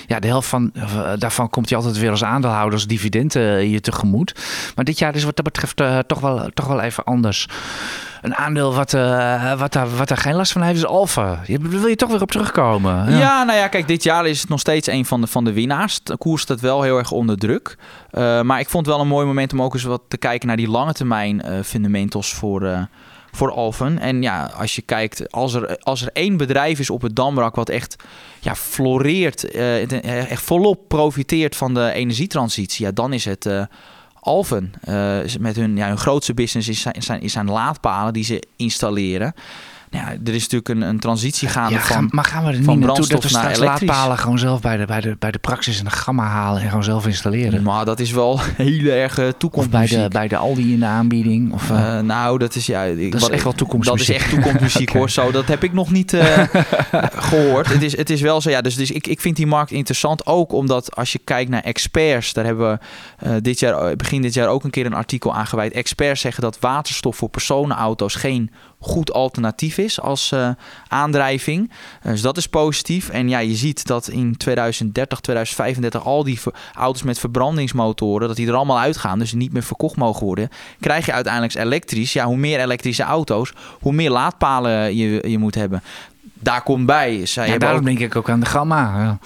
ja, 0.07 0.19
de 0.19 0.27
helft 0.27 0.47
van, 0.47 0.71
daarvan 1.19 1.49
komt 1.49 1.69
je 1.69 1.75
altijd 1.75 1.97
weer 1.97 2.09
als 2.09 2.23
aandeelhouder, 2.23 2.73
als 2.73 2.87
dividend 2.87 3.33
je 3.33 3.79
tegemoet. 3.81 4.39
Maar 4.75 4.85
dit 4.85 4.99
jaar 4.99 5.15
is 5.15 5.23
wat 5.23 5.35
dat 5.35 5.45
betreft 5.45 6.07
toch, 6.07 6.19
wel, 6.19 6.49
toch 6.53 6.67
wel 6.67 6.81
even 6.81 7.03
anders 7.03 7.47
een 8.21 8.35
aandeel 8.35 8.73
wat, 8.73 8.93
uh, 8.93 9.59
wat, 9.59 9.73
daar, 9.73 9.95
wat 9.95 10.07
daar 10.07 10.17
geen 10.17 10.35
last 10.35 10.51
van 10.51 10.61
heeft, 10.61 10.77
is 10.77 10.85
Alfa. 10.85 11.41
Je, 11.45 11.59
wil 11.59 11.87
je 11.87 11.95
toch 11.95 12.09
weer 12.09 12.21
op 12.21 12.31
terugkomen? 12.31 13.17
Ja. 13.17 13.43
nou 13.43 13.57
ja, 13.57 13.67
kijk, 13.67 13.87
dit 13.87 14.03
jaar 14.03 14.27
is 14.27 14.41
het 14.41 14.49
nog 14.49 14.59
steeds 14.59 14.87
een 14.87 15.05
van 15.05 15.21
de, 15.21 15.27
van 15.27 15.43
de 15.43 15.53
winnaars. 15.53 16.03
De 16.03 16.17
koers 16.17 16.41
staat 16.41 16.59
wel 16.59 16.81
heel 16.81 16.97
erg 16.97 17.11
onder 17.11 17.37
druk. 17.37 17.77
Uh, 18.11 18.41
maar 18.41 18.59
ik 18.59 18.69
vond 18.69 18.85
het 18.85 18.95
wel 18.95 19.03
een 19.03 19.09
mooi 19.09 19.25
moment 19.25 19.53
om 19.53 19.61
ook 19.61 19.73
eens 19.73 19.83
wat 19.83 20.01
te 20.07 20.17
kijken 20.17 20.47
naar 20.47 20.57
die 20.57 20.69
lange 20.69 20.93
termijn 20.93 21.41
uh, 21.45 21.59
fundamentals 21.63 22.33
voor, 22.33 22.87
voor 23.31 23.51
Alphen. 23.51 23.99
En 23.99 24.21
ja, 24.21 24.51
als 24.57 24.75
je 24.75 24.81
kijkt, 24.81 25.31
als 25.31 25.53
er, 25.53 25.77
als 25.77 26.01
er 26.01 26.09
één 26.13 26.37
bedrijf 26.37 26.79
is 26.79 26.89
op 26.89 27.01
het 27.01 27.15
Damrak 27.15 27.55
wat 27.55 27.69
echt 27.69 27.95
ja, 28.39 28.55
floreert, 28.55 29.51
echt 30.03 30.43
volop 30.43 30.87
profiteert 30.87 31.55
van 31.55 31.73
de 31.73 31.91
energietransitie, 31.91 32.85
ja, 32.85 32.91
dan 32.91 33.13
is 33.13 33.25
het 33.25 33.49
uh, 34.89 35.19
met 35.39 35.55
hun, 35.55 35.77
ja, 35.77 35.87
hun 35.87 35.97
grootste 35.97 36.33
business 36.33 36.67
is 36.69 36.87
zijn, 36.97 37.21
is 37.21 37.31
zijn 37.31 37.49
laadpalen 37.49 38.13
die 38.13 38.23
ze 38.23 38.43
installeren. 38.55 39.33
Nou 39.91 40.05
ja, 40.05 40.11
er 40.25 40.33
is 40.33 40.41
natuurlijk 40.41 40.69
een, 40.69 40.81
een 40.81 40.99
transitie 40.99 41.47
gaande 41.47 41.73
ja, 41.73 41.81
van 41.81 42.07
Maar 42.11 42.25
gaan 42.25 42.43
we 42.43 42.51
er 42.51 42.57
niet 42.57 42.79
naartoe 42.79 43.07
dat 43.07 43.23
we 43.23 43.29
straks 43.29 43.59
laadpalen 43.59 44.17
gewoon 44.17 44.39
zelf 44.39 44.61
bij 44.61 44.77
de, 44.77 44.85
bij, 44.85 45.01
de, 45.01 45.15
bij 45.19 45.31
de 45.31 45.39
praxis 45.39 45.79
en 45.79 45.83
de 45.83 45.91
gamma 45.91 46.27
halen 46.27 46.61
en 46.61 46.67
gewoon 46.67 46.83
zelf 46.83 47.07
installeren? 47.07 47.63
Maar 47.63 47.85
dat 47.85 47.99
is 47.99 48.11
wel 48.11 48.39
heel 48.57 48.91
erg. 48.91 49.19
Of 49.51 49.69
bij 49.69 49.87
de, 49.87 50.05
bij 50.09 50.27
de 50.27 50.37
Aldi 50.37 50.73
in 50.73 50.79
de 50.79 50.85
aanbieding? 50.85 51.53
Of, 51.53 51.69
uh, 51.69 51.99
nou, 51.99 52.37
dat 52.37 52.55
is, 52.55 52.65
ja, 52.65 52.83
ik, 52.83 53.11
dat 53.11 53.21
is 53.21 53.29
echt 53.29 53.43
wel 53.43 53.53
toekomstmuziek. 53.53 54.07
Dat 54.07 54.15
is 54.15 54.23
echt 54.23 54.33
toekomstmuziek 54.33 54.89
okay. 54.89 54.99
hoor. 55.01 55.09
Zo, 55.09 55.31
dat 55.31 55.47
heb 55.47 55.63
ik 55.63 55.73
nog 55.73 55.91
niet 55.91 56.13
uh, 56.13 56.43
gehoord. 57.29 57.67
Het 57.67 57.81
is, 57.81 57.97
het 57.97 58.09
is 58.09 58.21
wel 58.21 58.41
zo, 58.41 58.49
ja, 58.49 58.61
dus, 58.61 58.75
dus 58.75 58.91
ik, 58.91 59.07
ik 59.07 59.21
vind 59.21 59.35
die 59.35 59.47
markt 59.47 59.71
interessant. 59.71 60.25
Ook 60.25 60.51
omdat 60.51 60.95
als 60.95 61.11
je 61.11 61.19
kijkt 61.23 61.49
naar 61.49 61.63
experts, 61.63 62.33
daar 62.33 62.45
hebben 62.45 62.79
we 63.19 63.41
dit 63.41 63.59
jaar, 63.59 63.95
begin 63.95 64.21
dit 64.21 64.33
jaar 64.33 64.47
ook 64.47 64.63
een 64.63 64.69
keer 64.69 64.85
een 64.85 64.93
artikel 64.93 65.35
aangeweid. 65.35 65.73
Experts 65.73 66.21
zeggen 66.21 66.43
dat 66.43 66.59
waterstof 66.59 67.15
voor 67.15 67.29
personenauto's 67.29 68.15
geen 68.15 68.51
goed 68.81 69.13
alternatief 69.13 69.77
is 69.77 70.01
als 70.01 70.31
uh, 70.31 70.49
aandrijving. 70.87 71.71
Uh, 72.03 72.11
dus 72.11 72.21
dat 72.21 72.37
is 72.37 72.47
positief. 72.47 73.09
En 73.09 73.29
ja, 73.29 73.39
je 73.39 73.55
ziet 73.55 73.87
dat 73.87 74.07
in 74.07 74.37
2030, 74.37 75.19
2035 75.19 76.05
al 76.05 76.23
die 76.23 76.39
auto's 76.73 77.03
met 77.03 77.19
verbrandingsmotoren, 77.19 78.27
dat 78.27 78.37
die 78.37 78.47
er 78.47 78.53
allemaal 78.53 78.79
uitgaan, 78.79 79.19
dus 79.19 79.33
niet 79.33 79.53
meer 79.53 79.63
verkocht 79.63 79.95
mogen 79.95 80.25
worden. 80.25 80.49
Krijg 80.79 81.05
je 81.05 81.13
uiteindelijk 81.13 81.55
elektrisch. 81.55 82.13
Ja, 82.13 82.25
hoe 82.25 82.37
meer 82.37 82.59
elektrische 82.59 83.03
auto's, 83.03 83.53
hoe 83.79 83.93
meer 83.93 84.09
laadpalen 84.09 84.95
je, 84.95 85.29
je 85.29 85.37
moet 85.37 85.55
hebben 85.55 85.83
daar 86.41 86.61
komt 86.63 86.85
bij. 86.85 87.25
Zij 87.25 87.47
ja, 87.47 87.57
daarom 87.57 87.79
ook... 87.79 87.85
denk 87.85 87.99
ik 87.99 88.15
ook 88.15 88.29
aan 88.29 88.39
de 88.39 88.45
gamma. 88.45 88.99
Ja. 88.99 89.17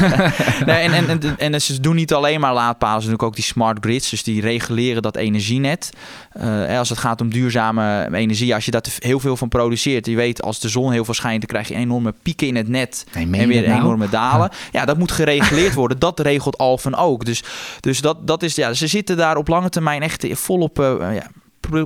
nee, 0.66 0.76
en, 0.76 0.92
en, 0.92 1.08
en, 1.08 1.38
en, 1.52 1.60
ze 1.60 1.80
doen 1.80 1.94
niet 1.94 2.12
alleen 2.12 2.40
maar 2.40 2.52
laadpalen, 2.52 3.02
ze 3.02 3.08
doen 3.08 3.20
ook 3.20 3.34
die 3.34 3.44
smart 3.44 3.78
grids. 3.80 4.10
Dus 4.10 4.22
die 4.22 4.40
reguleren 4.40 5.02
dat 5.02 5.16
energienet. 5.16 5.90
Uh, 6.36 6.78
als 6.78 6.88
het 6.88 6.98
gaat 6.98 7.20
om 7.20 7.30
duurzame 7.30 8.08
energie, 8.12 8.54
als 8.54 8.64
je 8.64 8.70
daar 8.70 8.82
heel 8.98 9.20
veel 9.20 9.36
van 9.36 9.48
produceert. 9.48 10.06
Je 10.06 10.16
weet, 10.16 10.42
als 10.42 10.60
de 10.60 10.68
zon 10.68 10.92
heel 10.92 11.04
veel 11.04 11.14
schijnt, 11.14 11.40
dan 11.40 11.48
krijg 11.48 11.68
je 11.68 11.74
enorme 11.74 12.14
pieken 12.22 12.46
in 12.46 12.56
het 12.56 12.68
net. 12.68 13.06
Nee, 13.14 13.40
en 13.40 13.48
weer 13.48 13.68
nou? 13.68 13.80
enorme 13.80 14.08
dalen. 14.08 14.50
Ja. 14.52 14.58
ja. 14.80 14.84
dat 14.84 14.98
moet 14.98 15.12
gereguleerd 15.12 15.74
worden. 15.74 15.98
Dat 15.98 16.20
regelt 16.20 16.58
Alphen 16.58 16.94
ook. 16.94 17.24
Dus, 17.24 17.42
dus 17.80 18.00
dat, 18.00 18.26
dat 18.26 18.42
is, 18.42 18.54
ja, 18.54 18.72
ze 18.72 18.86
zitten 18.86 19.16
daar 19.16 19.36
op 19.36 19.48
lange 19.48 19.68
termijn 19.68 20.02
echt 20.02 20.26
volop... 20.30 20.80
Uh, 20.80 21.14
ja, 21.14 21.26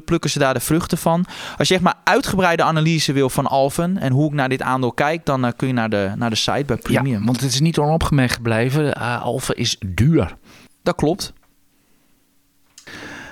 plukken 0.04 0.30
ze 0.30 0.38
daar 0.38 0.54
de 0.54 0.60
vruchten 0.60 0.98
van. 0.98 1.24
Als 1.56 1.68
je 1.68 1.74
echt 1.74 1.82
maar 1.82 1.94
uitgebreide 2.04 2.62
analyse 2.62 3.12
wil 3.12 3.30
van 3.30 3.46
Alphen 3.46 3.98
en 3.98 4.12
hoe 4.12 4.26
ik 4.26 4.32
naar 4.32 4.48
dit 4.48 4.62
aandeel 4.62 4.92
kijk, 4.92 5.24
dan 5.24 5.44
uh, 5.44 5.50
kun 5.56 5.66
je 5.66 5.72
naar 5.72 5.90
de, 5.90 6.12
naar 6.16 6.30
de 6.30 6.36
site 6.36 6.64
bij 6.66 6.76
Premium. 6.76 7.18
Ja, 7.20 7.26
want 7.26 7.40
het 7.40 7.52
is 7.52 7.60
niet 7.60 7.78
onopgemerkt 7.78 8.32
gebleven. 8.32 8.84
Uh, 8.84 9.22
Alphen 9.22 9.56
is 9.56 9.76
duur. 9.86 10.36
Dat 10.82 10.94
klopt. 10.94 11.32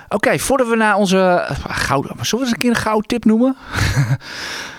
Oké, 0.05 0.15
okay, 0.15 0.39
voordat 0.39 0.67
we 0.67 0.75
naar 0.75 0.95
onze 0.95 1.47
uh, 1.49 1.75
gouden... 1.75 2.11
Zullen 2.11 2.29
we 2.29 2.41
eens 2.41 2.51
een 2.51 2.57
keer 2.57 2.69
een 2.69 2.75
gouden 2.75 3.07
tip 3.07 3.25
noemen? 3.25 3.55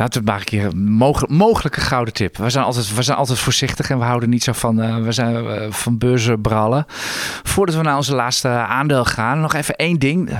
Laten 0.00 0.24
we 0.24 0.30
het 0.30 0.38
maar 0.38 0.38
een 0.38 0.58
keer 0.60 0.64
een 0.64 0.92
mogelijk, 0.92 1.32
mogelijke 1.32 1.80
gouden 1.80 2.14
tip. 2.14 2.36
We 2.36 2.50
zijn, 2.50 2.64
altijd, 2.64 2.94
we 2.94 3.02
zijn 3.02 3.16
altijd 3.16 3.38
voorzichtig 3.38 3.90
en 3.90 3.98
we 3.98 4.04
houden 4.04 4.28
niet 4.28 4.42
zo 4.42 4.52
van, 4.52 4.80
uh, 4.80 4.96
we 4.96 5.12
zijn, 5.12 5.44
uh, 5.44 5.66
van 5.70 5.98
beurzenbrallen. 5.98 6.84
Voordat 7.42 7.74
we 7.74 7.82
naar 7.82 7.96
onze 7.96 8.14
laatste 8.14 8.48
aandeel 8.48 9.04
gaan, 9.04 9.40
nog 9.40 9.54
even 9.54 9.76
één 9.76 9.98
ding. 9.98 10.38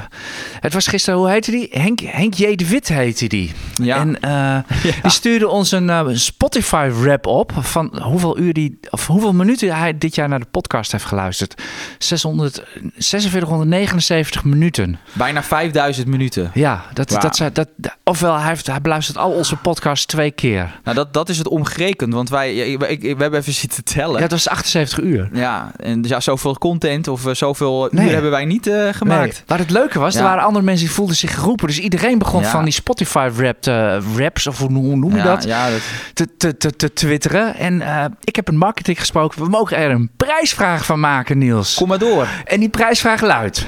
Het 0.60 0.72
was 0.72 0.86
gisteren, 0.86 1.18
hoe 1.18 1.30
heette 1.30 1.50
die? 1.50 1.68
Henk, 1.70 2.00
Henk 2.00 2.34
J. 2.34 2.54
de 2.54 2.66
Wit 2.66 2.88
heette 2.88 3.26
die. 3.26 3.52
Ja. 3.82 3.96
En 3.96 4.08
uh, 4.08 4.20
ja. 4.92 5.00
die 5.02 5.10
stuurde 5.10 5.48
ons 5.48 5.70
een 5.70 6.18
Spotify 6.18 6.90
rap 7.02 7.26
op 7.26 7.52
van 7.58 8.02
hoeveel 8.02 8.38
uur 8.38 8.52
die, 8.52 8.78
of 8.90 9.06
hoeveel 9.06 9.32
minuten 9.32 9.76
hij 9.76 9.98
dit 9.98 10.14
jaar 10.14 10.28
naar 10.28 10.40
de 10.40 10.46
podcast 10.50 10.92
heeft 10.92 11.04
geluisterd. 11.04 11.62
600, 11.98 12.62
4679 12.98 14.44
minuten. 14.44 14.98
Bijna 15.12 15.42
5000 15.42 16.06
minuten. 16.06 16.50
Ja, 16.54 16.84
dat, 16.92 17.10
wow. 17.10 17.20
dat, 17.20 17.54
dat, 17.54 17.68
dat, 17.76 17.96
ofwel 18.04 18.38
hij, 18.38 18.48
heeft, 18.48 18.66
hij 18.66 18.80
beluistert 18.80 19.18
al 19.18 19.30
onze 19.50 19.62
podcast 19.62 20.08
twee 20.08 20.30
keer. 20.30 20.80
Nou, 20.84 20.96
dat, 20.96 21.12
dat 21.12 21.28
is 21.28 21.38
het 21.38 21.48
omgerekend, 21.48 22.14
want 22.14 22.28
wij, 22.28 22.54
ik, 22.54 22.82
ik, 22.82 23.00
we 23.02 23.22
hebben 23.22 23.40
even 23.40 23.52
zitten 23.52 23.84
tellen. 23.84 24.20
Ja, 24.20 24.28
dat 24.28 24.38
is 24.38 24.48
78 24.48 25.00
uur. 25.00 25.28
Ja, 25.32 25.72
en 25.76 26.00
dus 26.00 26.10
ja, 26.10 26.20
zoveel 26.20 26.58
content 26.58 27.08
of 27.08 27.26
uh, 27.26 27.34
zoveel 27.34 27.88
nee. 27.90 28.06
uur 28.06 28.12
hebben 28.12 28.30
wij 28.30 28.44
niet 28.44 28.66
uh, 28.66 28.88
gemaakt. 28.92 29.32
Nee. 29.32 29.42
Maar 29.46 29.58
het 29.58 29.70
leuke 29.70 29.98
was, 29.98 30.14
ja. 30.14 30.20
er 30.20 30.26
waren 30.26 30.44
andere 30.44 30.64
mensen 30.64 30.86
die 30.86 30.94
voelden 30.94 31.16
zich 31.16 31.34
geroepen. 31.34 31.66
Dus 31.66 31.78
iedereen 31.78 32.18
begon 32.18 32.42
ja. 32.42 32.50
van 32.50 32.64
die 32.64 32.72
Spotify-raps, 32.72 33.68
uh, 33.68 33.96
raps, 34.16 34.46
of 34.46 34.58
hoe, 34.58 34.72
hoe 34.72 34.96
noem 34.96 35.16
je 35.16 35.22
dat, 35.22 35.44
ja, 35.44 35.70
dat... 35.70 35.80
Te, 36.14 36.36
te, 36.36 36.56
te, 36.56 36.76
te 36.76 36.92
twitteren. 36.92 37.56
En 37.56 37.82
ik 38.24 38.36
heb 38.36 38.48
een 38.48 38.58
marketing 38.58 38.98
gesproken. 38.98 39.42
We 39.42 39.48
mogen 39.48 39.76
er 39.76 39.90
een 39.90 40.10
prijsvraag 40.16 40.84
van 40.84 41.00
maken, 41.00 41.38
Niels. 41.38 41.74
Kom 41.74 41.88
maar 41.88 41.98
door. 41.98 42.26
En 42.44 42.60
die 42.60 42.68
prijsvraag 42.68 43.20
luidt... 43.20 43.66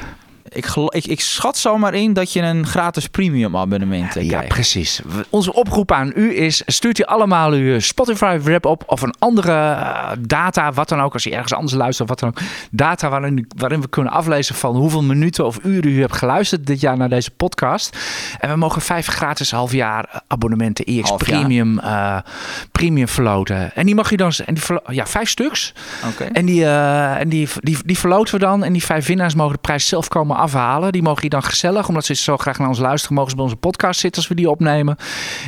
Ik, 0.52 0.66
ik, 0.88 1.04
ik, 1.04 1.20
schat 1.20 1.56
zomaar 1.56 1.94
in 1.94 2.12
dat 2.12 2.32
je 2.32 2.40
een 2.40 2.66
gratis 2.66 3.08
premium 3.08 3.56
abonnement 3.56 4.08
krijgt. 4.08 4.30
Ja, 4.30 4.42
precies. 4.42 5.00
Onze 5.30 5.54
oproep 5.54 5.92
aan 5.92 6.12
u 6.14 6.36
is: 6.36 6.62
stuurt 6.66 6.98
u 6.98 7.02
allemaal 7.02 7.50
uw 7.50 7.80
Spotify 7.80 8.38
rap 8.44 8.66
op 8.66 8.82
of 8.86 9.02
een 9.02 9.14
andere 9.18 9.52
uh, 9.52 10.10
data, 10.20 10.72
wat 10.72 10.88
dan 10.88 11.00
ook, 11.00 11.12
als 11.12 11.24
je 11.24 11.30
ergens 11.30 11.52
anders 11.52 11.74
luistert, 11.74 12.08
wat 12.08 12.18
dan 12.18 12.28
ook. 12.28 12.38
Data 12.70 13.08
waarin, 13.08 13.48
waarin 13.56 13.80
we 13.80 13.88
kunnen 13.88 14.12
aflezen 14.12 14.54
van 14.54 14.76
hoeveel 14.76 15.02
minuten 15.02 15.46
of 15.46 15.58
uren 15.62 15.90
u 15.90 16.00
hebt 16.00 16.16
geluisterd 16.16 16.66
dit 16.66 16.80
jaar 16.80 16.96
naar 16.96 17.08
deze 17.08 17.30
podcast. 17.30 17.96
En 18.38 18.50
we 18.50 18.56
mogen 18.56 18.82
vijf 18.82 19.06
gratis 19.06 19.50
half 19.50 19.72
jaar 19.72 20.22
abonnementen 20.26 20.84
EX 20.84 21.08
half 21.08 21.22
Premium, 21.22 21.78
uh, 21.78 22.18
premium 22.72 23.08
verloten. 23.08 23.74
En 23.74 23.86
die 23.86 23.94
mag 23.94 24.10
je 24.10 24.16
dan, 24.16 24.32
en 24.46 24.54
die 24.54 24.62
ja, 24.86 25.06
vijf 25.06 25.28
stuks. 25.28 25.74
Okay. 26.12 26.28
En, 26.32 26.46
die, 26.46 26.60
uh, 26.60 27.20
en 27.20 27.28
die, 27.28 27.48
die, 27.60 27.78
die 27.84 27.98
verloten 27.98 28.34
we 28.34 28.40
dan. 28.40 28.64
En 28.64 28.72
die 28.72 28.84
vijf 28.84 29.06
winnaars 29.06 29.34
mogen 29.34 29.52
de 29.52 29.60
prijs 29.60 29.86
zelf 29.86 30.08
komen 30.08 30.36
afhalen. 30.42 30.92
Die 30.92 31.02
mogen 31.02 31.22
je 31.22 31.28
dan 31.28 31.42
gezellig, 31.42 31.88
omdat 31.88 32.04
ze 32.04 32.14
zo 32.14 32.36
graag 32.36 32.58
naar 32.58 32.68
ons 32.68 32.78
luisteren, 32.78 33.14
mogen 33.14 33.30
ze 33.30 33.36
bij 33.36 33.44
onze 33.44 33.58
podcast 33.58 34.00
zitten 34.00 34.20
als 34.20 34.30
we 34.30 34.36
die 34.36 34.50
opnemen. 34.50 34.96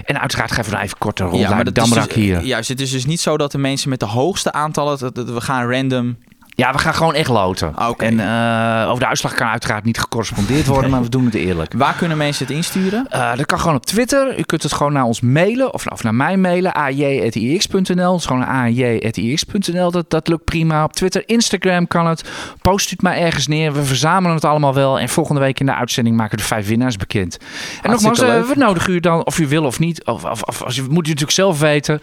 En 0.05 0.20
uiteraard 0.20 0.53
geven 0.53 0.72
we 0.72 0.78
even 0.78 0.99
korte 0.99 1.24
rond 1.24 1.38
ja, 1.40 1.55
maar 1.55 1.64
dat 1.64 1.74
Damrak 1.74 2.05
dus, 2.05 2.14
hier. 2.14 2.45
Juist, 2.45 2.68
het 2.68 2.80
is 2.80 2.90
dus 2.90 3.07
niet 3.07 3.20
zo 3.20 3.36
dat 3.36 3.53
de 3.53 3.59
mensen 3.59 3.88
met 3.88 4.01
de 4.01 4.07
hoogste 4.07 4.53
aantallen, 4.53 5.14
we 5.34 5.40
gaan 5.40 5.70
random 5.70 6.16
ja, 6.57 6.73
we 6.73 6.79
gaan 6.79 6.95
gewoon 6.95 7.15
echt 7.15 7.29
loten. 7.29 7.69
Okay. 7.89 8.09
En 8.09 8.15
uh, 8.15 8.89
over 8.89 9.01
de 9.01 9.07
uitslag 9.07 9.35
kan 9.35 9.49
uiteraard 9.49 9.85
niet 9.85 9.99
gecorrespondeerd 9.99 10.67
worden, 10.67 10.83
nee. 10.83 10.93
maar 10.93 11.03
we 11.03 11.09
doen 11.09 11.25
het 11.25 11.35
eerlijk. 11.35 11.73
Waar 11.85 11.95
kunnen 11.95 12.17
mensen 12.17 12.47
het 12.47 12.55
insturen? 12.55 13.07
Uh, 13.13 13.37
dat 13.37 13.47
kan 13.47 13.61
gewoon 13.61 13.77
op 13.77 13.87
Twitter. 13.87 14.39
U 14.39 14.43
kunt 14.43 14.63
het 14.63 14.73
gewoon 14.73 14.93
naar 14.93 15.05
ons 15.05 15.21
mailen 15.21 15.73
of, 15.75 15.87
of 15.87 16.03
naar 16.03 16.15
mij 16.15 16.37
mailen. 16.37 16.73
aj.ix.nl. 16.73 18.17
Is 18.17 18.27
gewoon 18.27 18.47
aj.ix.nl. 18.47 19.91
Dat, 19.91 20.11
dat 20.11 20.29
lukt 20.29 20.45
prima. 20.45 20.85
Op 20.85 20.93
Twitter, 20.93 21.23
Instagram 21.27 21.87
kan 21.87 22.07
het. 22.07 22.31
Post 22.63 22.91
het 22.91 23.03
maar 23.03 23.17
ergens 23.17 23.47
neer. 23.47 23.73
We 23.73 23.85
verzamelen 23.85 24.35
het 24.35 24.45
allemaal 24.45 24.75
wel. 24.75 24.99
En 24.99 25.09
volgende 25.09 25.41
week 25.41 25.61
in 25.61 25.67
de 25.67 25.75
uitzending 25.75 26.17
maken 26.17 26.37
we 26.37 26.43
de 26.43 26.49
vijf 26.49 26.69
winnaars 26.69 26.97
bekend. 26.97 27.39
En 27.83 27.91
nogmaals, 27.91 28.23
uh, 28.23 28.43
we 28.43 28.55
nodigen 28.57 28.93
u 28.93 29.01
dan, 29.01 29.25
of 29.25 29.39
u 29.39 29.49
wil 29.49 29.65
of 29.65 29.79
niet. 29.79 30.05
Of, 30.05 30.25
of, 30.25 30.43
of 30.43 30.63
als 30.63 30.77
u, 30.77 30.83
moet 30.83 31.07
u 31.07 31.09
natuurlijk 31.09 31.31
zelf 31.31 31.61
weten. 31.61 32.01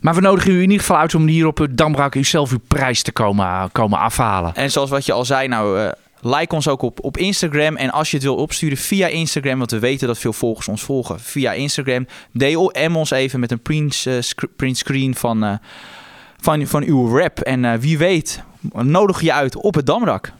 Maar 0.00 0.14
we 0.14 0.20
nodigen 0.20 0.50
u 0.50 0.54
in 0.54 0.62
ieder 0.62 0.78
geval 0.78 0.96
uit 0.96 1.14
om 1.14 1.26
hier 1.26 1.46
op 1.46 1.58
het 1.58 1.76
Damrak 1.76 2.16
zelf 2.20 2.50
uw 2.50 2.60
prijs 2.68 3.02
te 3.02 3.12
komen, 3.12 3.72
komen 3.72 3.98
afhalen. 3.98 4.54
En 4.54 4.70
zoals 4.70 4.90
wat 4.90 5.06
je 5.06 5.12
al 5.12 5.24
zei, 5.24 5.48
nou, 5.48 5.80
uh, 5.80 5.88
like 6.20 6.54
ons 6.54 6.68
ook 6.68 6.82
op, 6.82 7.04
op 7.04 7.16
Instagram. 7.16 7.76
En 7.76 7.90
als 7.90 8.10
je 8.10 8.16
het 8.16 8.24
wil 8.24 8.36
opsturen 8.36 8.76
via 8.76 9.06
Instagram, 9.06 9.58
want 9.58 9.70
we 9.70 9.78
weten 9.78 10.06
dat 10.06 10.18
veel 10.18 10.32
volgers 10.32 10.68
ons 10.68 10.82
volgen 10.82 11.20
via 11.20 11.52
Instagram, 11.52 12.06
DM 12.32 12.94
ons 12.94 13.10
even 13.10 13.40
met 13.40 13.50
een 13.50 13.62
print, 13.62 14.06
sc 14.20 14.42
print 14.56 14.76
screen 14.76 15.14
van, 15.14 15.44
uh, 15.44 15.52
van, 16.40 16.66
van 16.66 16.82
uw 16.82 17.18
rap. 17.18 17.40
En 17.40 17.80
wie 17.80 17.98
weet, 17.98 18.42
nodig 18.72 19.20
je 19.20 19.32
uit 19.32 19.56
op 19.56 19.74
het 19.74 19.86
Damrak. 19.86 20.32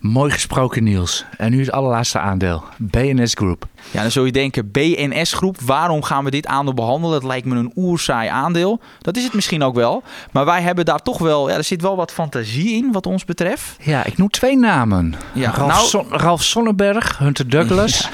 Mooi 0.00 0.30
gesproken 0.30 0.84
Niels. 0.84 1.24
En 1.36 1.50
nu 1.50 1.60
het 1.60 1.70
allerlaatste 1.72 2.18
aandeel. 2.18 2.64
BNS 2.76 3.34
Group. 3.34 3.66
Ja, 3.90 4.02
dan 4.02 4.10
zul 4.10 4.24
je 4.24 4.32
denken, 4.32 4.70
BNS 4.70 5.32
Groep, 5.32 5.60
waarom 5.60 6.02
gaan 6.02 6.24
we 6.24 6.30
dit 6.30 6.46
aandeel 6.46 6.74
behandelen? 6.74 7.14
Het 7.16 7.24
lijkt 7.26 7.46
me 7.46 7.56
een 7.56 7.72
oerzaai 7.76 8.28
aandeel. 8.28 8.80
Dat 9.00 9.16
is 9.16 9.24
het 9.24 9.34
misschien 9.34 9.62
ook 9.62 9.74
wel. 9.74 10.02
Maar 10.32 10.44
wij 10.44 10.62
hebben 10.62 10.84
daar 10.84 11.02
toch 11.02 11.18
wel, 11.18 11.48
ja, 11.48 11.56
er 11.56 11.64
zit 11.64 11.82
wel 11.82 11.96
wat 11.96 12.12
fantasie 12.12 12.74
in 12.76 12.92
wat 12.92 13.06
ons 13.06 13.24
betreft. 13.24 13.76
Ja, 13.80 14.04
ik 14.04 14.16
noem 14.18 14.30
twee 14.30 14.56
namen. 14.56 15.14
Ja, 15.34 15.50
Ralf, 15.50 15.72
nou- 15.72 15.86
Son- 15.86 16.06
Ralf 16.10 16.42
Sonnenberg, 16.42 17.18
Hunter 17.18 17.48
Douglas 17.48 18.08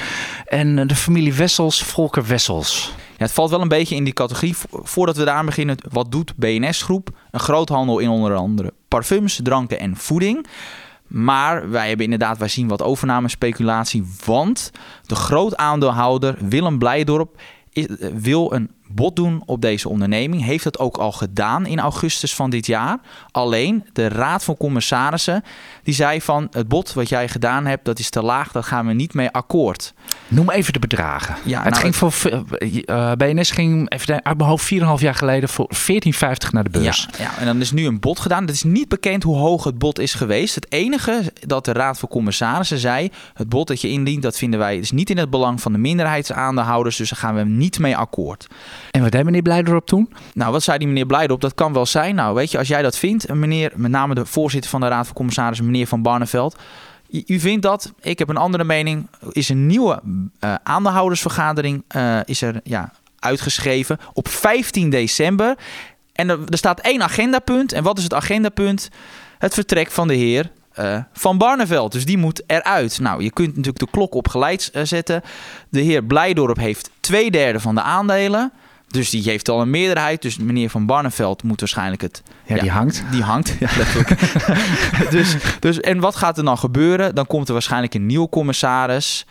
en 0.46 0.78
eh, 0.78 0.86
de 0.88 0.96
familie 0.96 1.34
Wessels, 1.34 1.82
Volker 1.82 2.26
Wessels. 2.26 2.92
Ja, 2.96 3.24
het 3.24 3.32
valt 3.32 3.50
wel 3.50 3.60
een 3.60 3.68
beetje 3.68 3.94
in 3.94 4.04
die 4.04 4.12
categorie. 4.12 4.56
Vo- 4.56 4.80
Voordat 4.82 5.16
we 5.16 5.24
daar 5.24 5.44
beginnen, 5.44 5.76
wat 5.90 6.10
doet 6.12 6.32
BNS 6.36 6.82
Groep? 6.82 7.08
Een 7.30 7.40
groothandel 7.40 7.98
in 7.98 8.08
onder 8.08 8.34
andere 8.34 8.72
parfums, 8.88 9.40
dranken 9.42 9.78
en 9.80 9.96
voeding. 9.96 10.46
Maar 11.14 11.70
wij 11.70 11.88
hebben 11.88 12.04
inderdaad, 12.04 12.38
wij 12.38 12.48
zien 12.48 12.68
wat 12.68 12.82
overnamespeculatie. 12.82 14.06
Want 14.24 14.70
de 15.06 15.14
groot 15.14 15.56
aandeelhouder 15.56 16.36
Willem 16.48 16.78
Blijdorp 16.78 17.40
eh, 17.72 17.84
wil 18.14 18.52
een 18.52 18.70
bod 18.94 19.16
doen 19.16 19.42
op 19.46 19.60
deze 19.60 19.88
onderneming. 19.88 20.44
Heeft 20.44 20.64
dat 20.64 20.78
ook 20.78 20.96
al 20.96 21.12
gedaan 21.12 21.66
in 21.66 21.78
augustus 21.80 22.34
van 22.34 22.50
dit 22.50 22.66
jaar. 22.66 22.98
Alleen 23.30 23.84
de 23.92 24.08
Raad 24.08 24.44
van 24.44 24.56
Commissarissen 24.56 25.44
die 25.82 25.94
zei 25.94 26.20
van 26.20 26.46
het 26.50 26.68
bod 26.68 26.92
wat 26.92 27.08
jij 27.08 27.28
gedaan 27.28 27.66
hebt, 27.66 27.84
dat 27.84 27.98
is 27.98 28.10
te 28.10 28.22
laag, 28.22 28.52
daar 28.52 28.64
gaan 28.64 28.86
we 28.86 28.92
niet 28.92 29.14
mee 29.14 29.30
akkoord. 29.30 29.94
Noem 30.28 30.50
even 30.50 30.72
de 30.72 30.78
bedragen. 30.78 31.36
Ja, 31.44 31.62
het 31.62 31.70
nou, 31.70 31.82
ging 31.82 31.96
voor, 31.96 32.12
eh, 32.58 33.12
BNS 33.12 33.50
ging 33.50 33.90
even 33.90 34.24
uit 34.24 34.36
mijn 34.36 34.48
hoofd 34.48 34.64
4,5 34.64 35.00
jaar 35.00 35.14
geleden 35.14 35.48
voor 35.48 35.68
14,50 35.70 36.52
naar 36.52 36.64
de 36.64 36.70
beurs. 36.70 37.08
Ja, 37.18 37.24
ja, 37.24 37.38
en 37.38 37.46
dan 37.46 37.60
is 37.60 37.72
nu 37.72 37.86
een 37.86 38.00
bod 38.00 38.20
gedaan. 38.20 38.44
Het 38.44 38.54
is 38.54 38.62
niet 38.62 38.88
bekend 38.88 39.22
hoe 39.22 39.36
hoog 39.36 39.64
het 39.64 39.78
bod 39.78 39.98
is 39.98 40.14
geweest. 40.14 40.54
Het 40.54 40.72
enige 40.72 41.32
dat 41.40 41.64
de 41.64 41.72
Raad 41.72 41.98
van 41.98 42.08
Commissarissen 42.08 42.78
zei... 42.78 43.10
het 43.34 43.48
bod 43.48 43.66
dat 43.66 43.80
je 43.80 43.88
indient, 43.88 44.22
dat 44.22 44.38
vinden 44.38 44.58
wij... 44.58 44.78
is 44.78 44.90
niet 44.90 45.10
in 45.10 45.18
het 45.18 45.30
belang 45.30 45.60
van 45.60 45.72
de 45.72 45.78
minderheidsaandeelhouders... 45.78 46.96
dus 46.96 47.10
daar 47.10 47.18
gaan 47.18 47.34
we 47.34 47.44
niet 47.44 47.78
mee 47.78 47.96
akkoord. 47.96 48.46
En 48.90 49.02
wat 49.02 49.12
deed 49.12 49.24
meneer 49.24 49.42
Blijdorp 49.42 49.86
toen? 49.86 50.12
Nou, 50.34 50.52
wat 50.52 50.62
zei 50.62 50.78
die 50.78 50.86
meneer 50.86 51.06
Blijdorp? 51.06 51.40
Dat 51.40 51.54
kan 51.54 51.72
wel 51.72 51.86
zijn. 51.86 52.14
Nou, 52.14 52.34
weet 52.34 52.50
je, 52.50 52.58
als 52.58 52.68
jij 52.68 52.82
dat 52.82 52.96
vindt... 52.96 53.34
meneer, 53.34 53.72
met 53.74 53.90
name 53.90 54.14
de 54.14 54.26
voorzitter 54.26 54.70
van 54.70 54.80
de 54.80 54.88
Raad 54.88 55.06
van 55.06 55.14
Commissarissen... 55.14 55.66
meneer 55.66 55.86
Van 55.86 56.02
Barneveld... 56.02 56.58
U 57.26 57.40
vindt 57.40 57.62
dat, 57.62 57.92
ik 58.00 58.18
heb 58.18 58.28
een 58.28 58.36
andere 58.36 58.64
mening... 58.64 59.08
is 59.30 59.48
een 59.48 59.66
nieuwe 59.66 60.02
eh, 60.38 60.54
aandeelhoudersvergadering... 60.62 61.84
eh, 61.88 62.18
is 62.24 62.42
er 62.42 62.60
ja, 62.64 62.92
uitgeschreven 63.18 63.98
op 64.12 64.28
15 64.28 64.90
december... 64.90 65.56
En 66.14 66.28
er, 66.28 66.38
staat 66.48 66.80
één 66.80 67.02
agendapunt. 67.02 67.72
En 67.72 67.82
wat 67.82 67.98
is 67.98 68.04
het 68.04 68.14
agendapunt? 68.14 68.88
Het 69.38 69.54
vertrek 69.54 69.90
van 69.90 70.08
de 70.08 70.14
heer 70.14 70.50
eh, 70.72 70.98
Van 71.12 71.38
Barneveld. 71.38 71.92
Dus 71.92 72.04
die 72.04 72.18
moet 72.18 72.42
eruit. 72.46 72.98
Nou, 73.00 73.22
je 73.22 73.32
kunt 73.32 73.48
natuurlijk 73.48 73.78
de 73.78 73.90
klok 73.90 74.14
op 74.14 74.28
geleid 74.28 74.70
zetten. 74.82 75.22
De 75.68 75.80
heer 75.80 76.04
Blijdorp 76.04 76.56
heeft 76.56 76.90
twee 77.00 77.30
derde 77.30 77.60
van 77.60 77.74
de 77.74 77.82
aandelen. 77.82 78.52
Dus 78.94 79.10
die 79.10 79.22
heeft 79.22 79.48
al 79.48 79.60
een 79.60 79.70
meerderheid. 79.70 80.22
Dus 80.22 80.36
meneer 80.36 80.70
Van 80.70 80.86
Barneveld 80.86 81.42
moet 81.42 81.60
waarschijnlijk 81.60 82.02
het... 82.02 82.22
Ja, 82.46 82.58
die 82.58 82.70
hangt. 82.70 83.04
Die 83.10 83.22
hangt, 83.22 83.56
ja, 83.60 83.70
dus, 85.10 85.36
dus, 85.60 85.80
en 85.80 85.98
wat 86.00 86.16
gaat 86.16 86.38
er 86.38 86.44
dan 86.44 86.58
gebeuren? 86.58 87.14
Dan 87.14 87.26
komt 87.26 87.46
er 87.46 87.52
waarschijnlijk 87.52 87.94
een 87.94 88.06
nieuwe 88.06 88.28
commissaris... 88.28 89.26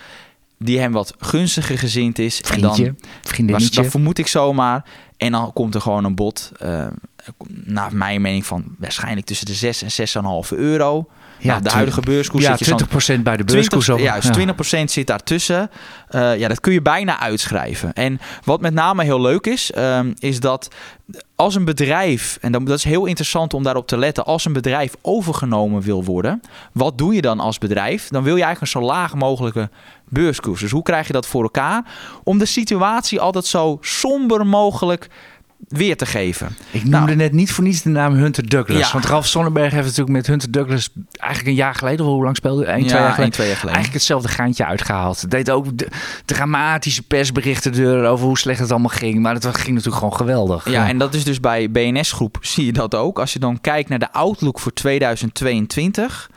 die 0.57 0.79
hem 0.79 0.91
wat 0.91 1.13
gunstiger 1.19 1.77
gezind 1.77 2.19
is. 2.19 2.41
En 2.41 2.47
Vriendje, 2.47 2.83
dan, 2.83 2.95
vriendinnetje. 3.21 3.81
dat 3.81 3.91
vermoed 3.91 4.17
ik 4.17 4.27
zomaar. 4.27 4.85
En 5.17 5.31
dan 5.31 5.53
komt 5.53 5.75
er 5.75 5.81
gewoon 5.81 6.03
een 6.03 6.15
bod, 6.15 6.51
eh, 6.59 6.87
naar 7.47 7.95
mijn 7.95 8.21
mening, 8.21 8.45
van 8.45 8.63
waarschijnlijk 8.77 9.25
tussen 9.25 9.45
de 9.45 9.53
6 9.53 9.81
en 9.81 9.91
6,5 9.91 10.51
euro. 10.51 11.07
Ja, 11.43 11.51
nou, 11.51 11.63
de 11.63 11.69
huidige 11.69 12.01
beurskoers 12.01 12.43
Ja, 12.43 12.57
zit 12.57 12.67
je 12.67 12.75
zo'n 12.77 13.19
20% 13.19 13.23
bij 13.23 13.37
de 13.37 13.43
beurskoers. 13.43 13.85
20, 13.85 14.05
op. 14.05 14.11
juist, 14.11 14.79
20% 14.79 14.83
zit 14.83 15.07
daartussen. 15.07 15.69
Eh 16.07 16.37
ja, 16.37 16.47
dat 16.47 16.59
kun 16.59 16.73
je 16.73 16.81
bijna 16.81 17.19
uitschrijven. 17.19 17.93
En 17.93 18.19
wat 18.43 18.61
met 18.61 18.73
name 18.73 19.03
heel 19.03 19.21
leuk 19.21 19.45
is, 19.45 19.71
ehm, 19.71 20.11
is 20.19 20.39
dat 20.39 20.67
als 21.35 21.55
een 21.55 21.65
bedrijf, 21.65 22.37
en 22.41 22.51
dat 22.51 22.69
is 22.69 22.83
heel 22.83 23.05
interessant 23.05 23.53
om 23.53 23.63
daarop 23.63 23.87
te 23.87 23.97
letten, 23.97 24.25
als 24.25 24.45
een 24.45 24.53
bedrijf 24.53 24.93
overgenomen 25.01 25.81
wil 25.81 26.03
worden, 26.03 26.41
wat 26.71 26.97
doe 26.97 27.13
je 27.13 27.21
dan 27.21 27.39
als 27.39 27.57
bedrijf? 27.57 28.07
Dan 28.07 28.23
wil 28.23 28.35
je 28.35 28.43
eigenlijk 28.43 28.75
een 28.75 28.81
zo 28.81 28.87
laag 28.87 29.15
mogelijke 29.15 29.69
beurskoers. 30.09 30.59
Dus 30.59 30.71
hoe 30.71 30.83
krijg 30.83 31.07
je 31.07 31.13
dat 31.13 31.27
voor 31.27 31.43
elkaar? 31.43 31.85
Om 32.23 32.37
de 32.37 32.45
situatie 32.45 33.19
altijd 33.19 33.45
zo 33.45 33.77
somber 33.81 34.47
mogelijk 34.47 35.09
weer 35.77 35.97
te 35.97 36.05
geven. 36.05 36.57
Ik 36.71 36.83
noemde 36.83 36.97
Nou. 36.97 37.15
net 37.15 37.31
niet 37.31 37.51
voor 37.51 37.63
niets 37.63 37.81
de 37.81 37.89
naam 37.89 38.13
Hunter 38.13 38.49
Douglas. 38.49 38.79
Ja. 38.79 38.91
Want 38.93 39.05
Ralf 39.05 39.27
Sonnenberg 39.27 39.71
heeft 39.71 39.83
natuurlijk 39.83 40.15
met 40.15 40.27
Hunter 40.27 40.51
Douglas 40.51 40.89
eigenlijk 41.11 41.49
een 41.49 41.63
jaar 41.63 41.75
geleden, 41.75 42.05
of 42.05 42.11
hoe 42.11 42.23
lang 42.23 42.35
speelde? 42.35 42.65
Een, 42.65 42.85
twee 42.87 43.01
jaar 43.01 43.11
geleden. 43.11 43.33
twee 43.33 43.47
jaar 43.47 43.57
geleden. 43.57 43.75
Eigenlijk 43.75 43.93
hetzelfde 43.93 44.27
gaantje 44.27 44.65
uitgehaald. 44.65 45.31
Deed 45.31 45.51
ook 45.51 45.77
de, 45.77 45.87
dramatische 46.25 47.01
persberichten 47.03 47.73
er 47.73 48.05
over 48.05 48.25
hoe 48.25 48.37
slecht 48.37 48.59
het 48.59 48.71
allemaal 48.71 48.89
ging. 48.89 49.19
Maar 49.19 49.33
het 49.33 49.45
ging 49.45 49.67
natuurlijk 49.67 49.95
gewoon 49.95 50.15
geweldig. 50.15 50.69
Ja, 50.69 50.87
en 50.87 50.97
dat 50.97 51.13
is 51.13 51.23
dus 51.23 51.39
bij 51.39 51.71
BNS 51.71 52.11
Groep 52.11 52.37
zie 52.41 52.65
je 52.65 52.73
dat 52.73 52.95
ook. 52.95 53.19
Als 53.19 53.33
je 53.33 53.39
dan 53.39 53.61
kijkt 53.61 53.89
naar 53.89 53.99
de 53.99 54.11
outlook 54.11 54.59
voor 54.59 54.73
2022, 54.73 56.29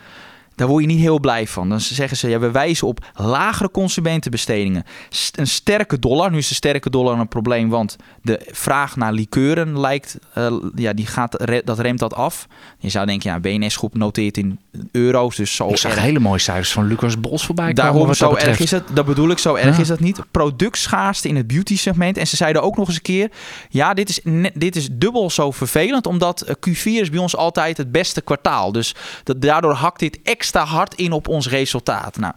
daar 0.56 0.68
word 0.68 0.82
je 0.82 0.88
niet 0.88 1.00
heel 1.00 1.20
blij 1.20 1.46
van. 1.46 1.68
Dan 1.68 1.80
zeggen 1.80 2.16
ze, 2.16 2.28
ja, 2.28 2.38
we 2.38 2.50
wijzen 2.50 2.86
op 2.86 3.04
lagere 3.14 3.70
consumentenbestedingen. 3.70 4.84
St- 5.08 5.38
Een 5.38 5.46
sterke 5.46 5.98
dollar. 5.98 6.30
Nu 6.30 6.38
is 6.38 6.48
de 6.48 6.54
sterke 6.54 6.90
dollar 6.90 7.18
een 7.18 7.28
probleem, 7.28 7.68
want 7.68 7.96
de 8.22 8.40
vraag 8.50 8.96
naar 8.96 9.12
likeuren 9.12 9.80
lijkt, 9.80 10.18
eh, 10.34 10.54
ja, 10.74 10.92
die 10.92 11.06
gaat, 11.06 11.46
dat 11.64 11.78
remt 11.78 11.98
dat 11.98 12.14
af. 12.14 12.46
Je 12.78 12.88
zou 12.88 13.06
denken, 13.06 13.30
ja, 13.30 13.40
BNS 13.40 13.76
Groep 13.76 13.94
noteert 13.94 14.36
in 14.36 14.58
euro's, 14.92 15.36
dus 15.36 15.54
zo 15.56 15.68
ik 15.68 15.76
zag 15.76 15.92
erg 15.92 16.00
hele 16.00 16.18
mooie 16.18 16.38
cijfers 16.38 16.72
van 16.72 16.86
Lucas 16.86 17.20
Bols 17.20 17.44
voorbij 17.46 17.64
komen. 17.72 17.82
Daarom, 17.82 18.06
wat 18.06 18.16
zo 18.16 18.28
dat 18.30 18.38
erg 18.42 18.58
is 18.60 18.70
het. 18.70 18.82
Dat 18.92 19.06
bedoel 19.06 19.30
ik, 19.30 19.38
zo 19.38 19.54
erg 19.54 19.74
Ja. 19.76 19.80
is 19.82 19.88
dat 19.88 20.00
niet. 20.00 20.20
Productschaarste 20.30 21.28
in 21.28 21.36
het 21.36 21.46
beauty 21.46 21.76
segment. 21.76 22.16
En 22.16 22.26
ze 22.26 22.36
zeiden 22.36 22.62
ook 22.62 22.76
nog 22.76 22.86
eens 22.86 22.96
een 22.96 23.02
keer... 23.02 23.30
Ja, 23.68 23.94
dit 23.94 24.08
is, 24.08 24.20
dit 24.54 24.76
is 24.76 24.88
dubbel 24.92 25.30
zo 25.30 25.50
vervelend. 25.50 26.06
Omdat 26.06 26.40
eh, 26.40 26.54
Q4 26.68 26.82
is 27.00 27.10
bij 27.10 27.18
ons 27.18 27.36
altijd 27.36 27.76
het 27.76 27.92
beste 27.92 28.20
kwartaal. 28.20 28.72
Dus 28.72 28.94
dat, 29.24 29.40
daardoor 29.42 29.72
hakt 29.74 29.98
dit 30.00 30.18
extra 30.22 30.44
hard 30.54 30.94
in 30.94 31.12
op 31.12 31.28
ons 31.28 31.48
resultaat. 31.48 32.16
Nou, 32.16 32.32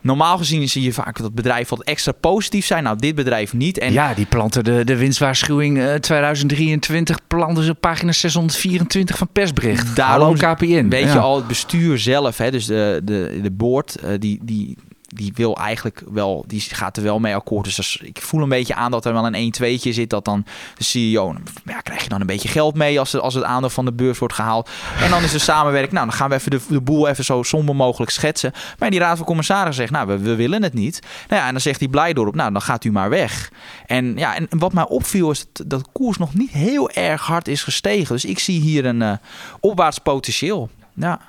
normaal 0.00 0.38
gezien 0.38 0.68
zie 0.68 0.82
je 0.82 0.92
vaak 0.92 1.18
dat 1.18 1.34
bedrijven 1.34 1.76
wat 1.76 1.86
extra 1.86 2.12
positief 2.12 2.66
zijn. 2.66 2.82
Nou, 2.82 2.96
dit 2.98 3.14
bedrijf 3.14 3.52
niet. 3.52 3.78
En 3.78 3.92
Ja, 3.92 4.14
die 4.14 4.26
planten 4.26 4.64
de, 4.64 4.84
de 4.84 4.96
winstwaarschuwing 4.96 5.78
eh, 5.78 5.94
2023 5.94 7.18
planten 7.26 7.64
ze 7.64 7.70
op 7.70 7.80
pagina 7.80 8.12
624 8.12 9.18
van 9.18 9.28
persbericht. 9.32 9.96
Daarom 9.96 10.36
Hallo 10.36 10.54
KPN. 10.54 10.88
Weet 10.88 11.04
Ja. 11.04 11.12
je 11.12 11.18
al, 11.18 11.36
het 11.36 11.46
bestuur 11.46 11.98
zelf, 11.98 12.38
hè, 12.38 12.50
dus 12.50 12.66
de, 12.66 13.00
de, 13.04 13.38
de 13.42 13.50
board, 13.50 13.96
eh, 13.96 14.10
die, 14.18 14.38
die, 14.42 14.76
die 15.08 15.32
wil 15.34 15.56
eigenlijk 15.56 16.02
wel, 16.10 16.44
die 16.46 16.60
gaat 16.60 16.96
er 16.96 17.02
wel 17.02 17.18
mee 17.18 17.34
akkoord. 17.34 17.64
Dus 17.64 18.00
ik 18.02 18.22
voel 18.22 18.42
een 18.42 18.48
beetje 18.48 18.74
aan 18.74 18.90
dat 18.90 19.04
er 19.04 19.12
wel 19.12 19.26
een 19.26 19.54
1-2'tje 19.54 19.88
zit. 19.88 20.10
Dat 20.10 20.24
dan 20.24 20.44
de 20.76 20.84
CEO, 20.84 21.34
ja, 21.64 21.80
krijg 21.80 22.02
je 22.02 22.08
dan 22.08 22.20
een 22.20 22.26
beetje 22.26 22.48
geld 22.48 22.74
mee 22.74 22.98
als, 22.98 23.18
als 23.18 23.34
het 23.34 23.44
aandeel 23.44 23.70
van 23.70 23.84
de 23.84 23.92
beurs 23.92 24.18
wordt 24.18 24.34
gehaald. 24.34 24.70
En 25.00 25.10
dan 25.10 25.22
is 25.22 25.32
de 25.32 25.38
samenwerking, 25.38 25.92
nou 25.92 26.06
dan 26.06 26.16
gaan 26.16 26.28
we 26.28 26.34
even 26.34 26.50
de, 26.50 26.60
de 26.68 26.80
boel 26.80 27.08
even 27.08 27.24
zo 27.24 27.42
somber 27.42 27.76
mogelijk 27.76 28.10
schetsen. 28.10 28.52
Maar 28.78 28.90
die 28.90 28.98
raad 28.98 29.16
van 29.16 29.26
commissarissen 29.26 29.74
zegt, 29.74 29.92
nou 29.92 30.22
we, 30.22 30.34
willen 30.34 30.62
het 30.62 30.74
niet. 30.74 31.00
Nou 31.28 31.40
ja, 31.40 31.46
en 31.46 31.52
dan 31.52 31.62
zegt 31.62 31.80
hij 31.80 31.88
Blijdorp, 31.88 32.34
nou 32.34 32.52
dan 32.52 32.62
gaat 32.62 32.84
u 32.84 32.92
maar 32.92 33.10
weg. 33.10 33.52
En 33.86 34.16
ja, 34.16 34.34
en 34.36 34.46
wat 34.50 34.72
mij 34.72 34.86
opviel 34.86 35.30
is 35.30 35.46
dat, 35.52 35.70
dat 35.70 35.80
de 35.80 35.90
koers 35.92 36.18
nog 36.18 36.34
niet 36.34 36.50
heel 36.50 36.90
erg 36.90 37.26
hard 37.26 37.48
is 37.48 37.62
gestegen. 37.62 38.14
Dus 38.14 38.24
ik 38.24 38.38
zie 38.38 38.60
hier 38.60 38.84
een 38.84 39.02
eh, 39.02 39.12
opwaarts 39.60 39.98
potentieel. 39.98 40.70
Ja. 40.94 41.20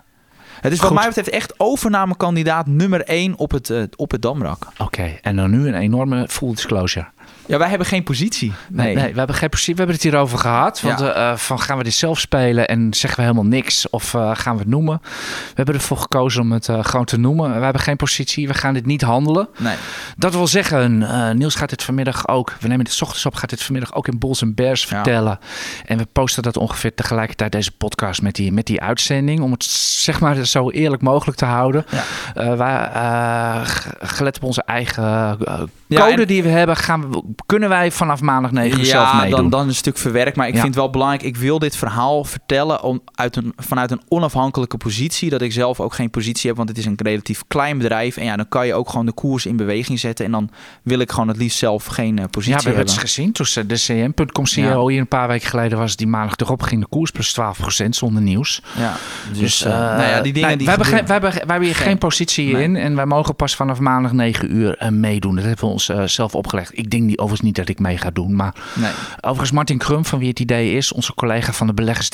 Het 0.61 0.71
is 0.71 0.79
wat 0.79 0.87
Goed. 0.87 0.97
mij 0.97 1.07
betreft 1.07 1.29
echt 1.29 1.53
overnamekandidaat 1.57 2.67
nummer 2.67 3.01
1 3.05 3.37
op 3.37 3.51
het, 3.51 3.69
eh, 3.69 3.83
op 3.95 4.11
het 4.11 4.21
Damrak. 4.21 4.67
Oké, 4.77 5.17
en 5.21 5.35
dan 5.35 5.51
nu 5.51 5.67
een 5.67 5.73
enorme 5.75 6.27
full 6.29 6.49
disclosure. 6.53 7.07
Ja, 7.49 7.57
wij 7.57 7.69
hebben 7.69 7.87
geen 7.87 8.03
positie. 8.03 8.53
Nee. 8.69 8.95
Nee, 8.95 9.11
we 9.11 9.17
hebben 9.17 9.35
geen 9.35 9.49
precies. 9.49 9.67
We 9.71 9.77
hebben 9.77 9.95
het 9.95 10.03
hierover 10.03 10.37
gehad. 10.37 10.81
Want 10.81 10.99
Ja. 10.99 11.13
eh, 11.31 11.37
van 11.37 11.59
gaan 11.59 11.77
we 11.77 11.83
dit 11.83 11.93
zelf 11.93 12.19
spelen 12.19 12.67
en 12.67 12.93
zeggen 12.93 13.19
we 13.19 13.25
helemaal 13.29 13.49
niks 13.49 13.89
of 13.89 14.13
eh, 14.13 14.31
gaan 14.33 14.53
we 14.53 14.59
het 14.59 14.69
noemen? 14.69 14.99
We 15.01 15.53
hebben 15.53 15.75
ervoor 15.75 15.97
gekozen 15.97 16.41
om 16.41 16.51
het 16.51 16.69
eh, 16.69 16.79
gewoon 16.83 17.05
te 17.05 17.17
noemen. 17.17 17.57
We 17.57 17.63
hebben 17.63 17.81
geen 17.81 17.95
positie. 17.95 18.47
We 18.47 18.53
gaan 18.53 18.73
dit 18.73 18.85
niet 18.85 19.01
handelen. 19.01 19.47
nee. 19.57 19.75
Dat 20.17 20.33
wil 20.33 20.47
zeggen, 20.47 21.03
eh, 21.03 21.31
Niels 21.31 21.55
gaat 21.55 21.69
dit 21.69 21.83
vanmiddag 21.83 22.27
ook. 22.27 22.55
We 22.59 22.67
nemen 22.67 22.85
dit 22.85 22.93
's 22.93 23.01
ochtends 23.01 23.25
op. 23.25 23.35
Gaat 23.35 23.49
dit 23.49 23.63
vanmiddag 23.63 23.93
ook 23.93 24.07
in 24.07 24.19
Bulls 24.19 24.41
en 24.41 24.53
Bears 24.55 24.81
Ja. 24.81 24.87
vertellen. 24.87 25.39
En 25.85 25.97
we 25.97 26.05
posten 26.11 26.43
dat 26.43 26.57
ongeveer 26.57 26.93
tegelijkertijd 26.95 27.51
deze 27.51 27.71
podcast 27.71 28.21
met 28.21 28.35
die, 28.35 28.51
met 28.51 28.65
die 28.65 28.81
uitzending. 28.81 29.41
Om 29.41 29.51
het 29.51 29.63
zeg 29.63 30.19
maar 30.19 30.45
zo 30.45 30.69
eerlijk 30.69 31.01
mogelijk 31.01 31.37
te 31.37 31.45
houden. 31.45 31.85
Ja. 31.91 32.03
Eh, 32.35 32.53
wij, 32.57 32.89
eh, 32.93 33.61
gelet 33.99 34.35
op 34.37 34.43
onze 34.43 34.63
eigen 34.63 35.03
eh, 35.45 35.59
code 35.89 36.21
en- 36.21 36.27
die 36.27 36.43
we 36.43 36.49
hebben, 36.49 36.75
gaan 36.75 37.11
we, 37.11 37.23
kunnen 37.45 37.69
wij 37.69 37.91
vanaf 37.91 38.21
maandag 38.21 38.51
9 38.51 38.79
uur 38.79 38.85
zelf 38.85 39.11
Ja, 39.11 39.17
meedoen. 39.21 39.39
dan, 39.39 39.49
dan 39.49 39.67
een 39.67 39.75
stuk 39.75 39.97
verwerkt. 39.97 40.35
Maar 40.37 40.47
ik 40.47 40.53
Ja. 40.53 40.59
vind 40.61 40.73
het 40.73 40.83
wel 40.83 40.89
belangrijk. 40.91 41.23
Ik 41.23 41.37
wil 41.37 41.59
dit 41.59 41.75
verhaal 41.75 42.23
vertellen 42.23 42.83
om, 42.83 43.01
uit 43.15 43.35
een, 43.35 43.53
vanuit 43.57 43.91
een 43.91 44.01
onafhankelijke 44.07 44.77
positie. 44.77 45.29
Dat 45.29 45.41
ik 45.41 45.51
zelf 45.51 45.79
ook 45.79 45.93
geen 45.93 46.09
positie 46.09 46.47
heb, 46.47 46.57
want 46.57 46.69
het 46.69 46.77
is 46.77 46.85
een 46.85 46.93
relatief 46.97 47.43
klein 47.47 47.77
bedrijf. 47.77 48.17
En 48.17 48.25
ja, 48.25 48.35
dan 48.35 48.47
kan 48.49 48.67
je 48.67 48.73
ook 48.73 48.89
gewoon 48.89 49.05
de 49.05 49.11
koers 49.13 49.45
in 49.45 49.55
beweging 49.57 49.99
zetten. 49.99 50.25
En 50.25 50.31
dan 50.31 50.49
wil 50.83 50.99
ik 50.99 51.11
gewoon 51.11 51.27
het 51.27 51.37
liefst 51.37 51.57
zelf 51.57 51.85
geen 51.85 52.17
eh, 52.19 52.25
positie 52.31 52.51
Ja, 52.51 52.57
we 52.57 52.63
hebben 52.63 52.85
hebben. 52.85 52.93
het 53.03 53.11
gezien. 53.11 53.31
Toen 53.31 53.67
de 53.67 53.75
CM.com 53.75 54.45
CEO 54.45 54.87
hier 54.87 54.99
een 54.99 55.07
paar 55.07 55.27
weken 55.27 55.47
geleden 55.49 55.77
was, 55.77 55.95
die 55.95 56.07
maandag 56.07 56.35
erop 56.37 56.61
ging 56.61 56.81
de 56.81 56.87
koers 56.87 57.11
plus 57.11 57.35
12% 57.39 57.89
zonder 57.89 58.21
nieuws. 58.21 58.61
Ja, 58.77 58.95
dus, 59.29 59.39
Dus 59.39 59.63
eh, 59.63 59.71
nou 59.71 60.01
ja, 60.01 60.21
die 60.21 60.33
dingen 60.33 60.47
nee, 60.47 60.57
die 60.57 60.65
we, 60.65 60.71
hebben 60.71 60.89
geen, 60.89 61.05
hebben, 61.05 61.31
we 61.31 61.37
hebben 61.37 61.61
hier 61.61 61.75
geen, 61.75 61.87
Geen. 61.87 61.97
positie 61.97 62.53
Nee. 62.53 62.63
in 62.63 62.75
en 62.75 62.95
wij 62.95 63.05
mogen 63.05 63.35
pas 63.35 63.55
vanaf 63.55 63.79
maandag 63.79 64.11
9 64.11 64.55
uur 64.55 64.77
eh, 64.77 64.89
meedoen. 64.89 65.35
Dat 65.35 65.43
hebben 65.45 65.65
we 65.65 65.71
ons 65.71 65.89
eh, 65.89 66.03
zelf 66.03 66.35
opgelegd. 66.35 66.77
Ik 66.77 66.89
denk 66.89 67.03
niet, 67.03 67.17
overigens 67.29 67.41
niet 67.41 67.55
dat 67.55 67.69
ik 67.69 67.79
mee 67.79 67.97
ga 67.97 68.09
doen, 68.13 68.35
maar 68.35 68.53
Nee. 68.73 68.91
overigens 69.21 69.51
Martin 69.51 69.77
Krum, 69.77 70.05
van 70.05 70.19
wie 70.19 70.29
het 70.29 70.39
idee 70.39 70.73
is, 70.73 70.91
onze 70.93 71.13
collega 71.13 71.51
van 71.53 71.67
de 71.67 71.73
beleggers, 71.73 72.09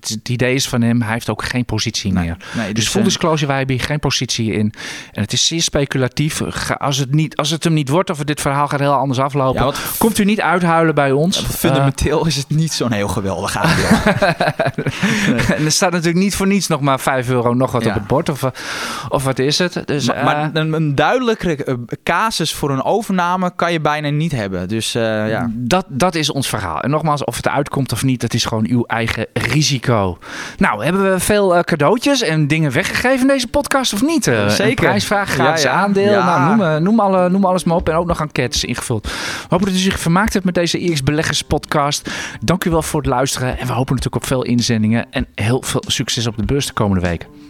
het 0.00 0.28
idee 0.28 0.54
is 0.54 0.68
van 0.68 0.82
hem, 0.82 1.02
hij 1.02 1.12
heeft 1.12 1.28
ook 1.30 1.44
geen 1.44 1.64
positie 1.64 2.12
Nee. 2.12 2.24
meer. 2.24 2.36
Nee, 2.56 2.66
Dus 2.66 2.74
dus, 2.74 2.88
full 2.88 3.00
eh, 3.00 3.06
disclosure, 3.06 3.46
wij 3.46 3.56
hebben 3.58 3.76
hier 3.76 3.84
geen 3.84 3.98
positie 3.98 4.52
in. 4.52 4.74
En 5.12 5.22
het 5.22 5.32
is 5.32 5.46
zeer 5.46 5.62
speculatief. 5.62 6.42
Als 6.78 6.96
het, 6.96 7.14
niet, 7.14 7.36
als 7.36 7.50
het 7.50 7.64
hem 7.64 7.72
niet 7.72 7.88
wordt 7.88 8.10
of 8.10 8.18
het 8.18 8.26
dit 8.26 8.40
verhaal 8.40 8.68
gaat 8.68 8.80
heel 8.80 8.92
anders 8.92 9.18
aflopen, 9.18 9.64
Ja, 9.66 9.72
komt 9.98 10.18
u 10.18 10.24
niet 10.24 10.40
uithuilen 10.40 10.94
bij 10.94 11.12
ons. 11.12 11.38
fundamenteel 11.40 12.26
is 12.26 12.36
het 12.36 12.48
niet 12.48 12.72
zo'n 12.72 12.92
heel 12.92 13.08
geweldig 13.08 13.56
aandeel. 13.62 14.14
Eh, 14.14 15.50
en 15.50 15.64
er 15.64 15.72
staat 15.72 15.90
natuurlijk 15.92 16.24
niet 16.24 16.34
voor 16.34 16.46
niets 16.46 16.66
nog 16.66 16.80
maar 16.80 17.00
5 17.00 17.28
euro 17.28 17.54
nog 17.54 17.72
wat 17.72 17.82
Ja. 17.82 17.88
op 17.88 17.94
het 17.94 18.06
bord. 18.06 18.28
Of, 18.28 18.42
eh, 18.42 18.50
of 19.08 19.24
wat 19.24 19.38
is 19.38 19.58
het? 19.58 19.82
Dus, 19.84 20.06
maar 20.06 20.16
eh, 20.16 20.24
maar 20.24 20.50
een, 20.54 20.72
een 20.72 20.94
duidelijkere 20.94 21.64
eh, 21.64 21.74
casus 22.04 22.52
voor 22.54 22.70
een 22.70 22.82
overname 22.84 23.52
kan 23.56 23.72
je 23.72 23.80
bijna 23.80 24.08
niet 24.08 24.32
hebben. 24.32 24.49
Dus 24.66 24.94
eh, 24.94 25.28
ja. 25.28 25.50
dat, 25.52 25.84
dat 25.88 26.14
is 26.14 26.30
ons 26.30 26.48
verhaal. 26.48 26.80
En 26.80 26.90
nogmaals, 26.90 27.24
of 27.24 27.36
het 27.36 27.48
uitkomt 27.48 27.92
of 27.92 28.02
niet, 28.02 28.20
dat 28.20 28.34
is 28.34 28.44
gewoon 28.44 28.66
uw 28.68 28.84
eigen 28.84 29.26
risico. 29.32 30.18
Nou, 30.58 30.84
hebben 30.84 31.12
we 31.12 31.20
veel 31.20 31.56
eh, 31.56 31.62
cadeautjes 31.62 32.22
en 32.22 32.46
dingen 32.46 32.72
weggegeven 32.72 33.20
in 33.20 33.26
deze 33.26 33.48
podcast 33.48 33.92
of 33.92 34.02
niet? 34.02 34.26
Eh, 34.26 34.48
Zeker. 34.48 34.68
Een 34.68 34.74
prijsvraag, 34.74 35.30
gratis 35.30 35.62
Ja, 35.62 35.70
ja. 35.70 35.76
aandeel. 35.76 36.12
Ja. 36.12 36.24
Nou, 36.24 36.56
noem, 36.56 36.82
noem, 36.82 37.00
alle, 37.00 37.28
noem 37.28 37.44
alles 37.44 37.64
maar 37.64 37.76
op. 37.76 37.88
En 37.88 37.94
ook 37.94 38.06
nog 38.06 38.20
enquêtes 38.20 38.64
ingevuld. 38.64 39.04
We 39.06 39.46
hopen 39.48 39.66
dat 39.66 39.76
u 39.76 39.78
zich 39.78 39.98
vermaakt 40.00 40.32
hebt 40.32 40.44
met 40.44 40.54
deze 40.54 40.78
IX 40.78 41.02
Beleggers 41.02 41.42
podcast. 41.42 42.10
Dank 42.40 42.64
u 42.64 42.70
wel 42.70 42.82
voor 42.82 43.00
het 43.00 43.08
luisteren. 43.08 43.58
En 43.58 43.66
we 43.66 43.72
hopen 43.72 43.94
natuurlijk 43.94 44.22
op 44.22 44.28
veel 44.28 44.42
inzendingen. 44.44 45.06
En 45.10 45.26
heel 45.34 45.62
veel 45.62 45.82
succes 45.86 46.26
op 46.26 46.36
de 46.36 46.44
beurs 46.44 46.66
de 46.66 46.72
komende 46.72 47.06
weken. 47.06 47.49